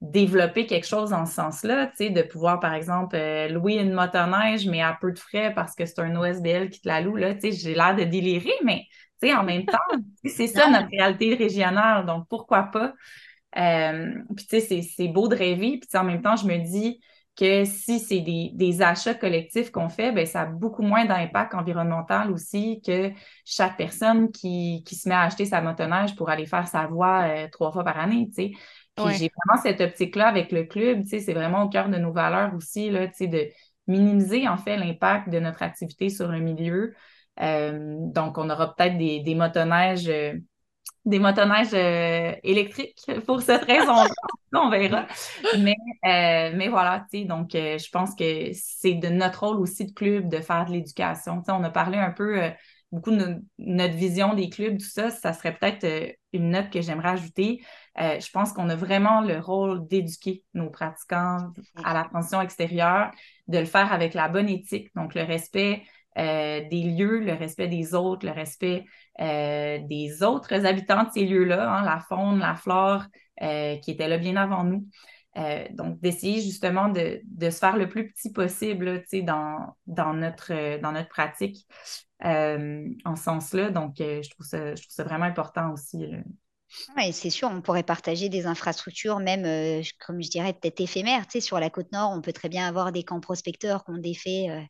développer 0.00 0.66
quelque 0.66 0.86
chose 0.86 1.10
dans 1.10 1.24
ce 1.24 1.34
sens-là, 1.34 1.86
tu 1.86 1.96
sais, 1.96 2.10
de 2.10 2.22
pouvoir, 2.22 2.60
par 2.60 2.74
exemple, 2.74 3.16
euh, 3.16 3.48
louer 3.48 3.74
une 3.74 3.92
motoneige, 3.92 4.66
mais 4.66 4.82
à 4.82 4.96
peu 5.00 5.12
de 5.12 5.18
frais 5.18 5.52
parce 5.54 5.74
que 5.74 5.86
c'est 5.86 6.00
un 6.00 6.14
OSBL 6.14 6.68
qui 6.70 6.80
te 6.80 6.88
la 6.88 7.00
loue, 7.00 7.16
là, 7.16 7.34
tu 7.34 7.40
sais, 7.40 7.52
j'ai 7.52 7.74
l'air 7.74 7.96
de 7.96 8.04
délirer, 8.04 8.52
mais, 8.62 8.82
tu 9.20 9.28
sais, 9.28 9.34
en 9.34 9.42
même 9.42 9.64
temps, 9.64 9.78
c'est 10.24 10.46
ça 10.48 10.68
notre 10.68 10.90
réalité 10.90 11.34
régionale, 11.34 12.04
donc 12.04 12.26
pourquoi 12.28 12.64
pas? 12.64 12.92
Euh, 13.56 14.14
puis, 14.36 14.46
tu 14.46 14.60
sais, 14.60 14.82
c'est 14.82 15.08
beau 15.08 15.28
de 15.28 15.36
rêver, 15.36 15.80
puis 15.80 15.98
en 15.98 16.04
même 16.04 16.20
temps, 16.20 16.36
je 16.36 16.46
me 16.46 16.58
dis 16.58 17.00
que 17.36 17.64
si 17.64 18.00
c'est 18.00 18.20
des, 18.20 18.50
des, 18.54 18.80
achats 18.80 19.14
collectifs 19.14 19.70
qu'on 19.70 19.90
fait, 19.90 20.10
ben 20.10 20.24
ça 20.24 20.42
a 20.42 20.46
beaucoup 20.46 20.82
moins 20.82 21.04
d'impact 21.04 21.54
environnemental 21.54 22.30
aussi 22.32 22.80
que 22.80 23.12
chaque 23.44 23.76
personne 23.76 24.32
qui, 24.32 24.82
qui, 24.86 24.94
se 24.94 25.06
met 25.06 25.14
à 25.14 25.22
acheter 25.22 25.44
sa 25.44 25.60
motoneige 25.60 26.16
pour 26.16 26.30
aller 26.30 26.46
faire 26.46 26.66
sa 26.66 26.86
voie 26.86 27.24
euh, 27.24 27.46
trois 27.52 27.72
fois 27.72 27.84
par 27.84 27.98
année, 27.98 28.28
tu 28.28 28.34
sais. 28.34 28.52
Puis 28.96 29.14
j'ai 29.14 29.30
vraiment 29.30 29.62
cette 29.62 29.80
optique-là 29.80 30.26
avec 30.26 30.52
le 30.52 30.64
club, 30.64 31.02
tu 31.02 31.10
sais, 31.10 31.20
c'est 31.20 31.34
vraiment 31.34 31.64
au 31.64 31.68
cœur 31.68 31.88
de 31.88 31.98
nos 31.98 32.12
valeurs 32.12 32.54
aussi, 32.54 32.90
là, 32.90 33.06
tu 33.08 33.14
sais, 33.14 33.26
de 33.26 33.48
minimiser 33.86 34.48
en 34.48 34.56
fait 34.56 34.76
l'impact 34.76 35.28
de 35.28 35.38
notre 35.38 35.62
activité 35.62 36.08
sur 36.08 36.30
un 36.30 36.40
milieu. 36.40 36.94
Euh, 37.40 37.96
donc, 37.98 38.38
on 38.38 38.48
aura 38.50 38.74
peut-être 38.74 38.98
des, 38.98 39.20
des 39.20 39.34
motoneiges, 39.34 40.08
euh, 40.08 40.34
des 41.04 41.18
motoneiges 41.18 41.74
euh, 41.74 42.34
électriques 42.42 43.06
pour 43.26 43.42
cette 43.42 43.64
raison-là. 43.64 44.08
on 44.52 44.70
verra. 44.70 45.06
Mais, 45.58 45.74
mais 46.02 46.68
voilà, 46.68 47.04
tu 47.10 47.18
sais, 47.18 47.24
donc 47.24 47.50
je 47.52 47.90
pense 47.90 48.14
que 48.14 48.50
c'est 48.54 48.94
de 48.94 49.08
notre 49.08 49.46
rôle 49.46 49.60
aussi 49.60 49.84
de 49.84 49.92
club 49.92 50.28
de 50.28 50.38
faire 50.38 50.64
de 50.64 50.72
l'éducation. 50.72 51.38
Tu 51.38 51.44
sais, 51.44 51.52
on 51.52 51.62
a 51.62 51.70
parlé 51.70 51.98
un 51.98 52.10
peu 52.10 52.40
beaucoup 52.96 53.10
de 53.14 53.42
notre 53.58 53.94
vision 53.94 54.32
des 54.32 54.48
clubs, 54.48 54.78
tout 54.78 54.86
ça, 54.86 55.10
ça 55.10 55.34
serait 55.34 55.54
peut-être 55.54 55.86
une 56.32 56.50
note 56.50 56.70
que 56.70 56.80
j'aimerais 56.80 57.10
ajouter. 57.10 57.62
Euh, 58.00 58.18
je 58.18 58.30
pense 58.30 58.52
qu'on 58.52 58.70
a 58.70 58.74
vraiment 58.74 59.20
le 59.20 59.38
rôle 59.38 59.86
d'éduquer 59.86 60.42
nos 60.54 60.70
pratiquants 60.70 61.50
à 61.84 61.92
la 61.92 62.04
transition 62.04 62.40
extérieure, 62.40 63.10
de 63.48 63.58
le 63.58 63.66
faire 63.66 63.92
avec 63.92 64.14
la 64.14 64.28
bonne 64.28 64.48
éthique, 64.48 64.88
donc 64.96 65.14
le 65.14 65.22
respect 65.24 65.82
euh, 66.16 66.66
des 66.70 66.84
lieux, 66.84 67.20
le 67.20 67.34
respect 67.34 67.68
des 67.68 67.94
autres, 67.94 68.24
le 68.24 68.32
respect 68.32 68.86
euh, 69.20 69.78
des 69.86 70.22
autres 70.22 70.64
habitants 70.64 71.04
de 71.04 71.10
ces 71.12 71.26
lieux-là, 71.26 71.70
hein, 71.70 71.84
la 71.84 72.00
faune, 72.00 72.38
la 72.38 72.54
flore, 72.54 73.04
qui 73.38 73.90
étaient 73.90 74.08
là 74.08 74.16
bien 74.16 74.36
avant 74.36 74.64
nous. 74.64 74.86
donc, 75.72 76.00
d'essayer 76.00 76.40
justement 76.40 76.88
de, 76.88 77.20
se 77.38 77.58
faire 77.58 77.76
le 77.76 77.86
plus 77.86 78.10
petit 78.10 78.32
possible 78.32 79.04
dans, 79.24 79.76
dans, 79.86 80.14
notre, 80.14 80.80
dans 80.80 80.92
notre 80.92 81.10
pratique 81.10 81.66
en 82.22 83.16
ce 83.16 83.22
sens-là. 83.22 83.70
Donc, 83.70 83.96
je, 83.98 84.30
trouve 84.30 84.46
ça, 84.46 84.74
je 84.74 84.82
trouve 84.82 84.94
ça 84.94 85.04
vraiment 85.04 85.26
important 85.26 85.72
aussi. 85.72 86.06
Oui, 86.96 87.12
c'est 87.12 87.30
sûr, 87.30 87.48
on 87.50 87.62
pourrait 87.62 87.82
partager 87.82 88.28
des 88.28 88.46
infrastructures, 88.46 89.20
même, 89.20 89.44
euh, 89.44 89.82
comme 90.04 90.22
je 90.22 90.28
dirais, 90.28 90.52
peut-être 90.52 90.80
éphémères. 90.80 91.26
Tu 91.26 91.32
sais, 91.32 91.40
sur 91.40 91.60
la 91.60 91.70
côte 91.70 91.92
nord, 91.92 92.10
on 92.12 92.20
peut 92.20 92.32
très 92.32 92.48
bien 92.48 92.66
avoir 92.66 92.92
des 92.92 93.04
camps 93.04 93.20
prospecteurs 93.20 93.84
qu'on 93.84 93.98
défait 93.98 94.48
euh, 94.50 94.60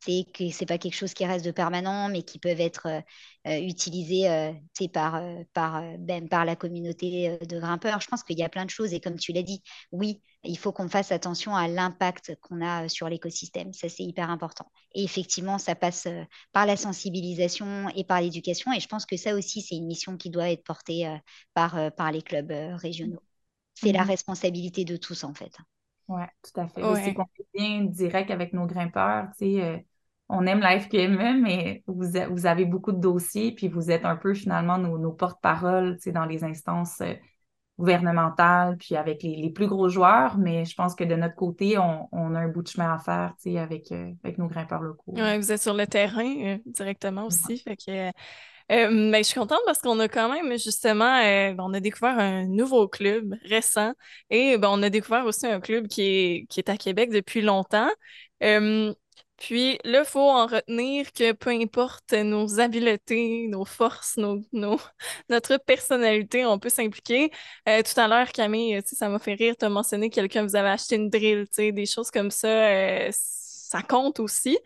c'est 0.00 0.24
que 0.32 0.50
c'est 0.50 0.66
pas 0.66 0.78
quelque 0.78 0.94
chose 0.94 1.12
qui 1.12 1.26
reste 1.26 1.44
de 1.44 1.50
permanent, 1.50 2.08
mais 2.08 2.22
qui 2.22 2.38
peuvent 2.38 2.60
être 2.60 2.86
euh, 2.86 3.00
euh, 3.46 3.60
utilisés 3.60 4.30
euh, 4.30 4.52
par, 4.92 5.22
par, 5.52 5.82
ben, 5.98 6.28
par 6.28 6.44
la 6.46 6.56
communauté 6.56 7.38
de 7.38 7.60
grimpeurs. 7.60 8.00
Je 8.00 8.08
pense 8.08 8.22
qu'il 8.22 8.38
y 8.38 8.42
a 8.42 8.48
plein 8.48 8.64
de 8.64 8.70
choses. 8.70 8.94
Et 8.94 9.00
comme 9.00 9.16
tu 9.16 9.32
l'as 9.32 9.42
dit, 9.42 9.62
oui, 9.92 10.22
il 10.42 10.56
faut 10.56 10.72
qu'on 10.72 10.88
fasse 10.88 11.12
attention 11.12 11.54
à 11.54 11.68
l'impact 11.68 12.36
qu'on 12.40 12.62
a 12.62 12.88
sur 12.88 13.08
l'écosystème. 13.10 13.74
Ça, 13.74 13.90
c'est 13.90 14.02
hyper 14.02 14.30
important. 14.30 14.70
Et 14.94 15.04
effectivement, 15.04 15.58
ça 15.58 15.74
passe 15.74 16.08
par 16.52 16.64
la 16.64 16.76
sensibilisation 16.76 17.90
et 17.90 18.04
par 18.04 18.22
l'éducation. 18.22 18.72
Et 18.72 18.80
je 18.80 18.88
pense 18.88 19.04
que 19.04 19.18
ça 19.18 19.34
aussi, 19.34 19.60
c'est 19.60 19.76
une 19.76 19.86
mission 19.86 20.16
qui 20.16 20.30
doit 20.30 20.50
être 20.50 20.64
portée 20.64 21.14
par, 21.52 21.92
par 21.92 22.10
les 22.10 22.22
clubs 22.22 22.52
régionaux. 22.76 23.22
C'est 23.74 23.92
la 23.92 24.04
mmh 24.04 24.08
responsabilité 24.08 24.84
de 24.84 24.96
tous, 24.96 25.24
en 25.24 25.34
fait. 25.34 25.52
Oui, 26.08 26.22
tout 26.42 26.60
à 26.60 26.68
fait. 26.68 26.82
C'est 27.04 27.14
qu'on 27.14 27.22
est 27.22 27.46
bien 27.54 27.84
direct 27.84 28.30
avec 28.30 28.52
nos 28.52 28.66
grimpeurs. 28.66 29.28
Tu 29.38 29.56
sais, 29.56 29.86
on 30.30 30.46
aime 30.46 30.60
la 30.60 30.78
FQME, 30.78 31.40
mais 31.40 31.82
vous, 31.86 32.04
vous, 32.30 32.46
avez 32.46 32.64
beaucoup 32.64 32.92
de 32.92 33.00
dossiers, 33.00 33.52
puis 33.52 33.68
vous 33.68 33.90
êtes 33.90 34.04
un 34.04 34.16
peu 34.16 34.32
finalement 34.32 34.78
nos, 34.78 35.12
porte-paroles 35.12 35.98
dans 36.06 36.24
les 36.24 36.44
instances 36.44 37.00
euh, 37.00 37.14
gouvernementales, 37.78 38.76
puis 38.78 38.94
avec 38.94 39.22
les, 39.22 39.50
plus 39.50 39.66
gros 39.66 39.88
joueurs, 39.88 40.38
mais 40.38 40.64
je 40.64 40.74
pense 40.74 40.94
que 40.94 41.02
de 41.02 41.16
notre 41.16 41.34
côté, 41.34 41.78
on, 41.78 42.34
a 42.34 42.38
un 42.38 42.48
bout 42.48 42.62
de 42.62 42.68
chemin 42.68 42.94
à 42.94 42.98
faire 42.98 43.34
avec, 43.60 43.90
euh, 43.90 44.12
avec 44.22 44.38
nos 44.38 44.46
grimpeurs 44.46 44.82
locaux. 44.82 45.14
Oui, 45.16 45.36
vous 45.36 45.50
êtes 45.50 45.62
sur 45.62 45.74
le 45.74 45.86
terrain 45.86 46.36
euh, 46.44 46.58
directement 46.64 47.26
aussi, 47.26 47.58
fait 47.58 47.76
que... 47.76 48.10
mais 48.68 49.18
je 49.18 49.28
suis 49.28 49.40
contente 49.40 49.62
parce 49.66 49.80
qu'on 49.80 49.98
a 49.98 50.06
quand 50.06 50.32
même 50.32 50.52
justement, 50.52 51.20
on 51.58 51.74
a 51.74 51.80
découvert 51.80 52.18
un 52.18 52.46
nouveau 52.46 52.86
club 52.86 53.34
récent 53.44 53.94
et 54.28 54.58
ben, 54.58 54.68
on 54.70 54.82
a 54.84 54.90
découvert 54.90 55.26
aussi 55.26 55.46
un 55.46 55.58
club 55.58 55.88
qui 55.88 56.02
est, 56.02 56.46
qui 56.48 56.60
est 56.60 56.68
à 56.68 56.76
Québec 56.76 57.10
depuis 57.10 57.40
longtemps. 57.40 57.90
Puis 59.40 59.78
là, 59.84 60.00
il 60.00 60.04
faut 60.04 60.20
en 60.20 60.46
retenir 60.46 61.12
que 61.12 61.32
peu 61.32 61.50
importe 61.50 62.12
nos 62.12 62.60
habiletés, 62.60 63.48
nos 63.48 63.64
forces, 63.64 64.18
nos, 64.18 64.42
notre 65.30 65.56
personnalité, 65.56 66.44
on 66.44 66.58
peut 66.58 66.68
s'impliquer. 66.68 67.30
Euh, 67.66 67.82
tout 67.82 67.98
à 67.98 68.06
l'heure, 68.06 68.30
Camille, 68.32 68.82
ça 68.84 69.08
m'a 69.08 69.18
fait 69.18 69.34
rire, 69.34 69.54
tu 69.58 69.64
as 69.64 69.70
mentionné 69.70 70.10
quelqu'un, 70.10 70.42
vous 70.44 70.56
avez 70.56 70.68
acheté 70.68 70.96
une 70.96 71.08
drill, 71.08 71.46
des 71.56 71.86
choses 71.86 72.10
comme 72.10 72.30
ça, 72.30 72.48
euh, 72.48 73.08
ça 73.12 73.82
compte 73.82 74.20
aussi. 74.20 74.58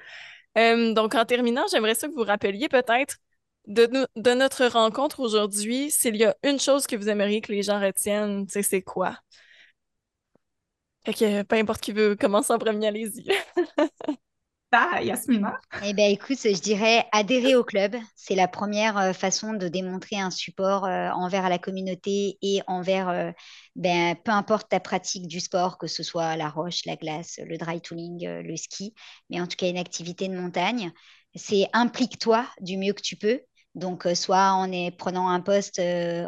Euh, 0.59 0.93
donc, 0.95 1.15
en 1.15 1.25
terminant, 1.25 1.65
j'aimerais 1.71 1.95
ça 1.95 2.09
que 2.09 2.15
vous 2.15 2.25
rappeliez 2.25 2.69
peut-être 2.69 3.19
de, 3.67 3.87
de, 4.17 4.35
notre 4.35 4.67
rencontre 4.67 5.21
aujourd'hui, 5.21 5.91
s'il 5.91 6.17
y 6.17 6.25
a 6.25 6.37
une 6.43 6.61
chose 6.61 6.87
que 6.87 6.97
vous 6.97 7.09
aimeriez 7.09 7.41
que 7.41 7.53
les 7.53 7.63
gens 7.63 7.81
retiennent, 7.81 8.47
c'est 8.49 8.83
quoi? 8.83 9.19
Fait 11.05 11.15
que 11.15 11.43
peu 11.43 11.57
importe 11.57 11.81
qui 11.81 11.93
veut 11.93 12.17
commencer 12.17 12.53
en 12.53 12.59
premier, 12.59 12.89
allez-y. 12.89 13.27
Yasmina? 15.03 15.61
Eh 15.85 15.93
bien, 15.93 16.09
écoute, 16.09 16.39
je 16.43 16.61
dirais 16.61 17.05
adhérer 17.13 17.55
au 17.55 17.65
club. 17.65 17.95
C'est 18.17 18.35
la 18.35 18.49
première 18.49 18.99
euh, 18.99 19.13
façon 19.13 19.53
de 19.53 19.69
démontrer 19.69 20.17
un 20.17 20.31
support 20.31 20.85
euh, 20.85 21.11
envers 21.11 21.49
la 21.49 21.59
communauté 21.59 22.39
et 22.43 22.61
envers, 22.67 23.09
euh, 23.09 23.31
ben, 23.77 24.17
peu 24.25 24.33
importe 24.33 24.69
ta 24.71 24.81
pratique 24.81 25.29
du 25.29 25.41
sport, 25.41 25.79
que 25.79 25.87
ce 25.87 26.03
soit 26.03 26.37
la 26.37 26.49
roche, 26.49 26.87
la 26.87 26.97
glace, 26.97 27.39
le 27.47 27.57
dry 27.57 27.81
tooling, 27.81 28.27
le 28.27 28.57
ski, 28.57 28.95
mais 29.31 29.41
en 29.41 29.47
tout 29.47 29.57
cas 29.57 29.69
une 29.69 29.79
activité 29.79 30.29
de 30.29 30.37
montagne. 30.37 30.91
C'est 31.35 31.69
implique-toi 31.73 32.47
du 32.61 32.77
mieux 32.77 32.93
que 32.93 33.03
tu 33.03 33.17
peux. 33.17 33.41
Donc, 33.75 34.07
soit 34.15 34.53
en 34.53 34.69
prenant 34.93 35.29
un 35.29 35.41
poste 35.41 35.83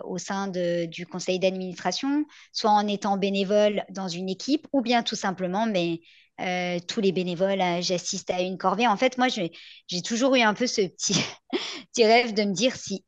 au 0.05 0.19
sein 0.19 0.49
du 0.49 1.07
conseil 1.07 1.39
d'administration, 1.39 2.25
soit 2.53 2.73
en 2.73 2.89
étant 2.89 3.17
bénévole 3.17 3.85
dans 3.89 4.09
une 4.09 4.29
équipe, 4.29 4.67
ou 4.73 4.83
bien 4.83 5.05
tout 5.05 5.15
simplement, 5.15 5.65
mais 5.65 6.01
euh, 6.41 6.79
tous 6.87 7.01
les 7.01 7.13
bénévoles, 7.13 7.61
euh, 7.61 7.81
j'assiste 7.81 8.31
à 8.31 8.41
une 8.41 8.59
corvée. 8.59 8.87
En 8.87 8.97
fait, 8.97 9.19
moi, 9.19 9.29
j'ai 9.29 10.03
toujours 10.03 10.35
eu 10.35 10.41
un 10.41 10.55
peu 10.55 10.67
ce 10.67 10.83
petit, 10.83 11.15
petit 11.93 12.05
rêve 12.05 12.35
de 12.35 12.43
me 12.43 12.55
dire 12.55 12.77
si 12.77 13.05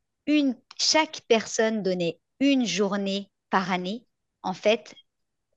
chaque 0.77 1.21
personne 1.27 1.83
donnait 1.83 2.19
une 2.39 2.65
journée 2.65 3.29
par 3.49 3.71
année, 3.71 4.05
en 4.43 4.53
fait, 4.53 4.93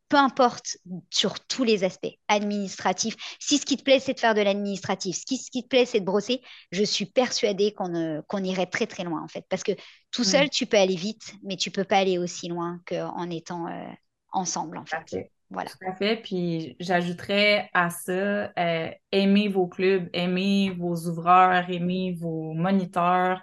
peu 0.08 0.16
importe 0.18 0.76
sur 1.10 1.40
tous 1.40 1.64
les 1.64 1.84
aspects 1.84 2.18
administratifs. 2.28 3.16
Si 3.40 3.56
ce 3.56 3.64
qui 3.64 3.78
te 3.78 3.82
plaît, 3.82 4.00
c'est 4.00 4.12
de 4.12 4.20
faire 4.20 4.34
de 4.34 4.42
l'administratif, 4.42 5.16
ce 5.16 5.24
qui, 5.24 5.38
ce 5.38 5.50
qui 5.50 5.62
te 5.62 5.68
plaît, 5.68 5.86
c'est 5.86 6.00
de 6.00 6.04
brosser, 6.04 6.42
je 6.70 6.82
suis 6.84 7.06
persuadée 7.06 7.72
qu'on 7.72 8.44
irait 8.44 8.66
très 8.66 8.86
très 8.86 9.04
loin 9.04 9.22
en 9.22 9.28
fait. 9.28 9.46
Parce 9.48 9.62
que 9.62 9.72
tout 10.10 10.24
seul, 10.24 10.50
tu 10.50 10.66
peux 10.66 10.76
aller 10.76 10.96
vite, 10.96 11.34
mais 11.42 11.56
tu 11.56 11.70
peux 11.70 11.84
pas 11.84 11.96
aller 11.96 12.18
aussi 12.18 12.48
loin 12.48 12.80
qu'en 12.86 13.30
étant 13.30 13.66
euh, 13.68 13.86
ensemble 14.32 14.76
en 14.76 14.84
fait. 14.84 15.31
Voilà. 15.52 15.70
Tout 15.70 15.86
à 15.86 15.94
fait. 15.94 16.16
Puis 16.16 16.76
j'ajouterais 16.80 17.68
à 17.74 17.90
ça, 17.90 18.50
euh, 18.58 18.90
aimez 19.12 19.48
vos 19.48 19.66
clubs, 19.66 20.08
aimez 20.12 20.70
vos 20.70 20.96
ouvreurs, 21.08 21.68
aimez 21.68 22.16
vos 22.18 22.54
moniteurs. 22.54 23.42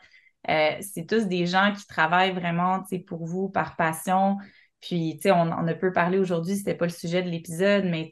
Euh, 0.49 0.71
c'est 0.81 1.05
tous 1.05 1.27
des 1.27 1.45
gens 1.45 1.73
qui 1.77 1.85
travaillent 1.85 2.33
vraiment 2.33 2.83
pour 3.07 3.25
vous 3.25 3.49
par 3.49 3.75
passion. 3.75 4.37
Puis, 4.81 5.19
on, 5.25 5.31
on 5.31 5.67
a 5.67 5.73
peu 5.73 5.91
parlé 5.91 6.17
aujourd'hui, 6.17 6.55
c'était 6.55 6.73
pas 6.75 6.85
le 6.85 6.91
sujet 6.91 7.21
de 7.21 7.29
l'épisode, 7.29 7.83
mais 7.85 8.11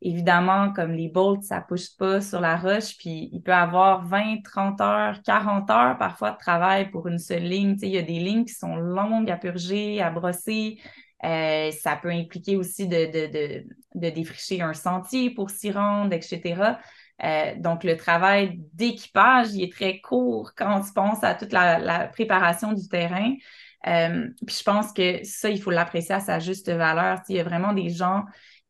évidemment, 0.00 0.72
comme 0.72 0.92
les 0.92 1.08
bolts, 1.08 1.42
ça 1.42 1.60
pousse 1.60 1.90
pas 1.90 2.20
sur 2.20 2.40
la 2.40 2.56
roche, 2.56 2.96
puis 2.98 3.28
il 3.32 3.42
peut 3.42 3.52
avoir 3.52 4.06
20, 4.06 4.42
30 4.42 4.80
heures, 4.80 5.22
40 5.22 5.70
heures 5.70 5.98
parfois 5.98 6.32
de 6.32 6.38
travail 6.38 6.90
pour 6.90 7.08
une 7.08 7.18
seule 7.18 7.42
ligne. 7.42 7.76
il 7.82 7.88
y 7.88 7.98
a 7.98 8.02
des 8.02 8.20
lignes 8.20 8.44
qui 8.44 8.54
sont 8.54 8.76
longues 8.76 9.30
à 9.30 9.36
purger, 9.36 10.00
à 10.00 10.10
brosser. 10.10 10.80
Euh, 11.24 11.70
ça 11.70 11.96
peut 11.96 12.10
impliquer 12.10 12.56
aussi 12.56 12.88
de, 12.88 13.64
de, 13.94 14.10
défricher 14.10 14.60
un 14.60 14.74
sentier 14.74 15.30
pour 15.30 15.50
s'y 15.50 15.70
rendre, 15.70 16.12
etc. 16.12 16.78
Euh, 17.22 17.54
donc, 17.58 17.84
le 17.84 17.96
travail 17.96 18.58
d'équipage, 18.72 19.52
il 19.54 19.62
est 19.62 19.72
très 19.72 20.00
court 20.00 20.52
quand 20.56 20.80
on 20.80 20.82
se 20.82 20.92
pense 20.92 21.22
à 21.22 21.34
toute 21.34 21.52
la, 21.52 22.08
préparation 22.08 22.72
du 22.72 22.88
terrain. 22.88 23.34
Euh, 23.86 24.28
puis 24.46 24.56
je 24.58 24.62
pense 24.64 24.92
que 24.92 25.24
ça, 25.24 25.48
il 25.48 25.60
faut 25.62 25.70
l'apprécier 25.70 26.14
à 26.16 26.20
sa 26.20 26.40
juste 26.40 26.70
valeur. 26.70 27.20
Il 27.28 27.36
y 27.36 27.40
a 27.40 27.44
vraiment 27.44 27.72
des 27.72 27.90
gens 27.90 28.24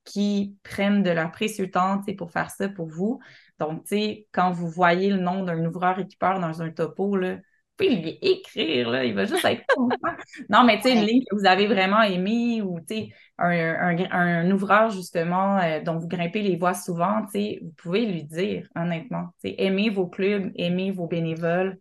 qui 0.04 0.56
prennent 0.62 1.02
de 1.02 1.10
leur 1.10 1.30
précieux 1.30 1.70
temps 1.70 2.02
pour 2.18 2.32
faire 2.32 2.50
ça 2.50 2.68
pour 2.68 2.88
vous. 2.88 3.20
Donc, 3.58 3.84
quand 4.32 4.50
vous 4.50 4.68
voyez 4.68 5.10
le 5.10 5.18
nom 5.18 5.44
d'un 5.44 5.64
ouvreur 5.64 5.98
équipeur 5.98 6.40
dans 6.40 6.60
un 6.60 6.70
topo, 6.70 7.16
là, 7.16 7.38
pouvez 7.82 7.96
lui 7.96 8.18
écrire, 8.22 8.90
là, 8.90 9.04
il 9.04 9.14
va 9.14 9.24
juste 9.24 9.44
être 9.44 9.64
content. 9.76 9.96
non, 10.48 10.64
mais 10.64 10.76
tu 10.76 10.84
sais, 10.84 10.94
une 10.94 11.04
ligne 11.04 11.22
que 11.28 11.36
vous 11.36 11.46
avez 11.46 11.66
vraiment 11.66 12.02
aimée 12.02 12.62
ou 12.62 12.78
tu 12.80 12.94
sais, 12.94 13.08
un, 13.38 13.96
un, 14.10 14.50
ouvreur 14.50 14.90
justement 14.90 15.58
euh, 15.58 15.80
dont 15.80 15.98
vous 15.98 16.08
grimpez 16.08 16.42
les 16.42 16.56
voies 16.56 16.74
souvent, 16.74 17.22
tu 17.24 17.32
sais, 17.32 17.58
vous 17.62 17.72
pouvez 17.76 18.06
lui 18.06 18.24
dire, 18.24 18.68
honnêtement. 18.76 19.28
Tu 19.42 19.54
aimez 19.58 19.90
vos 19.90 20.06
clubs, 20.06 20.50
aimez 20.56 20.90
vos 20.90 21.06
bénévoles. 21.06 21.78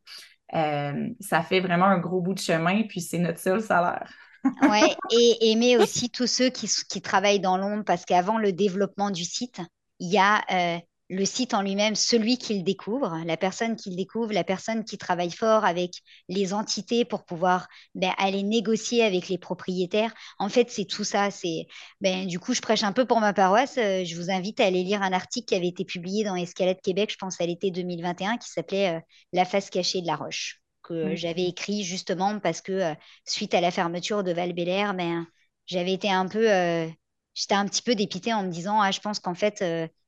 Euh, 0.53 1.09
ça 1.19 1.43
fait 1.43 1.59
vraiment 1.59 1.85
un 1.85 1.99
gros 1.99 2.21
bout 2.21 2.33
de 2.33 2.39
chemin, 2.39 2.83
puis 2.83 3.01
c'est 3.01 3.19
notre 3.19 3.39
seul 3.39 3.61
salaire. 3.61 4.11
oui, 4.63 4.81
et 5.11 5.51
aimer 5.51 5.77
aussi 5.77 6.09
tous 6.09 6.27
ceux 6.27 6.49
qui, 6.49 6.67
qui 6.89 7.01
travaillent 7.01 7.39
dans 7.39 7.57
l'ombre, 7.57 7.83
parce 7.85 8.05
qu'avant 8.05 8.37
le 8.37 8.51
développement 8.51 9.11
du 9.11 9.23
site, 9.23 9.61
il 9.99 10.11
y 10.11 10.17
a 10.17 10.41
euh, 10.51 10.79
le 11.11 11.25
site 11.25 11.53
en 11.53 11.61
lui-même, 11.61 11.93
celui 11.93 12.37
qui 12.37 12.55
le 12.57 12.63
découvre, 12.63 13.21
la 13.25 13.35
personne 13.35 13.75
qui 13.75 13.89
le 13.89 13.97
découvre, 13.97 14.31
la 14.31 14.45
personne 14.45 14.85
qui 14.85 14.97
travaille 14.97 15.31
fort 15.31 15.65
avec 15.65 15.91
les 16.29 16.53
entités 16.53 17.03
pour 17.03 17.25
pouvoir 17.25 17.67
ben, 17.95 18.13
aller 18.17 18.43
négocier 18.43 19.03
avec 19.03 19.27
les 19.27 19.37
propriétaires. 19.37 20.13
En 20.39 20.47
fait, 20.47 20.71
c'est 20.71 20.85
tout 20.85 21.03
ça. 21.03 21.29
C'est 21.29 21.67
ben, 21.99 22.25
du 22.27 22.39
coup, 22.39 22.53
je 22.53 22.61
prêche 22.61 22.83
un 22.83 22.93
peu 22.93 23.03
pour 23.05 23.19
ma 23.19 23.33
paroisse. 23.33 23.77
Euh, 23.77 24.05
je 24.05 24.15
vous 24.15 24.31
invite 24.31 24.61
à 24.61 24.65
aller 24.65 24.83
lire 24.83 25.01
un 25.01 25.11
article 25.11 25.47
qui 25.47 25.55
avait 25.55 25.67
été 25.67 25.83
publié 25.83 26.23
dans 26.23 26.35
Escalade 26.35 26.79
Québec, 26.81 27.11
je 27.11 27.17
pense 27.17 27.41
à 27.41 27.45
l'été 27.45 27.71
2021, 27.71 28.37
qui 28.37 28.49
s'appelait 28.49 28.95
euh, 28.95 28.99
La 29.33 29.43
face 29.43 29.69
cachée 29.69 30.01
de 30.01 30.07
la 30.07 30.15
roche, 30.15 30.61
que 30.81 31.13
j'avais 31.17 31.43
écrit 31.43 31.83
justement 31.83 32.39
parce 32.39 32.61
que 32.61 32.71
euh, 32.71 32.93
suite 33.25 33.53
à 33.53 33.59
la 33.59 33.71
fermeture 33.71 34.23
de 34.23 34.31
val 34.31 34.53
ben, 34.53 35.27
j'avais 35.67 35.91
été 35.93 36.09
un 36.09 36.27
peu 36.27 36.47
j'étais 37.33 37.55
un 37.55 37.65
petit 37.65 37.81
peu 37.81 37.95
dépitée 37.95 38.33
en 38.33 38.43
me 38.43 38.49
disant 38.49 38.79
ah 38.81 38.91
je 38.91 38.99
pense 38.99 39.19
qu'en 39.19 39.35
fait 39.35 39.61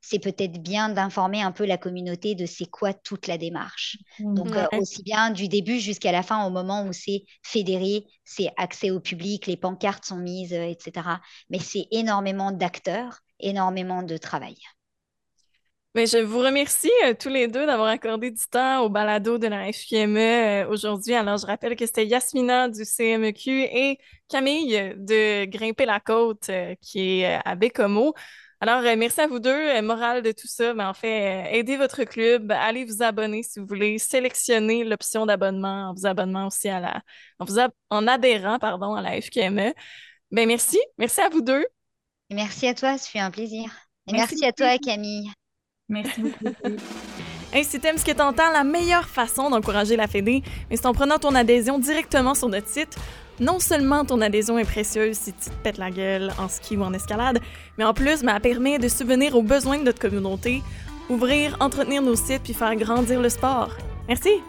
c'est 0.04 0.20
peut-être 0.20 0.62
bien 0.62 0.89
d'informer 0.89 1.41
un 1.41 1.54
peu 1.54 1.66
la 1.66 1.78
communauté 1.78 2.36
de 2.36 2.45
c'est 2.45 2.70
quoi 2.70 2.93
toute 2.93 3.26
la 3.28 3.38
démarche. 3.38 3.97
Mmh. 4.20 4.34
Donc 4.36 4.56
euh, 4.56 4.68
aussi 4.78 5.01
bien 5.01 5.32
du 5.32 5.47
début 5.47 5.80
jusqu'à 5.80 6.12
la 6.12 6.24
fin 6.24 6.45
au 6.45 6.49
moment 6.49 6.86
où 6.86 6.91
c'est 6.91 7.24
fédéré, 7.41 8.06
c'est 8.26 8.51
accès 8.58 8.91
au 8.91 8.99
public, 8.99 9.47
les 9.47 9.56
pancartes 9.56 10.04
sont 10.04 10.18
mises, 10.18 10.54
euh, 10.54 10.68
etc. 10.68 11.08
Mais 11.49 11.60
c'est 11.60 11.88
énormément 11.91 12.51
d'acteurs, 12.51 13.20
énormément 13.39 14.04
de 14.04 14.18
travail. 14.18 14.58
Mais 15.95 16.06
je 16.06 16.18
vous 16.18 16.39
remercie 16.39 16.91
euh, 17.06 17.14
tous 17.18 17.30
les 17.30 17.47
deux 17.47 17.66
d'avoir 17.66 17.88
accordé 17.88 18.30
du 18.30 18.43
temps 18.51 18.82
au 18.82 18.89
balado 18.89 19.38
de 19.38 19.47
la 19.47 19.72
FQME 19.72 20.68
aujourd'hui. 20.70 21.14
Alors, 21.14 21.38
je 21.38 21.45
rappelle 21.45 21.78
que 21.78 21.86
c'était 21.86 22.08
Yasmina 22.08 22.68
du 22.68 22.84
CMEQ 22.84 23.51
et 23.51 23.99
Camille 24.28 24.95
de 24.97 25.45
Grimper 25.45 25.86
la 25.86 26.01
Côte 26.01 26.49
qui 26.82 27.22
est 27.22 27.39
à 27.45 27.56
Bécomo. 27.56 28.14
Alors, 28.66 28.82
merci 28.95 29.20
à 29.20 29.28
vous 29.28 29.39
deux. 29.39 29.82
morale 29.82 30.22
de 30.22 30.32
tout 30.32 30.47
ça, 30.47 30.74
mais 30.74 30.86
en 30.86 30.93
fait, 30.93 31.53
aidez 31.53 31.76
votre 31.76 32.05
club, 32.05 32.49
allez 32.49 32.86
vous 32.86 33.03
abonner 33.03 33.43
si 33.43 33.59
vous 33.59 33.66
voulez, 33.66 33.99
sélectionnez 33.99 34.86
l'option 34.86 35.26
d'abonnement 35.26 35.89
en 35.89 35.93
vous 35.93 36.05
abonnant 36.05 36.47
aussi 36.47 36.70
à 36.70 36.80
la, 36.80 37.01
en, 37.39 37.43
vous 37.43 37.57
en 37.89 38.07
adhérant, 38.07 38.59
pardon, 38.59 38.93
à 38.93 39.01
la 39.01 39.20
FQME. 39.20 39.74
Ben, 40.32 40.47
merci. 40.47 40.80
Merci 40.97 41.20
à 41.20 41.28
vous 41.28 41.41
deux. 41.41 41.66
Merci 42.30 42.66
à 42.68 42.74
toi, 42.74 42.97
ce 42.97 43.09
fut 43.09 43.20
un 43.20 43.32
plaisir. 43.32 43.70
Et 44.07 44.14
merci 44.14 44.45
à 44.45 44.53
toi, 44.53 44.78
Camille. 44.78 45.30
Merci 45.89 46.22
beaucoup. 46.22 46.45
Hey, 47.55 47.64
si 47.64 47.80
t'aimes 47.80 47.99
ce 47.99 48.05
que 48.05 48.11
t'entends, 48.11 48.49
la 48.49 48.64
meilleure 48.64 49.07
façon 49.07 49.51
d'encourager 49.51 49.95
la 49.95 50.07
Fédé, 50.07 50.41
c'est 50.72 50.88
en 50.88 50.93
prenant 50.93 51.20
ton 51.20 51.36
adhésion 51.36 51.78
directement 51.78 52.34
sur 52.34 52.49
notre 52.49 52.68
site. 52.68 52.97
Non 53.40 53.60
seulement 53.60 54.06
ton 54.06 54.22
adhésion 54.22 54.60
est 54.60 54.64
précieuse 54.66 55.18
si 55.18 55.34
tu 55.34 55.50
te 55.50 55.56
pètes 55.64 55.78
la 55.78 55.90
gueule 55.90 56.32
en 56.38 56.48
ski 56.48 56.78
ou 56.78 56.84
en 56.84 56.94
escalade, 56.94 57.40
mais 57.78 57.84
en 57.84 57.94
plus, 57.94 58.22
ben, 58.22 58.36
elle 58.36 58.42
permet 58.42 58.78
de 58.78 58.88
subvenir 58.88 59.36
aux 59.36 59.42
besoins 59.42 59.80
de 59.80 59.84
notre 59.84 60.00
communauté, 60.00 60.62
ouvrir, 61.10 61.58
entretenir 61.60 62.02
nos 62.02 62.16
sites 62.16 62.44
puis 62.44 62.54
faire 62.54 62.76
grandir 62.76 63.22
le 63.22 63.30
sport. 63.30 63.72
Merci! 64.08 64.42